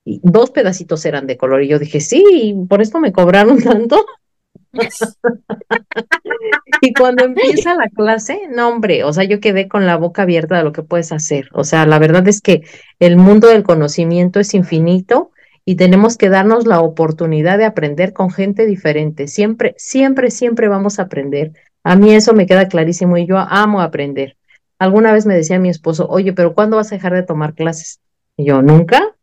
Y 0.05 0.21
dos 0.23 0.49
pedacitos 0.51 1.05
eran 1.05 1.27
de 1.27 1.37
color 1.37 1.63
y 1.63 1.67
yo 1.67 1.77
dije, 1.77 1.99
sí, 1.99 2.55
por 2.69 2.81
esto 2.81 2.99
me 2.99 3.11
cobraron 3.11 3.61
tanto. 3.63 4.05
y 6.81 6.93
cuando 6.93 7.25
empieza 7.25 7.75
la 7.75 7.89
clase, 7.89 8.41
no 8.49 8.69
hombre, 8.69 9.03
o 9.03 9.13
sea, 9.13 9.23
yo 9.23 9.39
quedé 9.39 9.67
con 9.67 9.85
la 9.85 9.97
boca 9.97 10.23
abierta 10.23 10.57
de 10.57 10.63
lo 10.63 10.71
que 10.71 10.83
puedes 10.83 11.11
hacer. 11.11 11.49
O 11.53 11.63
sea, 11.63 11.85
la 11.85 11.99
verdad 11.99 12.27
es 12.27 12.41
que 12.41 12.63
el 12.99 13.17
mundo 13.17 13.47
del 13.47 13.63
conocimiento 13.63 14.39
es 14.39 14.53
infinito 14.53 15.31
y 15.65 15.75
tenemos 15.75 16.17
que 16.17 16.29
darnos 16.29 16.65
la 16.65 16.79
oportunidad 16.79 17.57
de 17.57 17.65
aprender 17.65 18.13
con 18.13 18.31
gente 18.31 18.65
diferente. 18.65 19.27
Siempre, 19.27 19.75
siempre, 19.77 20.31
siempre 20.31 20.69
vamos 20.69 20.99
a 20.99 21.03
aprender. 21.03 21.51
A 21.83 21.95
mí 21.95 22.13
eso 22.13 22.33
me 22.33 22.45
queda 22.45 22.67
clarísimo 22.67 23.17
y 23.17 23.25
yo 23.25 23.37
amo 23.37 23.81
aprender. 23.81 24.37
Alguna 24.79 25.11
vez 25.11 25.25
me 25.25 25.35
decía 25.35 25.59
mi 25.59 25.69
esposo, 25.69 26.07
oye, 26.07 26.33
pero 26.33 26.53
¿cuándo 26.53 26.77
vas 26.77 26.91
a 26.91 26.95
dejar 26.95 27.13
de 27.13 27.23
tomar 27.23 27.53
clases? 27.53 27.99
Y 28.37 28.45
yo, 28.45 28.61
nunca. 28.61 29.16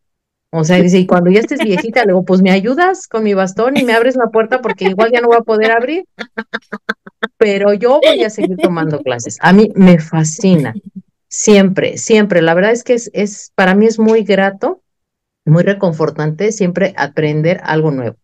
O 0.57 0.63
sea, 0.63 0.81
dice, 0.81 1.01
y 1.01 1.07
cuando 1.07 1.31
ya 1.31 1.41
estés 1.41 1.59
viejita, 1.59 2.05
luego, 2.05 2.25
pues 2.25 2.41
me 2.41 2.53
ayudas 2.53 3.09
con 3.09 3.25
mi 3.25 3.35
bastón 3.35 3.77
y 3.77 3.83
me 3.83 3.93
abres 3.95 4.15
la 4.15 4.29
puerta 4.29 4.63
porque 4.63 4.85
igual 4.85 5.11
ya 5.13 5.21
no 5.21 5.27
voy 5.27 5.37
a 5.37 5.43
poder 5.43 5.73
abrir. 5.73 6.05
Pero 7.39 7.75
yo 7.75 8.01
voy 8.01 8.23
a 8.23 8.31
seguir 8.31 8.57
tomando 8.59 9.01
clases. 9.01 9.37
A 9.41 9.53
mí 9.53 9.73
me 9.75 9.99
fascina. 9.99 10.73
Siempre, 11.29 11.99
siempre. 11.99 12.41
La 12.41 12.55
verdad 12.55 12.71
es 12.71 12.85
que 12.85 12.95
es, 12.95 13.11
es 13.15 13.51
para 13.57 13.75
mí 13.75 13.87
es 13.87 13.99
muy 13.99 14.23
grato, 14.23 14.81
muy 15.45 15.65
reconfortante 15.65 16.53
siempre 16.53 16.95
aprender 16.97 17.61
algo 17.65 17.91
nuevo 17.91 18.17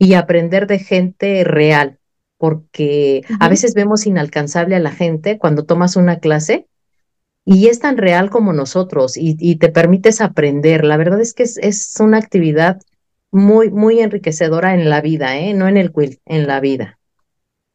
y 0.00 0.14
aprender 0.14 0.66
de 0.66 0.80
gente 0.80 1.44
real, 1.44 2.00
porque 2.38 3.22
a 3.38 3.48
veces 3.48 3.74
vemos 3.74 4.04
inalcanzable 4.04 4.74
a 4.74 4.80
la 4.80 4.90
gente 4.90 5.38
cuando 5.38 5.64
tomas 5.64 5.94
una 5.94 6.18
clase 6.18 6.66
y 7.50 7.68
es 7.68 7.78
tan 7.78 7.96
real 7.96 8.28
como 8.28 8.52
nosotros 8.52 9.16
y, 9.16 9.56
te 9.56 9.70
permites 9.70 10.20
aprender. 10.20 10.84
La 10.84 10.98
verdad 10.98 11.18
es 11.18 11.32
que 11.32 11.44
es, 11.44 11.94
una 11.98 12.18
actividad 12.18 12.78
muy, 13.30 13.70
muy 13.70 14.00
enriquecedora 14.00 14.74
en 14.74 14.90
la 14.90 15.00
vida, 15.00 15.38
¿eh? 15.38 15.54
no 15.54 15.66
en 15.66 15.78
el 15.78 15.90
quill, 15.90 16.20
en 16.26 16.46
la 16.46 16.60
vida. 16.60 16.98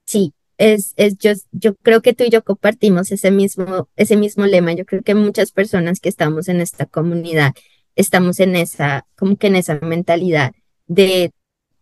Sí, 0.05 0.33
es, 0.59 0.93
es 0.95 1.17
yo, 1.17 1.31
yo 1.51 1.73
creo 1.73 2.03
que 2.03 2.13
tú 2.13 2.23
y 2.23 2.29
yo 2.29 2.43
compartimos 2.43 3.11
ese 3.11 3.31
mismo, 3.31 3.89
ese 3.95 4.15
mismo 4.15 4.45
lema. 4.45 4.73
Yo 4.73 4.85
creo 4.85 5.01
que 5.01 5.15
muchas 5.15 5.51
personas 5.51 5.99
que 5.99 6.09
estamos 6.09 6.49
en 6.49 6.61
esta 6.61 6.85
comunidad 6.85 7.53
estamos 7.95 8.39
en 8.41 8.55
esa, 8.55 9.07
como 9.15 9.37
que 9.37 9.47
en 9.47 9.55
esa 9.55 9.79
mentalidad 9.79 10.51
de 10.85 11.31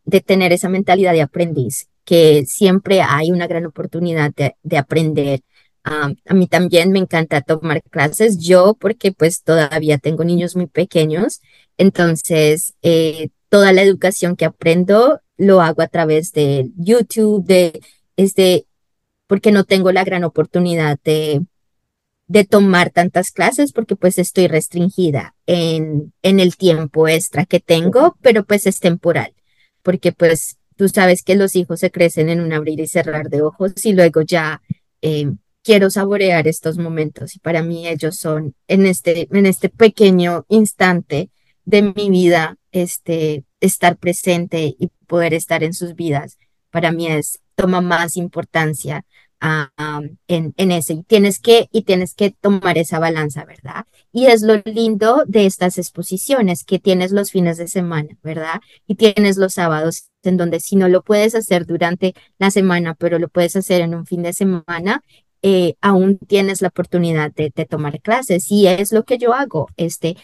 de 0.05 0.21
tener 0.21 0.51
esa 0.53 0.69
mentalidad 0.69 1.13
de 1.13 1.21
aprendiz, 1.21 1.87
que 2.05 2.45
siempre 2.45 3.01
hay 3.01 3.31
una 3.31 3.47
gran 3.47 3.65
oportunidad 3.65 4.31
de, 4.33 4.77
aprender. 4.77 5.41
A 5.84 6.34
mí 6.34 6.47
también 6.47 6.91
me 6.91 6.99
encanta 6.99 7.41
tomar 7.41 7.82
clases, 7.84 8.38
yo 8.38 8.75
porque 8.79 9.11
pues 9.11 9.43
todavía 9.43 9.97
tengo 9.97 10.23
niños 10.23 10.55
muy 10.55 10.67
pequeños, 10.67 11.41
entonces 11.77 12.75
eh, 12.82 13.29
toda 13.49 13.73
la 13.73 13.82
educación 13.82 14.36
que 14.36 14.45
aprendo 14.45 15.21
lo 15.38 15.61
hago 15.61 15.82
a 15.82 15.88
través 15.88 16.32
de 16.34 16.69
YouTube, 16.77 17.43
de, 17.45 17.82
este, 18.15 18.65
porque 19.27 19.51
no 19.51 19.63
tengo 19.63 19.91
la 19.91 20.03
gran 20.03 20.23
oportunidad 20.23 20.99
de, 21.03 21.41
de 22.27 22.45
tomar 22.45 22.91
tantas 22.91 23.32
clases 23.32 23.73
porque 23.73 23.95
pues 23.95 24.19
estoy 24.19 24.47
restringida 24.47 25.36
en, 25.47 26.13
en 26.21 26.39
el 26.39 26.57
tiempo 26.57 27.07
extra 27.07 27.45
que 27.45 27.59
tengo, 27.59 28.17
pero 28.21 28.45
pues 28.45 28.67
es 28.67 28.79
temporal, 28.79 29.34
porque 29.82 30.11
pues 30.11 30.57
tú 30.75 30.88
sabes 30.88 31.23
que 31.23 31.36
los 31.36 31.55
hijos 31.55 31.79
se 31.79 31.91
crecen 31.91 32.29
en 32.29 32.39
un 32.39 32.53
abrir 32.53 32.79
y 32.79 32.88
cerrar 32.88 33.29
de 33.29 33.41
ojos 33.41 33.86
y 33.86 33.93
luego 33.93 34.21
ya 34.21 34.61
eh, 35.01 35.32
quiero 35.64 35.89
saborear 35.89 36.47
estos 36.47 36.78
momentos 36.78 37.36
y 37.36 37.39
para 37.39 37.64
mí 37.64 37.88
ellos 37.88 38.18
son 38.18 38.55
en 38.68 38.86
este, 38.86 39.28
en 39.32 39.45
este 39.45 39.70
pequeño 39.70 40.45
instante 40.49 41.30
de 41.66 41.82
mi 41.84 42.09
vida, 42.09 42.57
este, 42.72 43.43
estar 43.59 43.97
presente 43.97 44.76
y 44.78 44.89
poder 45.07 45.34
estar 45.34 45.64
en 45.64 45.74
sus 45.74 45.95
vidas, 45.95 46.38
para 46.72 46.91
mí 46.91 47.07
es, 47.07 47.39
toma 47.55 47.82
más 47.82 48.18
importancia 48.18 49.05
en, 50.28 50.53
en 50.55 50.72
eso 50.72 50.93
y 50.93 51.03
tienes 51.03 51.39
que 51.39 51.68
y 51.72 51.82
tienes 51.82 52.14
que 52.14 52.30
tomar 52.30 52.78
esa 52.78 52.99
balanza, 52.99 53.43
¿verdad? 53.43 53.86
Y 54.12 54.28
es 54.28 54.43
lo 54.43 54.62
lindo 54.66 55.24
de 55.28 55.45
estas 55.47 55.78
exposiciones 55.80 56.64
que 56.64 56.78
tienes 56.80 57.12
los 57.12 57.32
fines 57.32 57.57
de 57.57 57.68
semana, 57.68 58.18
¿verdad? 58.22 58.62
Y 58.88 58.95
tienes 58.95 59.38
los 59.38 59.53
sábados 59.55 60.09
en 60.24 60.38
donde 60.38 60.59
si 60.59 60.76
no 60.76 60.88
lo 60.89 61.01
puedes 61.01 61.34
hacer 61.34 61.66
durante 61.66 62.14
la 62.38 62.51
semana, 62.51 62.93
pero 62.93 63.18
lo 63.18 63.30
puedes 63.30 63.55
hacer 63.55 63.82
en 63.82 63.95
un 63.95 64.05
fin 64.05 64.22
de 64.22 64.34
semana, 64.34 65.03
eh, 65.41 65.75
aún 65.81 66.17
tienes 66.17 66.61
la 66.61 66.69
oportunidad 66.69 67.31
de, 67.33 67.51
tomar 67.65 68.01
clases 68.01 68.51
y 68.51 68.67
es 68.67 68.91
lo 68.91 69.03
que 69.03 69.17
yo 69.17 69.33
hago. 69.33 69.67
Este, 69.77 70.17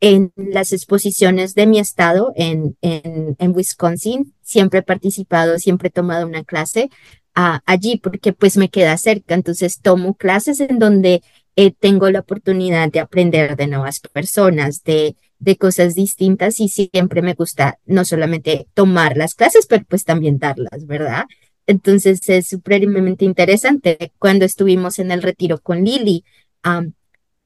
en 0.00 0.32
las 0.36 0.72
exposiciones 0.72 1.54
de 1.54 1.66
mi 1.66 1.78
estado 1.78 2.32
en, 2.36 2.76
en, 2.82 3.36
en 3.38 3.56
Wisconsin, 3.56 4.34
siempre 4.42 4.80
he 4.80 4.82
participado, 4.82 5.58
siempre 5.58 5.88
he 5.88 5.92
tomado 5.92 6.26
una 6.26 6.44
clase 6.44 6.90
allí 7.34 7.98
porque 7.98 8.32
pues 8.32 8.56
me 8.56 8.68
queda 8.68 8.96
cerca. 8.96 9.34
Entonces 9.34 9.80
tomo 9.80 10.14
clases 10.14 10.60
en 10.60 10.78
donde 10.78 11.22
eh, 11.56 11.72
tengo 11.72 12.10
la 12.10 12.20
oportunidad 12.20 12.90
de 12.90 13.00
aprender 13.00 13.56
de 13.56 13.66
nuevas 13.66 14.00
personas, 14.00 14.82
de, 14.84 15.16
de 15.38 15.56
cosas 15.56 15.94
distintas 15.94 16.60
y 16.60 16.68
siempre 16.68 17.22
me 17.22 17.34
gusta 17.34 17.78
no 17.86 18.04
solamente 18.04 18.66
tomar 18.74 19.16
las 19.16 19.34
clases, 19.34 19.66
pero 19.66 19.84
pues 19.88 20.04
también 20.04 20.38
darlas, 20.38 20.86
¿verdad? 20.86 21.24
Entonces 21.66 22.28
es 22.28 22.48
supremamente 22.48 23.24
interesante. 23.24 24.12
Cuando 24.18 24.44
estuvimos 24.44 24.98
en 24.98 25.10
el 25.10 25.22
retiro 25.22 25.58
con 25.60 25.84
Lili, 25.84 26.24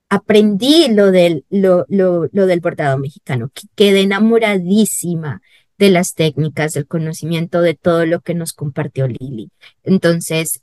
aprendí 0.08 0.88
lo 0.88 1.10
del, 1.10 1.44
lo, 1.50 1.84
lo, 1.88 2.28
del 2.28 2.60
bordado 2.60 2.98
mexicano, 2.98 3.50
que 3.52 3.62
quedé 3.74 4.02
enamoradísima 4.02 5.42
de 5.76 5.90
las 5.90 6.14
técnicas, 6.14 6.72
del 6.72 6.86
conocimiento, 6.86 7.60
de 7.60 7.74
todo 7.74 8.06
lo 8.06 8.20
que 8.20 8.34
nos 8.34 8.52
compartió 8.52 9.06
Lili. 9.06 9.50
Entonces, 9.84 10.62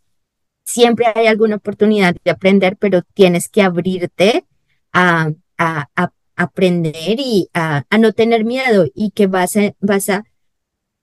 siempre 0.66 1.06
hay 1.14 1.28
alguna 1.28 1.58
oportunidad 1.58 2.16
de 2.24 2.32
aprender, 2.32 2.76
pero 2.78 3.02
tienes 3.14 3.48
que 3.48 3.62
abrirte 3.62 4.46
a, 4.92 5.32
a, 5.58 5.88
aprender 6.36 7.20
y 7.20 7.50
a, 7.54 7.86
no 7.98 8.12
tener 8.12 8.44
miedo 8.44 8.88
y 8.94 9.12
que 9.12 9.28
vas 9.28 9.56
a, 9.56 9.74
vas 9.80 10.10
a, 10.10 10.26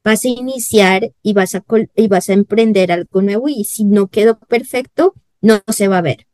vas 0.04 0.24
a 0.24 0.28
iniciar 0.28 1.12
y 1.22 1.32
vas 1.32 1.54
a, 1.54 1.64
y 1.96 2.08
vas 2.08 2.28
a 2.28 2.32
emprender 2.32 2.92
algo 2.92 3.22
nuevo 3.22 3.48
y 3.48 3.64
si 3.64 3.84
no 3.84 4.08
quedó 4.08 4.38
perfecto, 4.38 5.14
no 5.40 5.60
se 5.68 5.88
va 5.88 5.98
a 5.98 6.02
ver. 6.02 6.26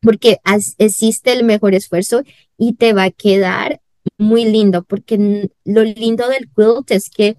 Porque 0.00 0.38
existe 0.78 1.32
el 1.32 1.44
mejor 1.44 1.74
esfuerzo 1.74 2.22
y 2.56 2.74
te 2.74 2.92
va 2.92 3.04
a 3.04 3.10
quedar 3.10 3.80
muy 4.18 4.44
lindo, 4.44 4.84
porque 4.84 5.50
lo 5.64 5.82
lindo 5.82 6.28
del 6.28 6.48
quilt 6.54 6.90
es 6.90 7.10
que 7.10 7.36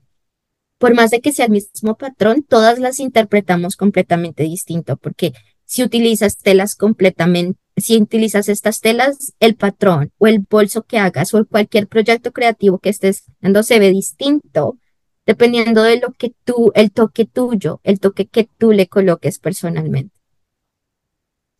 por 0.77 0.93
más 0.93 1.09
de 1.11 1.21
que 1.21 1.31
sea 1.31 1.45
el 1.45 1.51
mismo 1.51 1.97
patrón, 1.97 2.45
todas 2.47 2.79
las 2.79 2.99
interpretamos 2.99 3.75
completamente 3.75 4.43
distinto, 4.43 4.97
porque 4.97 5.33
si 5.65 5.83
utilizas 5.83 6.37
telas 6.37 6.75
completamente, 6.75 7.59
si 7.75 7.97
utilizas 7.97 8.47
estas 8.49 8.79
telas, 8.81 9.33
el 9.39 9.55
patrón 9.55 10.11
o 10.17 10.27
el 10.27 10.39
bolso 10.39 10.83
que 10.83 10.99
hagas 10.99 11.33
o 11.33 11.45
cualquier 11.45 11.87
proyecto 11.87 12.31
creativo 12.31 12.79
que 12.79 12.89
estés 12.89 13.23
haciendo 13.39 13.63
se 13.63 13.79
ve 13.79 13.91
distinto 13.91 14.77
dependiendo 15.27 15.83
de 15.83 15.99
lo 15.99 16.13
que 16.13 16.33
tú, 16.43 16.71
el 16.73 16.91
toque 16.91 17.25
tuyo, 17.25 17.81
el 17.83 17.99
toque 17.99 18.25
que 18.25 18.49
tú 18.57 18.71
le 18.71 18.87
coloques 18.87 19.37
personalmente. 19.37 20.15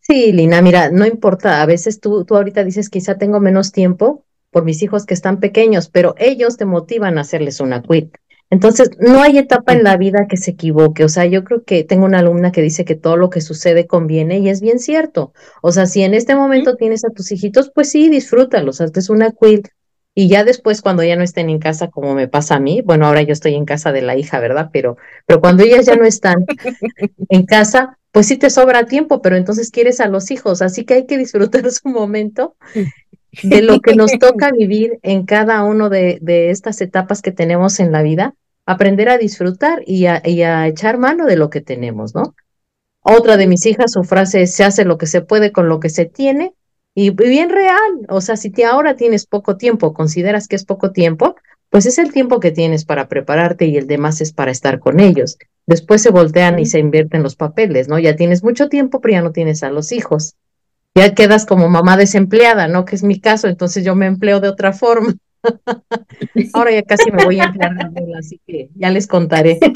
Sí, 0.00 0.32
Lina, 0.32 0.62
mira, 0.62 0.90
no 0.90 1.06
importa, 1.06 1.62
a 1.62 1.66
veces 1.66 2.00
tú, 2.00 2.24
tú 2.24 2.34
ahorita 2.34 2.64
dices 2.64 2.88
quizá 2.88 3.18
tengo 3.18 3.38
menos 3.40 3.70
tiempo, 3.70 4.24
por 4.50 4.64
mis 4.64 4.82
hijos 4.82 5.04
que 5.04 5.12
están 5.14 5.38
pequeños, 5.38 5.90
pero 5.90 6.14
ellos 6.18 6.56
te 6.56 6.64
motivan 6.64 7.18
a 7.18 7.20
hacerles 7.20 7.60
una 7.60 7.82
quit. 7.82 8.16
Entonces, 8.50 8.90
no 8.98 9.20
hay 9.20 9.36
etapa 9.36 9.74
en 9.74 9.84
la 9.84 9.98
vida 9.98 10.26
que 10.26 10.38
se 10.38 10.52
equivoque. 10.52 11.04
O 11.04 11.10
sea, 11.10 11.26
yo 11.26 11.44
creo 11.44 11.64
que 11.64 11.84
tengo 11.84 12.06
una 12.06 12.20
alumna 12.20 12.50
que 12.50 12.62
dice 12.62 12.86
que 12.86 12.94
todo 12.94 13.18
lo 13.18 13.28
que 13.28 13.42
sucede 13.42 13.86
conviene 13.86 14.38
y 14.38 14.48
es 14.48 14.62
bien 14.62 14.78
cierto. 14.78 15.34
O 15.60 15.70
sea, 15.70 15.84
si 15.84 16.02
en 16.02 16.14
este 16.14 16.34
momento 16.34 16.76
tienes 16.76 17.04
a 17.04 17.10
tus 17.10 17.30
hijitos, 17.30 17.70
pues 17.74 17.90
sí, 17.90 18.08
disfrútalos, 18.08 18.80
hazles 18.80 19.10
una 19.10 19.32
quit. 19.32 19.68
Y 20.14 20.28
ya 20.28 20.42
después, 20.44 20.82
cuando 20.82 21.04
ya 21.04 21.16
no 21.16 21.22
estén 21.22 21.48
en 21.48 21.58
casa, 21.58 21.88
como 21.88 22.14
me 22.14 22.26
pasa 22.26 22.56
a 22.56 22.60
mí, 22.60 22.82
bueno, 22.82 23.06
ahora 23.06 23.22
yo 23.22 23.32
estoy 23.32 23.54
en 23.54 23.64
casa 23.64 23.92
de 23.92 24.02
la 24.02 24.16
hija, 24.16 24.40
¿verdad? 24.40 24.70
Pero, 24.72 24.96
pero 25.26 25.40
cuando 25.40 25.62
ellas 25.62 25.86
ya 25.86 25.94
no 25.94 26.04
están 26.04 26.44
en 27.28 27.46
casa, 27.46 27.98
pues 28.10 28.26
sí 28.26 28.36
te 28.36 28.50
sobra 28.50 28.86
tiempo, 28.86 29.22
pero 29.22 29.36
entonces 29.36 29.70
quieres 29.70 30.00
a 30.00 30.08
los 30.08 30.30
hijos, 30.30 30.62
así 30.62 30.84
que 30.84 30.94
hay 30.94 31.06
que 31.06 31.18
disfrutar 31.18 31.70
su 31.70 31.88
momento 31.88 32.56
de 33.42 33.62
lo 33.62 33.80
que 33.80 33.94
nos 33.94 34.10
toca 34.18 34.50
vivir 34.50 34.98
en 35.02 35.24
cada 35.24 35.62
uno 35.62 35.88
de, 35.88 36.18
de, 36.20 36.50
estas 36.50 36.80
etapas 36.80 37.22
que 37.22 37.30
tenemos 37.30 37.78
en 37.78 37.92
la 37.92 38.02
vida, 38.02 38.34
aprender 38.66 39.08
a 39.08 39.18
disfrutar 39.18 39.82
y 39.86 40.06
a, 40.06 40.22
y 40.24 40.42
a, 40.42 40.66
echar 40.66 40.98
mano 40.98 41.26
de 41.26 41.36
lo 41.36 41.50
que 41.50 41.60
tenemos, 41.60 42.14
¿no? 42.14 42.34
Otra 43.00 43.36
de 43.36 43.46
mis 43.46 43.64
hijas, 43.66 43.92
su 43.92 44.02
frase 44.04 44.42
es, 44.42 44.54
se 44.54 44.64
hace 44.64 44.84
lo 44.84 44.98
que 44.98 45.06
se 45.06 45.20
puede 45.20 45.52
con 45.52 45.68
lo 45.68 45.80
que 45.80 45.88
se 45.88 46.04
tiene, 46.04 46.54
y 47.00 47.10
bien 47.10 47.50
real, 47.50 48.06
o 48.08 48.20
sea, 48.20 48.36
si 48.36 48.50
te 48.50 48.64
ahora 48.64 48.96
tienes 48.96 49.26
poco 49.26 49.56
tiempo, 49.56 49.94
consideras 49.94 50.48
que 50.48 50.56
es 50.56 50.64
poco 50.64 50.92
tiempo, 50.92 51.36
pues 51.70 51.86
es 51.86 51.98
el 51.98 52.12
tiempo 52.12 52.40
que 52.40 52.50
tienes 52.50 52.84
para 52.84 53.08
prepararte 53.08 53.66
y 53.66 53.76
el 53.76 53.86
demás 53.86 54.20
es 54.20 54.32
para 54.32 54.50
estar 54.50 54.78
con 54.78 55.00
ellos. 55.00 55.38
Después 55.66 56.02
se 56.02 56.10
voltean 56.10 56.58
y 56.58 56.66
se 56.66 56.78
invierten 56.78 57.22
los 57.22 57.36
papeles, 57.36 57.88
¿no? 57.88 57.98
Ya 57.98 58.16
tienes 58.16 58.42
mucho 58.42 58.68
tiempo, 58.68 59.00
pero 59.00 59.12
ya 59.12 59.22
no 59.22 59.32
tienes 59.32 59.62
a 59.62 59.70
los 59.70 59.92
hijos 59.92 60.34
ya 60.98 61.14
quedas 61.14 61.46
como 61.46 61.68
mamá 61.68 61.96
desempleada, 61.96 62.68
¿no? 62.68 62.84
Que 62.84 62.96
es 62.96 63.02
mi 63.02 63.20
caso, 63.20 63.48
entonces 63.48 63.84
yo 63.84 63.94
me 63.94 64.06
empleo 64.06 64.40
de 64.40 64.48
otra 64.48 64.72
forma. 64.72 65.14
Ahora 66.52 66.72
ya 66.72 66.82
casi 66.82 67.10
me 67.10 67.24
voy 67.24 67.38
a 67.40 67.44
emplear, 67.44 67.76
así 68.18 68.40
que 68.46 68.70
ya 68.74 68.90
les 68.90 69.06
contaré. 69.06 69.58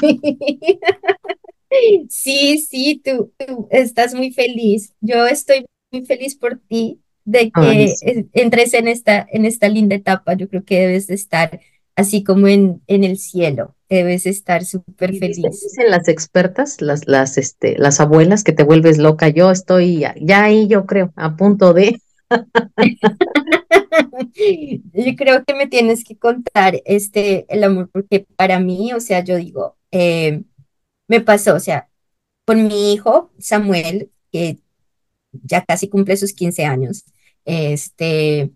Sí, 2.07 2.59
sí, 2.59 3.01
tú, 3.03 3.33
estás 3.71 4.13
muy 4.13 4.31
feliz. 4.31 4.93
Yo 5.01 5.25
estoy 5.25 5.65
muy 5.91 6.05
feliz 6.05 6.35
por 6.37 6.59
ti 6.59 6.99
de 7.25 7.51
que 7.51 7.93
entres 8.33 8.73
en 8.73 8.87
esta, 8.87 9.25
en 9.31 9.45
esta 9.45 9.69
linda 9.69 9.95
etapa. 9.95 10.33
Yo 10.33 10.49
creo 10.49 10.63
que 10.63 10.79
debes 10.79 11.07
de 11.07 11.15
estar 11.15 11.59
así 11.95 12.23
como 12.23 12.47
en, 12.47 12.81
en 12.87 13.03
el 13.03 13.17
cielo. 13.17 13.75
Debes 13.89 14.25
estar 14.25 14.65
súper 14.65 15.15
feliz. 15.17 15.37
Dicen 15.37 15.91
las 15.91 16.07
expertas, 16.07 16.81
las, 16.81 17.07
las, 17.07 17.37
este, 17.37 17.77
las 17.77 17.99
abuelas, 17.99 18.43
que 18.43 18.53
te 18.53 18.63
vuelves 18.63 18.97
loca. 18.97 19.29
Yo 19.29 19.51
estoy 19.51 19.99
ya, 19.99 20.43
ahí, 20.43 20.67
yo 20.67 20.85
creo, 20.85 21.13
a 21.15 21.35
punto 21.35 21.73
de. 21.73 21.99
yo 24.93 25.15
creo 25.15 25.43
que 25.45 25.53
me 25.53 25.67
tienes 25.67 26.03
que 26.03 26.17
contar 26.17 26.81
este 26.85 27.45
el 27.53 27.63
amor, 27.63 27.89
porque 27.91 28.25
para 28.35 28.59
mí, 28.59 28.93
o 28.93 28.99
sea, 28.99 29.23
yo 29.23 29.37
digo, 29.37 29.77
eh, 29.91 30.41
me 31.07 31.21
pasó, 31.21 31.55
o 31.55 31.59
sea, 31.59 31.89
con 32.45 32.67
mi 32.67 32.93
hijo 32.93 33.31
Samuel, 33.37 34.09
que 34.31 34.57
ya 35.43 35.63
casi 35.65 35.89
cumple 35.89 36.17
sus 36.17 36.33
15 36.33 36.65
años, 36.65 37.05
este, 37.45 38.51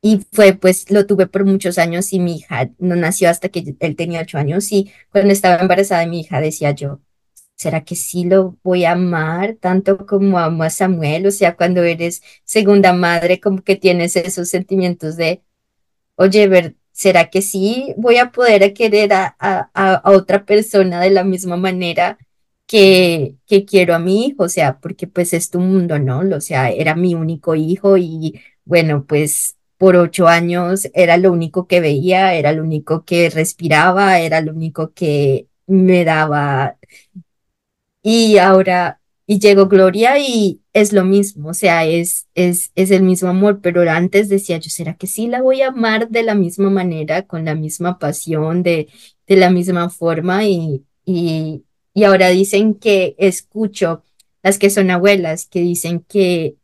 y 0.00 0.20
fue, 0.32 0.54
pues 0.54 0.90
lo 0.90 1.06
tuve 1.06 1.26
por 1.26 1.44
muchos 1.44 1.78
años 1.78 2.12
y 2.12 2.20
mi 2.20 2.36
hija 2.36 2.70
no 2.78 2.94
nació 2.96 3.30
hasta 3.30 3.48
que 3.48 3.76
él 3.80 3.96
tenía 3.96 4.20
ocho 4.22 4.38
años 4.38 4.70
y 4.72 4.92
cuando 5.10 5.32
estaba 5.32 5.60
embarazada 5.60 6.06
mi 6.06 6.20
hija 6.20 6.40
decía 6.40 6.70
yo, 6.72 7.00
¿será 7.56 7.84
que 7.84 7.96
sí 7.96 8.24
lo 8.24 8.58
voy 8.62 8.84
a 8.84 8.92
amar 8.92 9.56
tanto 9.60 10.06
como 10.06 10.38
amo 10.38 10.62
a 10.64 10.70
Samuel? 10.70 11.26
O 11.26 11.30
sea, 11.32 11.56
cuando 11.56 11.82
eres 11.84 12.22
segunda 12.44 12.92
madre, 12.92 13.40
como 13.40 13.62
que 13.62 13.76
tienes 13.76 14.16
esos 14.16 14.48
sentimientos 14.50 15.16
de, 15.16 15.42
oye, 16.16 16.48
ver, 16.48 16.76
¿será 16.92 17.30
que 17.30 17.42
sí 17.42 17.94
voy 17.98 18.18
a 18.18 18.32
poder 18.32 18.74
querer 18.74 19.12
a, 19.14 19.36
a, 19.40 19.70
a 19.74 20.10
otra 20.12 20.44
persona 20.46 21.00
de 21.02 21.10
la 21.10 21.24
misma 21.24 21.56
manera? 21.56 22.18
Que, 22.68 23.36
que 23.46 23.64
quiero 23.64 23.94
a 23.94 23.98
mi 23.98 24.26
hijo, 24.26 24.44
o 24.44 24.48
sea, 24.50 24.78
porque 24.80 25.06
pues 25.08 25.32
es 25.34 25.50
tu 25.50 25.58
mundo, 25.60 25.98
¿no? 25.98 26.20
O 26.36 26.40
sea, 26.42 26.70
era 26.70 26.94
mi 26.94 27.14
único 27.16 27.54
hijo 27.56 27.96
y 27.98 28.40
bueno, 28.66 29.06
pues 29.06 29.56
por 29.78 29.96
ocho 29.96 30.28
años 30.28 30.88
era 30.94 31.16
lo 31.16 31.32
único 31.32 31.66
que 31.66 31.80
veía, 31.80 32.34
era 32.34 32.52
lo 32.52 32.62
único 32.62 33.04
que 33.06 33.30
respiraba, 33.30 34.20
era 34.20 34.42
lo 34.42 34.52
único 34.52 34.92
que 34.94 35.48
me 35.66 36.04
daba. 36.04 36.76
Y 38.02 38.38
ahora, 38.38 39.00
y 39.26 39.38
llegó 39.40 39.66
Gloria 39.68 40.18
y 40.18 40.62
es 40.72 40.92
lo 40.92 41.04
mismo, 41.04 41.50
o 41.50 41.54
sea, 41.54 41.84
es, 41.86 42.28
es, 42.34 42.70
es 42.74 42.90
el 42.90 43.02
mismo 43.02 43.28
amor, 43.28 43.60
pero 43.60 43.88
antes 43.90 44.28
decía 44.28 44.58
yo, 44.58 44.70
¿será 44.70 44.94
que 44.96 45.06
sí 45.06 45.26
la 45.28 45.42
voy 45.42 45.62
a 45.62 45.68
amar 45.68 46.08
de 46.08 46.22
la 46.22 46.34
misma 46.34 46.70
manera, 46.70 47.22
con 47.26 47.44
la 47.44 47.54
misma 47.54 47.98
pasión, 47.98 48.62
de, 48.62 48.88
de 49.26 49.36
la 49.36 49.50
misma 49.50 49.90
forma? 49.90 50.44
Y, 50.46 50.84
y, 51.04 51.64
y 51.94 52.04
ahora 52.04 52.28
dicen 52.28 52.74
que 52.74 53.14
escucho 53.18 54.02
las 54.42 54.58
que 54.58 54.70
son 54.70 54.90
abuelas, 54.90 55.46
que 55.46 55.60
dicen 55.60 56.00
que 56.00 56.56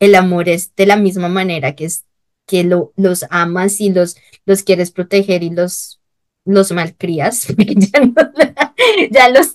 el 0.00 0.14
amor 0.14 0.48
es 0.48 0.74
de 0.76 0.86
la 0.86 0.96
misma 0.96 1.28
manera, 1.28 1.74
que 1.74 1.86
es 1.86 2.04
que 2.46 2.64
lo, 2.64 2.92
los 2.96 3.26
amas 3.30 3.80
y 3.80 3.90
los, 3.90 4.16
los 4.44 4.62
quieres 4.62 4.90
proteger 4.90 5.42
y 5.42 5.50
los, 5.50 6.00
los 6.44 6.72
malcrías, 6.72 7.48
ya, 9.10 9.28
los 9.28 9.52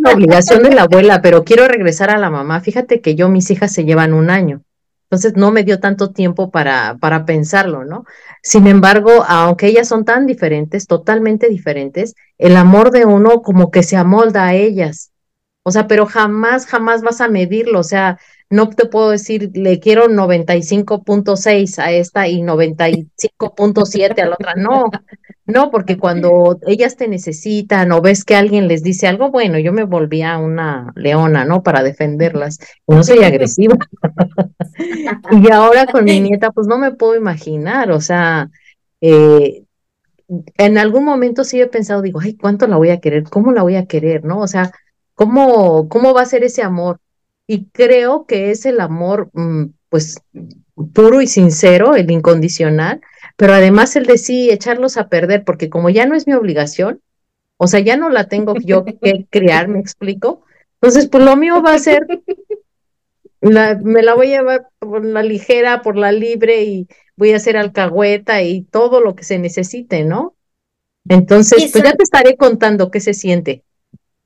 La 0.00 0.12
obligación 0.12 0.62
de 0.62 0.74
la 0.74 0.82
abuela, 0.82 1.22
pero 1.22 1.44
quiero 1.44 1.68
regresar 1.68 2.10
a 2.10 2.18
la 2.18 2.28
mamá. 2.28 2.60
Fíjate 2.60 3.00
que 3.00 3.14
yo, 3.14 3.28
mis 3.28 3.50
hijas 3.50 3.72
se 3.72 3.84
llevan 3.84 4.12
un 4.12 4.30
año. 4.30 4.62
Entonces 5.10 5.36
no 5.36 5.50
me 5.50 5.64
dio 5.64 5.80
tanto 5.80 6.10
tiempo 6.12 6.50
para, 6.50 6.98
para 7.00 7.24
pensarlo, 7.24 7.84
¿no? 7.84 8.04
Sin 8.42 8.66
embargo, 8.66 9.24
aunque 9.26 9.66
ellas 9.66 9.88
son 9.88 10.04
tan 10.04 10.26
diferentes, 10.26 10.86
totalmente 10.86 11.48
diferentes, 11.48 12.14
el 12.36 12.56
amor 12.56 12.90
de 12.90 13.06
uno 13.06 13.40
como 13.40 13.70
que 13.70 13.82
se 13.82 13.96
amolda 13.96 14.46
a 14.46 14.54
ellas. 14.54 15.12
O 15.62 15.70
sea, 15.70 15.86
pero 15.86 16.04
jamás, 16.04 16.66
jamás 16.66 17.02
vas 17.02 17.22
a 17.22 17.28
medirlo. 17.28 17.80
O 17.80 17.84
sea, 17.84 18.18
no 18.50 18.70
te 18.70 18.86
puedo 18.86 19.10
decir, 19.10 19.50
le 19.54 19.78
quiero 19.78 20.06
95.6 20.06 21.78
a 21.78 21.92
esta 21.92 22.28
y 22.28 22.40
95.7 22.40 24.20
a 24.22 24.26
la 24.26 24.34
otra. 24.34 24.54
No, 24.54 24.90
no, 25.44 25.70
porque 25.70 25.98
cuando 25.98 26.58
ellas 26.66 26.96
te 26.96 27.08
necesitan 27.08 27.92
o 27.92 28.00
ves 28.00 28.24
que 28.24 28.36
alguien 28.36 28.66
les 28.66 28.82
dice 28.82 29.06
algo, 29.06 29.30
bueno, 29.30 29.58
yo 29.58 29.72
me 29.72 29.84
volvía 29.84 30.38
una 30.38 30.92
leona, 30.94 31.44
¿no? 31.44 31.62
Para 31.62 31.82
defenderlas. 31.82 32.58
No 32.86 33.02
soy 33.04 33.22
agresiva. 33.22 33.76
y 35.30 35.50
ahora 35.50 35.86
con 35.86 36.04
mi 36.04 36.20
nieta, 36.20 36.50
pues 36.50 36.66
no 36.66 36.78
me 36.78 36.92
puedo 36.92 37.16
imaginar, 37.16 37.90
o 37.90 38.00
sea, 38.00 38.50
eh, 39.00 39.64
en 40.56 40.78
algún 40.78 41.04
momento 41.04 41.44
sí 41.44 41.60
he 41.60 41.66
pensado, 41.66 42.02
digo, 42.02 42.20
ay, 42.20 42.34
¿cuánto 42.34 42.66
la 42.66 42.76
voy 42.76 42.90
a 42.90 43.00
querer? 43.00 43.24
¿Cómo 43.24 43.52
la 43.52 43.62
voy 43.62 43.76
a 43.76 43.86
querer? 43.86 44.24
¿No? 44.24 44.40
O 44.40 44.48
sea, 44.48 44.70
¿cómo, 45.14 45.88
cómo 45.88 46.14
va 46.14 46.22
a 46.22 46.26
ser 46.26 46.44
ese 46.44 46.62
amor? 46.62 47.00
Y 47.50 47.64
creo 47.70 48.26
que 48.26 48.50
es 48.50 48.66
el 48.66 48.78
amor, 48.78 49.30
mm, 49.32 49.70
pues, 49.88 50.20
puro 50.92 51.22
y 51.22 51.26
sincero, 51.26 51.96
el 51.96 52.10
incondicional, 52.10 53.00
pero 53.36 53.54
además 53.54 53.96
el 53.96 54.04
de 54.04 54.18
sí 54.18 54.50
echarlos 54.50 54.98
a 54.98 55.08
perder, 55.08 55.44
porque 55.44 55.70
como 55.70 55.88
ya 55.88 56.04
no 56.04 56.14
es 56.14 56.26
mi 56.26 56.34
obligación, 56.34 57.00
o 57.56 57.66
sea, 57.66 57.80
ya 57.80 57.96
no 57.96 58.10
la 58.10 58.28
tengo 58.28 58.54
yo 58.62 58.84
que 59.02 59.26
criar, 59.30 59.68
me 59.68 59.80
explico. 59.80 60.44
Entonces, 60.74 61.08
pues 61.08 61.24
lo 61.24 61.36
mío 61.36 61.62
va 61.62 61.74
a 61.74 61.78
ser, 61.78 62.06
me 63.40 64.02
la 64.02 64.14
voy 64.14 64.34
a 64.34 64.38
llevar 64.38 64.68
por 64.78 65.04
la 65.04 65.22
ligera, 65.22 65.80
por 65.80 65.96
la 65.96 66.12
libre 66.12 66.64
y 66.64 66.86
voy 67.16 67.32
a 67.32 67.36
hacer 67.36 67.56
alcahueta 67.56 68.42
y 68.42 68.62
todo 68.62 69.00
lo 69.00 69.16
que 69.16 69.24
se 69.24 69.38
necesite, 69.38 70.04
¿no? 70.04 70.36
Entonces, 71.08 71.70
pues 71.72 71.82
ya 71.82 71.94
te 71.94 72.02
estaré 72.02 72.36
contando 72.36 72.90
qué 72.90 73.00
se 73.00 73.14
siente. 73.14 73.64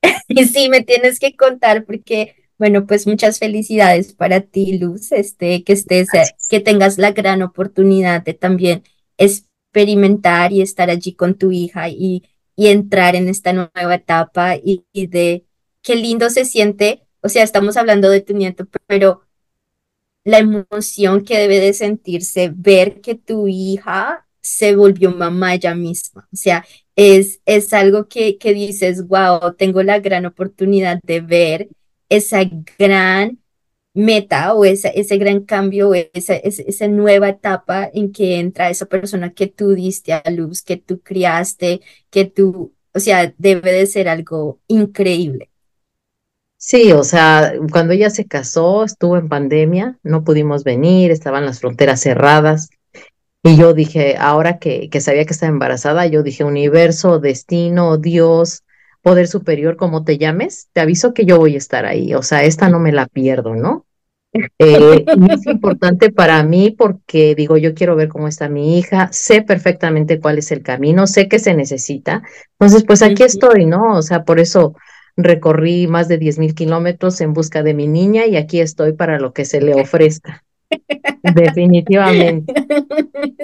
Y 0.28 0.44
sí, 0.46 0.68
me 0.68 0.82
tienes 0.82 1.20
que 1.20 1.36
contar 1.36 1.84
porque 1.84 2.34
bueno, 2.62 2.86
pues 2.86 3.08
muchas 3.08 3.40
felicidades 3.40 4.12
para 4.12 4.40
ti, 4.40 4.78
Luz, 4.78 5.10
este, 5.10 5.64
que 5.64 5.72
estés, 5.72 6.06
que 6.48 6.60
tengas 6.60 6.96
la 6.96 7.10
gran 7.10 7.42
oportunidad 7.42 8.22
de 8.22 8.34
también 8.34 8.84
experimentar 9.16 10.52
y 10.52 10.62
estar 10.62 10.88
allí 10.88 11.12
con 11.16 11.34
tu 11.34 11.50
hija 11.50 11.88
y, 11.88 12.22
y 12.54 12.68
entrar 12.68 13.16
en 13.16 13.28
esta 13.28 13.52
nueva 13.52 13.96
etapa 13.96 14.54
y, 14.54 14.84
y 14.92 15.08
de 15.08 15.44
qué 15.82 15.96
lindo 15.96 16.30
se 16.30 16.44
siente, 16.44 17.02
o 17.20 17.28
sea, 17.28 17.42
estamos 17.42 17.76
hablando 17.76 18.08
de 18.10 18.20
tu 18.20 18.32
nieto, 18.32 18.68
pero 18.86 19.22
la 20.22 20.38
emoción 20.38 21.24
que 21.24 21.38
debe 21.38 21.58
de 21.58 21.72
sentirse 21.72 22.52
ver 22.54 23.00
que 23.00 23.16
tu 23.16 23.48
hija 23.48 24.28
se 24.40 24.76
volvió 24.76 25.10
mamá 25.10 25.54
ella 25.54 25.74
misma. 25.74 26.28
O 26.32 26.36
sea, 26.36 26.64
es, 26.94 27.40
es 27.44 27.72
algo 27.72 28.06
que, 28.06 28.38
que 28.38 28.54
dices, 28.54 29.04
wow, 29.08 29.52
tengo 29.58 29.82
la 29.82 29.98
gran 29.98 30.26
oportunidad 30.26 31.00
de 31.02 31.20
ver 31.22 31.68
esa 32.16 32.40
gran 32.78 33.38
meta 33.94 34.54
o 34.54 34.64
esa, 34.64 34.88
ese 34.88 35.18
gran 35.18 35.44
cambio, 35.44 35.92
esa, 35.94 36.34
esa, 36.34 36.88
nueva 36.88 37.28
etapa 37.28 37.90
en 37.92 38.12
que 38.12 38.38
entra 38.38 38.70
esa 38.70 38.86
persona 38.86 39.32
que 39.34 39.46
tú 39.46 39.74
diste 39.74 40.12
a 40.12 40.22
luz, 40.30 40.62
que 40.62 40.76
tú 40.76 41.00
criaste, 41.00 41.80
que 42.10 42.24
tú, 42.24 42.74
o 42.94 43.00
sea, 43.00 43.34
debe 43.38 43.72
de 43.72 43.86
ser 43.86 44.08
algo 44.08 44.60
increíble. 44.66 45.50
Sí, 46.56 46.92
o 46.92 47.02
sea, 47.02 47.54
cuando 47.72 47.92
ella 47.92 48.08
se 48.08 48.26
casó, 48.26 48.84
estuvo 48.84 49.16
en 49.16 49.28
pandemia, 49.28 49.98
no 50.04 50.22
pudimos 50.22 50.62
venir, 50.62 51.10
estaban 51.10 51.44
las 51.44 51.58
fronteras 51.60 52.00
cerradas. 52.00 52.70
Y 53.42 53.56
yo 53.56 53.74
dije, 53.74 54.16
ahora 54.16 54.58
que, 54.58 54.88
que 54.88 55.00
sabía 55.00 55.24
que 55.24 55.32
estaba 55.32 55.50
embarazada, 55.50 56.06
yo 56.06 56.22
dije, 56.22 56.44
universo, 56.44 57.18
destino, 57.18 57.98
Dios, 57.98 58.62
poder 59.02 59.26
superior, 59.26 59.76
como 59.76 60.04
te 60.04 60.16
llames, 60.16 60.68
te 60.72 60.80
aviso 60.80 61.12
que 61.12 61.24
yo 61.24 61.38
voy 61.38 61.54
a 61.54 61.58
estar 61.58 61.84
ahí. 61.84 62.14
O 62.14 62.22
sea, 62.22 62.44
esta 62.44 62.68
no 62.68 62.78
me 62.78 62.92
la 62.92 63.06
pierdo, 63.06 63.54
¿no? 63.54 63.84
Eh, 64.58 65.04
es 65.30 65.46
importante 65.46 66.10
para 66.10 66.42
mí 66.42 66.70
porque 66.70 67.34
digo, 67.34 67.58
yo 67.58 67.74
quiero 67.74 67.96
ver 67.96 68.08
cómo 68.08 68.28
está 68.28 68.48
mi 68.48 68.78
hija, 68.78 69.10
sé 69.12 69.42
perfectamente 69.42 70.20
cuál 70.20 70.38
es 70.38 70.50
el 70.52 70.62
camino, 70.62 71.06
sé 71.06 71.28
que 71.28 71.38
se 71.38 71.54
necesita. 71.54 72.22
Entonces, 72.52 72.84
pues 72.84 73.02
aquí 73.02 73.24
estoy, 73.24 73.66
¿no? 73.66 73.96
O 73.96 74.02
sea, 74.02 74.24
por 74.24 74.40
eso 74.40 74.74
recorrí 75.16 75.86
más 75.86 76.08
de 76.08 76.16
10 76.16 76.38
mil 76.38 76.54
kilómetros 76.54 77.20
en 77.20 77.34
busca 77.34 77.62
de 77.62 77.74
mi 77.74 77.86
niña 77.86 78.26
y 78.26 78.36
aquí 78.36 78.60
estoy 78.60 78.94
para 78.94 79.18
lo 79.18 79.34
que 79.34 79.44
se 79.44 79.60
le 79.60 79.74
ofrezca. 79.74 80.42
Definitivamente. 81.34 82.52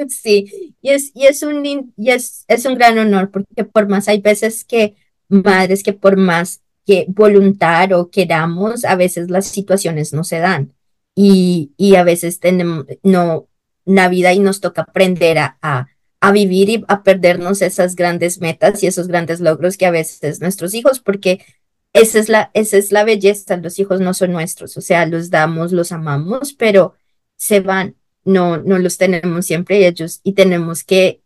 Sí, 0.09 0.75
y 0.81 0.91
es, 0.91 1.11
y 1.15 1.27
es 1.27 1.43
un 1.43 1.67
y 1.67 2.11
es, 2.11 2.45
es 2.47 2.65
un 2.65 2.77
gran 2.77 2.99
honor 2.99 3.31
porque 3.31 3.65
por 3.65 3.89
más 3.89 4.09
hay 4.09 4.21
veces 4.21 4.65
que 4.65 4.95
madres 5.29 5.83
que 5.83 5.93
por 5.93 6.17
más 6.17 6.63
que 6.87 7.07
voluntad 7.09 7.93
o 7.93 8.11
queramos, 8.11 8.85
a 8.85 8.97
veces 8.97 9.31
las 9.31 9.47
situaciones 9.47 10.13
no 10.13 10.25
se 10.25 10.39
dan. 10.39 10.73
Y, 11.15 11.73
y 11.77 11.97
a 11.97 12.05
veces 12.05 12.41
tenemos 12.41 12.87
no 13.03 13.49
la 13.85 14.09
vida 14.09 14.33
y 14.33 14.39
nos 14.39 14.61
toca 14.61 14.83
aprender 14.83 15.39
a, 15.39 15.59
a, 15.63 16.33
vivir 16.33 16.69
y 16.69 16.85
a 16.89 17.03
perdernos 17.03 17.63
esas 17.63 17.97
grandes 17.97 18.41
metas 18.41 18.83
y 18.83 18.87
esos 18.87 19.09
grandes 19.09 19.41
logros 19.41 19.77
que 19.77 19.87
a 19.87 19.91
veces 19.91 20.41
nuestros 20.41 20.75
hijos, 20.75 21.01
porque 21.01 21.45
esa 21.93 22.19
es 22.19 22.29
la, 22.29 22.51
esa 22.55 22.77
es 22.77 22.93
la 22.93 23.05
belleza, 23.05 23.57
los 23.57 23.79
hijos 23.79 24.01
no 24.01 24.15
son 24.15 24.33
nuestros, 24.33 24.77
o 24.77 24.81
sea, 24.81 25.07
los 25.07 25.31
damos, 25.31 25.73
los 25.73 25.91
amamos, 25.91 26.53
pero 26.53 26.95
se 27.37 27.61
van, 27.61 27.97
no, 28.25 28.59
no 28.59 28.79
los 28.79 28.99
tenemos 28.99 29.47
siempre 29.47 29.87
ellos 29.87 30.21
y 30.23 30.35
tenemos 30.35 30.85
que 30.85 31.23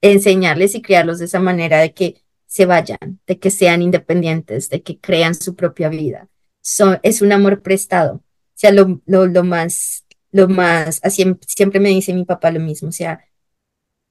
enseñarles 0.00 0.74
y 0.74 0.82
criarlos 0.82 1.18
de 1.18 1.26
esa 1.26 1.40
manera 1.40 1.78
de 1.80 1.92
que 1.92 2.22
se 2.46 2.66
vayan, 2.66 3.20
de 3.26 3.38
que 3.38 3.50
sean 3.50 3.82
independientes, 3.82 4.68
de 4.70 4.82
que 4.82 4.98
crean 5.00 5.34
su 5.34 5.54
propia 5.56 5.88
vida. 5.88 6.28
es 7.02 7.22
un 7.22 7.32
amor 7.32 7.62
prestado. 7.62 8.14
O 8.16 8.58
sea, 8.58 8.72
lo, 8.72 9.02
lo, 9.06 9.26
lo 9.26 9.44
más, 9.44 10.06
lo 10.32 10.48
más, 10.48 11.00
así 11.02 11.24
siempre 11.46 11.80
me 11.80 11.90
dice 11.90 12.14
mi 12.14 12.24
papá 12.24 12.50
lo 12.50 12.60
mismo, 12.60 12.88
o 12.88 12.92
sea, 12.92 13.24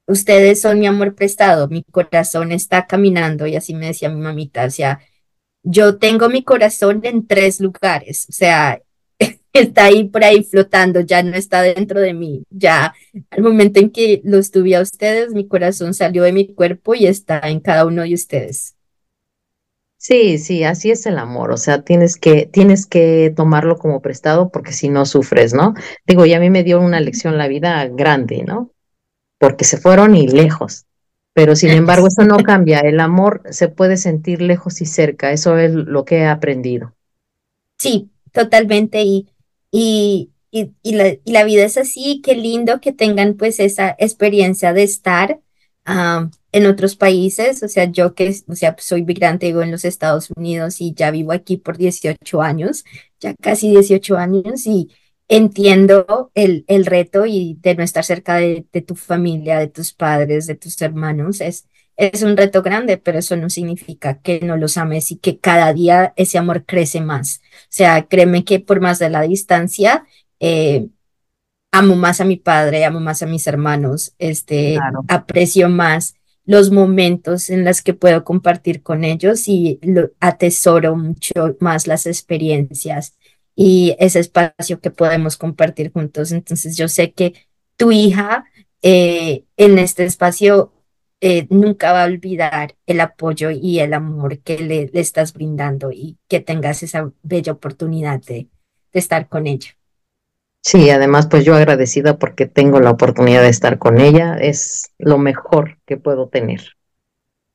ustedes 0.07 0.61
son 0.61 0.79
mi 0.79 0.87
amor 0.87 1.15
prestado, 1.15 1.67
mi 1.67 1.83
corazón 1.83 2.51
está 2.51 2.85
caminando 2.87 3.47
y 3.47 3.55
así 3.55 3.73
me 3.73 3.87
decía 3.87 4.09
mi 4.09 4.21
mamita, 4.21 4.65
o 4.65 4.69
sea, 4.69 4.99
yo 5.63 5.97
tengo 5.97 6.29
mi 6.29 6.43
corazón 6.43 7.01
en 7.03 7.27
tres 7.27 7.59
lugares, 7.59 8.27
o 8.29 8.33
sea, 8.33 8.81
está 9.59 9.85
ahí 9.85 10.05
por 10.05 10.23
ahí 10.23 10.43
flotando, 10.43 11.01
ya 11.01 11.23
no 11.23 11.35
está 11.35 11.61
dentro 11.61 11.99
de 11.99 12.13
mí. 12.13 12.43
Ya 12.49 12.93
al 13.29 13.43
momento 13.43 13.79
en 13.79 13.89
que 13.89 14.21
los 14.23 14.51
tuve 14.51 14.75
a 14.75 14.81
ustedes, 14.81 15.33
mi 15.33 15.47
corazón 15.47 15.93
salió 15.93 16.23
de 16.23 16.33
mi 16.33 16.53
cuerpo 16.53 16.95
y 16.95 17.07
está 17.07 17.39
en 17.39 17.59
cada 17.59 17.85
uno 17.85 18.03
de 18.03 18.13
ustedes. 18.13 18.75
Sí, 20.07 20.37
sí, 20.37 20.63
así 20.63 20.91
es 20.91 21.07
el 21.07 21.17
amor, 21.17 21.51
o 21.51 21.57
sea, 21.57 21.81
tienes 21.81 22.15
que, 22.15 22.45
tienes 22.45 22.85
que 22.85 23.33
tomarlo 23.35 23.79
como 23.79 24.03
prestado 24.03 24.51
porque 24.51 24.71
si 24.71 24.87
no 24.87 25.03
sufres, 25.07 25.55
¿no? 25.55 25.73
Digo, 26.05 26.27
y 26.27 26.33
a 26.33 26.39
mí 26.39 26.51
me 26.51 26.63
dio 26.63 26.79
una 26.79 26.99
lección 26.99 27.39
la 27.39 27.47
vida 27.47 27.87
grande, 27.87 28.43
¿no? 28.45 28.69
Porque 29.39 29.63
se 29.65 29.79
fueron 29.79 30.15
y 30.15 30.27
lejos, 30.27 30.85
pero 31.33 31.55
sin 31.55 31.71
embargo 31.71 32.05
eso 32.05 32.23
no 32.23 32.37
cambia, 32.43 32.81
el 32.81 32.99
amor 32.99 33.41
se 33.49 33.67
puede 33.67 33.97
sentir 33.97 34.43
lejos 34.43 34.79
y 34.79 34.85
cerca, 34.85 35.31
eso 35.31 35.57
es 35.57 35.73
lo 35.73 36.05
que 36.05 36.17
he 36.17 36.27
aprendido. 36.27 36.93
Sí, 37.77 38.11
totalmente, 38.31 39.01
y 39.01 39.27
y, 39.77 40.31
y, 40.51 40.93
la, 40.93 41.09
y, 41.09 41.31
la, 41.31 41.43
vida 41.43 41.65
es 41.65 41.77
así, 41.77 42.21
qué 42.23 42.35
lindo 42.35 42.79
que 42.79 42.93
tengan 42.93 43.35
pues 43.35 43.59
esa 43.59 43.95
experiencia 43.99 44.71
de 44.71 44.83
estar 44.83 45.41
en 46.51 46.65
otros 46.65 46.95
países, 46.95 47.61
o 47.61 47.67
sea, 47.67 47.85
yo 47.85 48.15
que, 48.15 48.33
o 48.47 48.55
sea, 48.55 48.75
soy 48.79 49.03
migrante, 49.03 49.47
vivo 49.47 49.61
en 49.61 49.71
los 49.71 49.85
Estados 49.85 50.31
Unidos 50.35 50.81
y 50.81 50.93
ya 50.93 51.11
vivo 51.11 51.31
aquí 51.31 51.57
por 51.57 51.77
18 51.77 52.41
años, 52.41 52.85
ya 53.19 53.35
casi 53.35 53.69
18 53.69 54.17
años 54.17 54.65
y, 54.65 54.89
entiendo 55.27 56.31
el, 56.35 56.65
el 56.67 56.85
reto 56.85 57.25
y 57.25 57.57
de 57.61 57.75
no 57.75 57.83
estar 57.83 58.05
cerca 58.05 58.35
de, 58.37 58.65
de, 58.71 58.81
tu 58.81 58.95
familia, 58.95 59.59
de 59.59 59.67
tus 59.67 59.93
padres, 59.93 60.47
de 60.47 60.55
tus 60.55 60.79
hermanos. 60.81 61.41
Es, 61.41 61.67
es 61.97 62.23
un 62.23 62.35
reto 62.35 62.61
grande, 62.61 62.97
pero 62.97 63.19
eso 63.19 63.35
no 63.37 63.49
significa 63.49 64.19
que 64.19 64.41
no 64.41 64.57
los 64.57 64.77
ames 64.77 65.11
y 65.11 65.17
que 65.17 65.39
cada 65.39 65.73
día 65.73 66.13
ese 66.15 66.37
amor 66.37 66.65
crece 66.65 67.01
más. 67.01 67.41
O 67.53 67.67
sea, 67.69 68.07
créeme 68.07 68.43
que 68.43 68.59
por 68.59 68.81
más 68.81 68.99
de 68.99 69.09
la 69.09 69.21
distancia, 69.21 70.05
eh, 70.39 70.87
amo 71.71 71.95
más 71.95 72.21
a 72.21 72.25
mi 72.25 72.37
padre, 72.37 72.85
amo 72.85 72.99
más 72.99 73.21
a 73.23 73.25
mis 73.25 73.47
hermanos, 73.47 74.13
este, 74.17 74.77
aprecio 75.07 75.69
más 75.69 76.15
los 76.45 76.71
momentos 76.71 77.49
en 77.49 77.65
los 77.65 77.81
que 77.81 77.93
puedo 77.93 78.23
compartir 78.23 78.83
con 78.83 79.03
ellos 79.03 79.47
y 79.47 79.79
lo, 79.81 80.11
atesoro 80.19 80.95
mucho 80.95 81.55
más 81.59 81.87
las 81.87 82.05
experiencias 82.05 83.17
y 83.55 83.95
ese 83.99 84.19
espacio 84.19 84.79
que 84.79 84.91
podemos 84.91 85.37
compartir 85.37 85.91
juntos. 85.91 86.31
Entonces 86.31 86.77
yo 86.77 86.87
sé 86.87 87.13
que 87.13 87.33
tu 87.77 87.91
hija 87.91 88.45
eh, 88.81 89.45
en 89.57 89.79
este 89.79 90.05
espacio 90.05 90.71
eh, 91.21 91.47
nunca 91.49 91.91
va 91.91 92.03
a 92.03 92.07
olvidar 92.07 92.75
el 92.85 92.99
apoyo 92.99 93.49
y 93.51 93.79
el 93.79 93.93
amor 93.93 94.39
que 94.39 94.59
le, 94.59 94.89
estás 94.93 95.33
brindando 95.33 95.91
y 95.91 96.17
que 96.27 96.39
tengas 96.39 96.83
esa 96.83 97.11
bella 97.23 97.53
oportunidad 97.53 98.21
de, 98.21 98.47
de 98.93 98.99
estar 98.99 99.27
con 99.27 99.47
ella. 99.47 99.69
Sí, 100.61 100.89
además, 100.89 101.27
pues 101.27 101.45
yo 101.45 101.55
agradecida 101.55 102.17
porque 102.17 102.47
tengo 102.47 102.79
la 102.79 102.89
oportunidad 102.89 103.43
de 103.43 103.49
estar 103.49 103.77
con 103.77 104.01
ella. 104.01 104.35
Es 104.35 104.91
lo 104.97 105.19
mejor 105.19 105.77
que 105.85 105.95
puedo 105.95 106.27
tener. 106.27 106.61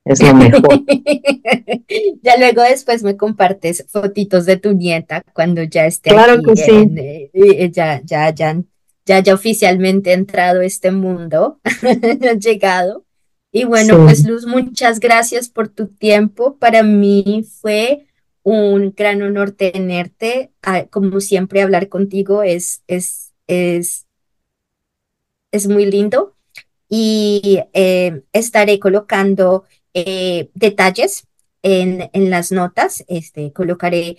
Es 0.05 0.23
lo 0.23 0.33
mejor. 0.33 0.83
ya 2.23 2.37
luego 2.39 2.63
después 2.63 3.03
me 3.03 3.17
compartes 3.17 3.85
fotitos 3.89 4.47
de 4.47 4.57
tu 4.57 4.75
nieta 4.75 5.23
cuando 5.33 5.63
ya 5.65 5.87
esté 5.87 6.11
claro 6.11 6.41
que 6.41 6.57
sí. 6.57 6.91
Eh, 6.97 7.31
eh, 7.35 7.71
ya, 7.71 8.01
ya, 8.05 8.31
ya, 8.31 8.63
ya, 9.05 9.21
ya 9.21 9.35
oficialmente 9.35 10.13
entrado 10.13 10.61
este 10.63 10.91
mundo, 10.91 11.61
llegado. 12.39 13.05
Y 13.53 13.65
bueno, 13.65 14.05
pues 14.05 14.25
Luz, 14.25 14.47
muchas 14.47 15.01
gracias 15.01 15.49
por 15.49 15.69
tu 15.69 15.89
tiempo. 15.89 16.57
Para 16.57 16.83
mí 16.83 17.45
fue 17.61 18.07
un 18.43 18.95
gran 18.97 19.23
honor 19.23 19.51
tenerte. 19.51 20.53
Como 20.91 21.21
siempre, 21.21 21.63
hablar 21.63 21.89
contigo 21.89 22.43
es, 22.43 22.83
es, 22.87 23.33
es, 23.49 24.07
es 25.51 25.67
muy 25.67 25.87
lindo. 25.87 26.37
Y 26.89 27.61
eh, 27.73 28.23
estaré 28.33 28.79
colocando 28.79 29.65
eh, 29.95 30.51
detalles 30.55 31.27
en, 31.63 32.09
en, 32.13 32.31
las 32.31 32.53
notas. 32.53 33.05
Este, 33.09 33.53
colocaré 33.53 34.17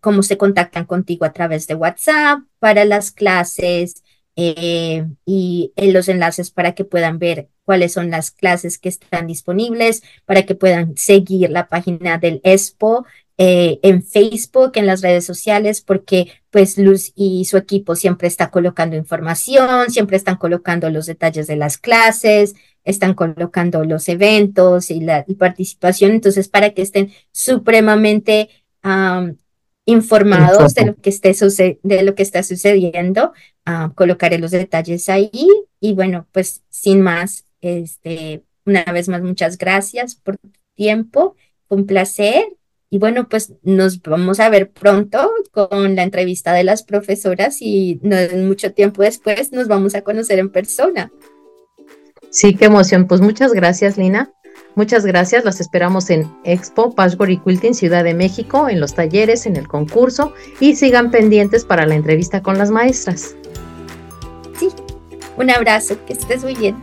cómo 0.00 0.22
se 0.22 0.36
contactan 0.36 0.84
contigo 0.84 1.24
a 1.24 1.32
través 1.32 1.66
de 1.66 1.74
WhatsApp 1.74 2.40
para 2.58 2.84
las 2.84 3.10
clases 3.10 4.02
eh, 4.36 5.06
y 5.26 5.72
en 5.76 5.92
los 5.92 6.08
enlaces 6.08 6.50
para 6.50 6.74
que 6.74 6.84
puedan 6.84 7.18
ver 7.18 7.48
cuáles 7.64 7.92
son 7.92 8.10
las 8.10 8.30
clases 8.30 8.78
que 8.78 8.88
están 8.88 9.26
disponibles, 9.26 10.02
para 10.24 10.44
que 10.44 10.54
puedan 10.54 10.96
seguir 10.96 11.50
la 11.50 11.68
página 11.68 12.18
del 12.18 12.40
EXPO 12.44 13.06
eh, 13.38 13.80
en 13.82 14.02
Facebook, 14.02 14.72
en 14.74 14.86
las 14.86 15.00
redes 15.00 15.24
sociales, 15.24 15.80
porque 15.80 16.32
pues 16.50 16.78
Luz 16.78 17.12
y 17.14 17.44
su 17.46 17.56
equipo 17.56 17.96
siempre 17.96 18.28
está 18.28 18.50
colocando 18.50 18.96
información, 18.96 19.90
siempre 19.90 20.16
están 20.16 20.36
colocando 20.36 20.90
los 20.90 21.06
detalles 21.06 21.46
de 21.46 21.56
las 21.56 21.78
clases, 21.78 22.54
están 22.84 23.14
colocando 23.14 23.84
los 23.84 24.08
eventos 24.08 24.90
y 24.90 25.00
la 25.00 25.24
participación, 25.38 26.12
entonces 26.12 26.48
para 26.48 26.70
que 26.70 26.82
estén 26.82 27.12
supremamente 27.32 28.48
informados 29.84 30.74
de 30.74 30.86
lo 30.86 30.96
que 30.96 31.10
esté 31.10 31.34
de 31.82 32.02
lo 32.02 32.14
que 32.14 32.22
está 32.22 32.42
sucediendo, 32.42 33.32
colocaré 33.94 34.38
los 34.38 34.50
detalles 34.50 35.08
ahí 35.08 35.48
y 35.80 35.94
bueno, 35.94 36.26
pues 36.32 36.62
sin 36.68 37.00
más, 37.00 37.44
este, 37.60 38.42
una 38.64 38.84
vez 38.84 39.08
más 39.08 39.22
muchas 39.22 39.58
gracias 39.58 40.14
por 40.14 40.36
tu 40.38 40.50
tiempo, 40.74 41.36
un 41.68 41.86
placer 41.86 42.44
y 42.90 42.98
bueno, 42.98 43.28
pues 43.28 43.54
nos 43.62 44.02
vamos 44.02 44.38
a 44.38 44.50
ver 44.50 44.70
pronto 44.70 45.32
con 45.50 45.96
la 45.96 46.02
entrevista 46.02 46.52
de 46.52 46.62
las 46.62 46.82
profesoras 46.82 47.62
y 47.62 47.98
no 48.02 48.16
mucho 48.46 48.72
tiempo 48.74 49.02
después 49.02 49.50
nos 49.50 49.66
vamos 49.66 49.94
a 49.94 50.02
conocer 50.02 50.38
en 50.38 50.50
persona. 50.50 51.10
Sí, 52.30 52.54
qué 52.54 52.66
emoción. 52.66 53.06
Pues 53.06 53.20
muchas 53.20 53.52
gracias, 53.52 53.96
Lina. 53.96 54.32
Muchas 54.74 55.04
gracias. 55.04 55.44
Las 55.44 55.60
esperamos 55.60 56.10
en 56.10 56.32
Expo 56.44 56.94
Patchwork 56.94 57.30
y 57.30 57.38
Quilting 57.38 57.74
Ciudad 57.74 58.04
de 58.04 58.14
México, 58.14 58.68
en 58.68 58.80
los 58.80 58.94
talleres, 58.94 59.46
en 59.46 59.56
el 59.56 59.68
concurso 59.68 60.32
y 60.60 60.76
sigan 60.76 61.10
pendientes 61.10 61.64
para 61.64 61.86
la 61.86 61.94
entrevista 61.94 62.42
con 62.42 62.58
las 62.58 62.70
maestras. 62.70 63.34
Sí, 64.58 64.70
un 65.36 65.50
abrazo, 65.50 65.96
que 66.06 66.14
estés 66.14 66.42
muy 66.42 66.54
bien. 66.54 66.76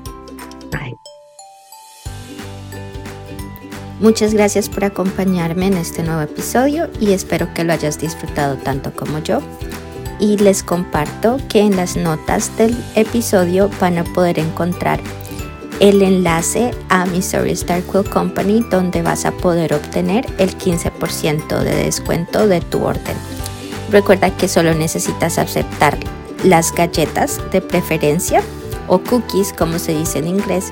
Muchas 4.00 4.34
gracias 4.34 4.70
por 4.70 4.86
acompañarme 4.86 5.68
en 5.68 5.74
este 5.74 6.04
nuevo 6.04 6.22
episodio 6.22 6.90
y 7.02 7.12
espero 7.12 7.54
que 7.54 7.66
lo 7.66 7.74
hayas 7.74 8.00
disfrutado 8.00 8.56
tanto 8.56 8.94
como 8.94 9.20
yo. 9.20 9.42
Y 10.22 10.38
les 10.38 10.64
comparto 10.64 11.38
que 11.50 11.60
en 11.60 11.76
las 11.76 11.98
notas 11.98 12.56
del 12.58 12.78
episodio 12.96 13.70
van 13.82 13.98
a 13.98 14.06
poder 14.06 14.40
encontrar 14.40 15.02
el 15.80 16.02
enlace 16.02 16.72
a 16.90 17.06
mi 17.06 17.20
Story 17.20 17.52
Star 17.52 17.82
Quill 17.84 18.10
Company 18.10 18.66
donde 18.70 19.02
vas 19.02 19.26
a 19.26 19.32
poder 19.32 19.74
obtener 19.74 20.26
el 20.38 20.58
15% 20.58 21.60
de 21.60 21.76
descuento 21.76 22.48
de 22.48 22.62
tu 22.62 22.84
orden. 22.84 23.16
Recuerda 23.90 24.36
que 24.36 24.48
solo 24.48 24.74
necesitas 24.74 25.38
aceptar 25.38 25.98
las 26.44 26.74
galletas 26.74 27.40
de 27.52 27.62
preferencia 27.62 28.42
o 28.88 29.00
cookies 29.00 29.54
como 29.54 29.80
se 29.80 29.96
dice 29.96 30.20
en 30.20 30.28
inglés 30.28 30.72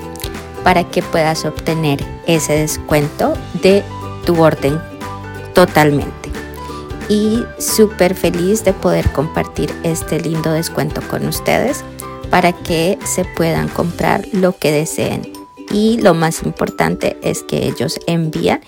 para 0.62 0.84
que 0.84 1.02
puedas 1.02 1.44
obtener 1.44 2.04
ese 2.26 2.54
descuento 2.54 3.34
de 3.62 3.82
tu 4.24 4.42
orden 4.42 4.80
totalmente. 5.54 6.30
Y 7.08 7.44
súper 7.58 8.14
feliz 8.14 8.64
de 8.64 8.74
poder 8.74 9.10
compartir 9.12 9.74
este 9.82 10.20
lindo 10.20 10.52
descuento 10.52 11.00
con 11.08 11.26
ustedes 11.26 11.82
para 12.30 12.52
que 12.52 12.98
se 13.04 13.24
puedan 13.24 13.68
comprar 13.68 14.26
lo 14.32 14.56
que 14.56 14.72
deseen. 14.72 15.32
Y 15.70 15.98
lo 16.00 16.14
más 16.14 16.42
importante 16.42 17.16
es 17.22 17.42
que 17.42 17.66
ellos 17.66 17.98
envían 18.06 18.60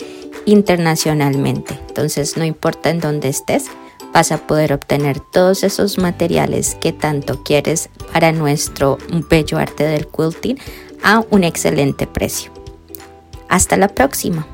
internacionalmente. 0.44 1.78
Entonces 1.88 2.36
no 2.36 2.44
importa 2.44 2.90
en 2.90 3.00
dónde 3.00 3.28
estés, 3.28 3.66
vas 4.12 4.32
a 4.32 4.46
poder 4.46 4.72
obtener 4.72 5.20
todos 5.20 5.62
esos 5.62 5.98
materiales 5.98 6.76
que 6.80 6.92
tanto 6.92 7.42
quieres 7.42 7.90
para 8.12 8.32
nuestro 8.32 8.98
bello 9.28 9.58
arte 9.58 9.84
del 9.84 10.06
quilting 10.06 10.58
a 11.02 11.24
un 11.30 11.44
excelente 11.44 12.06
precio. 12.06 12.52
Hasta 13.48 13.76
la 13.76 13.88
próxima. 13.88 14.46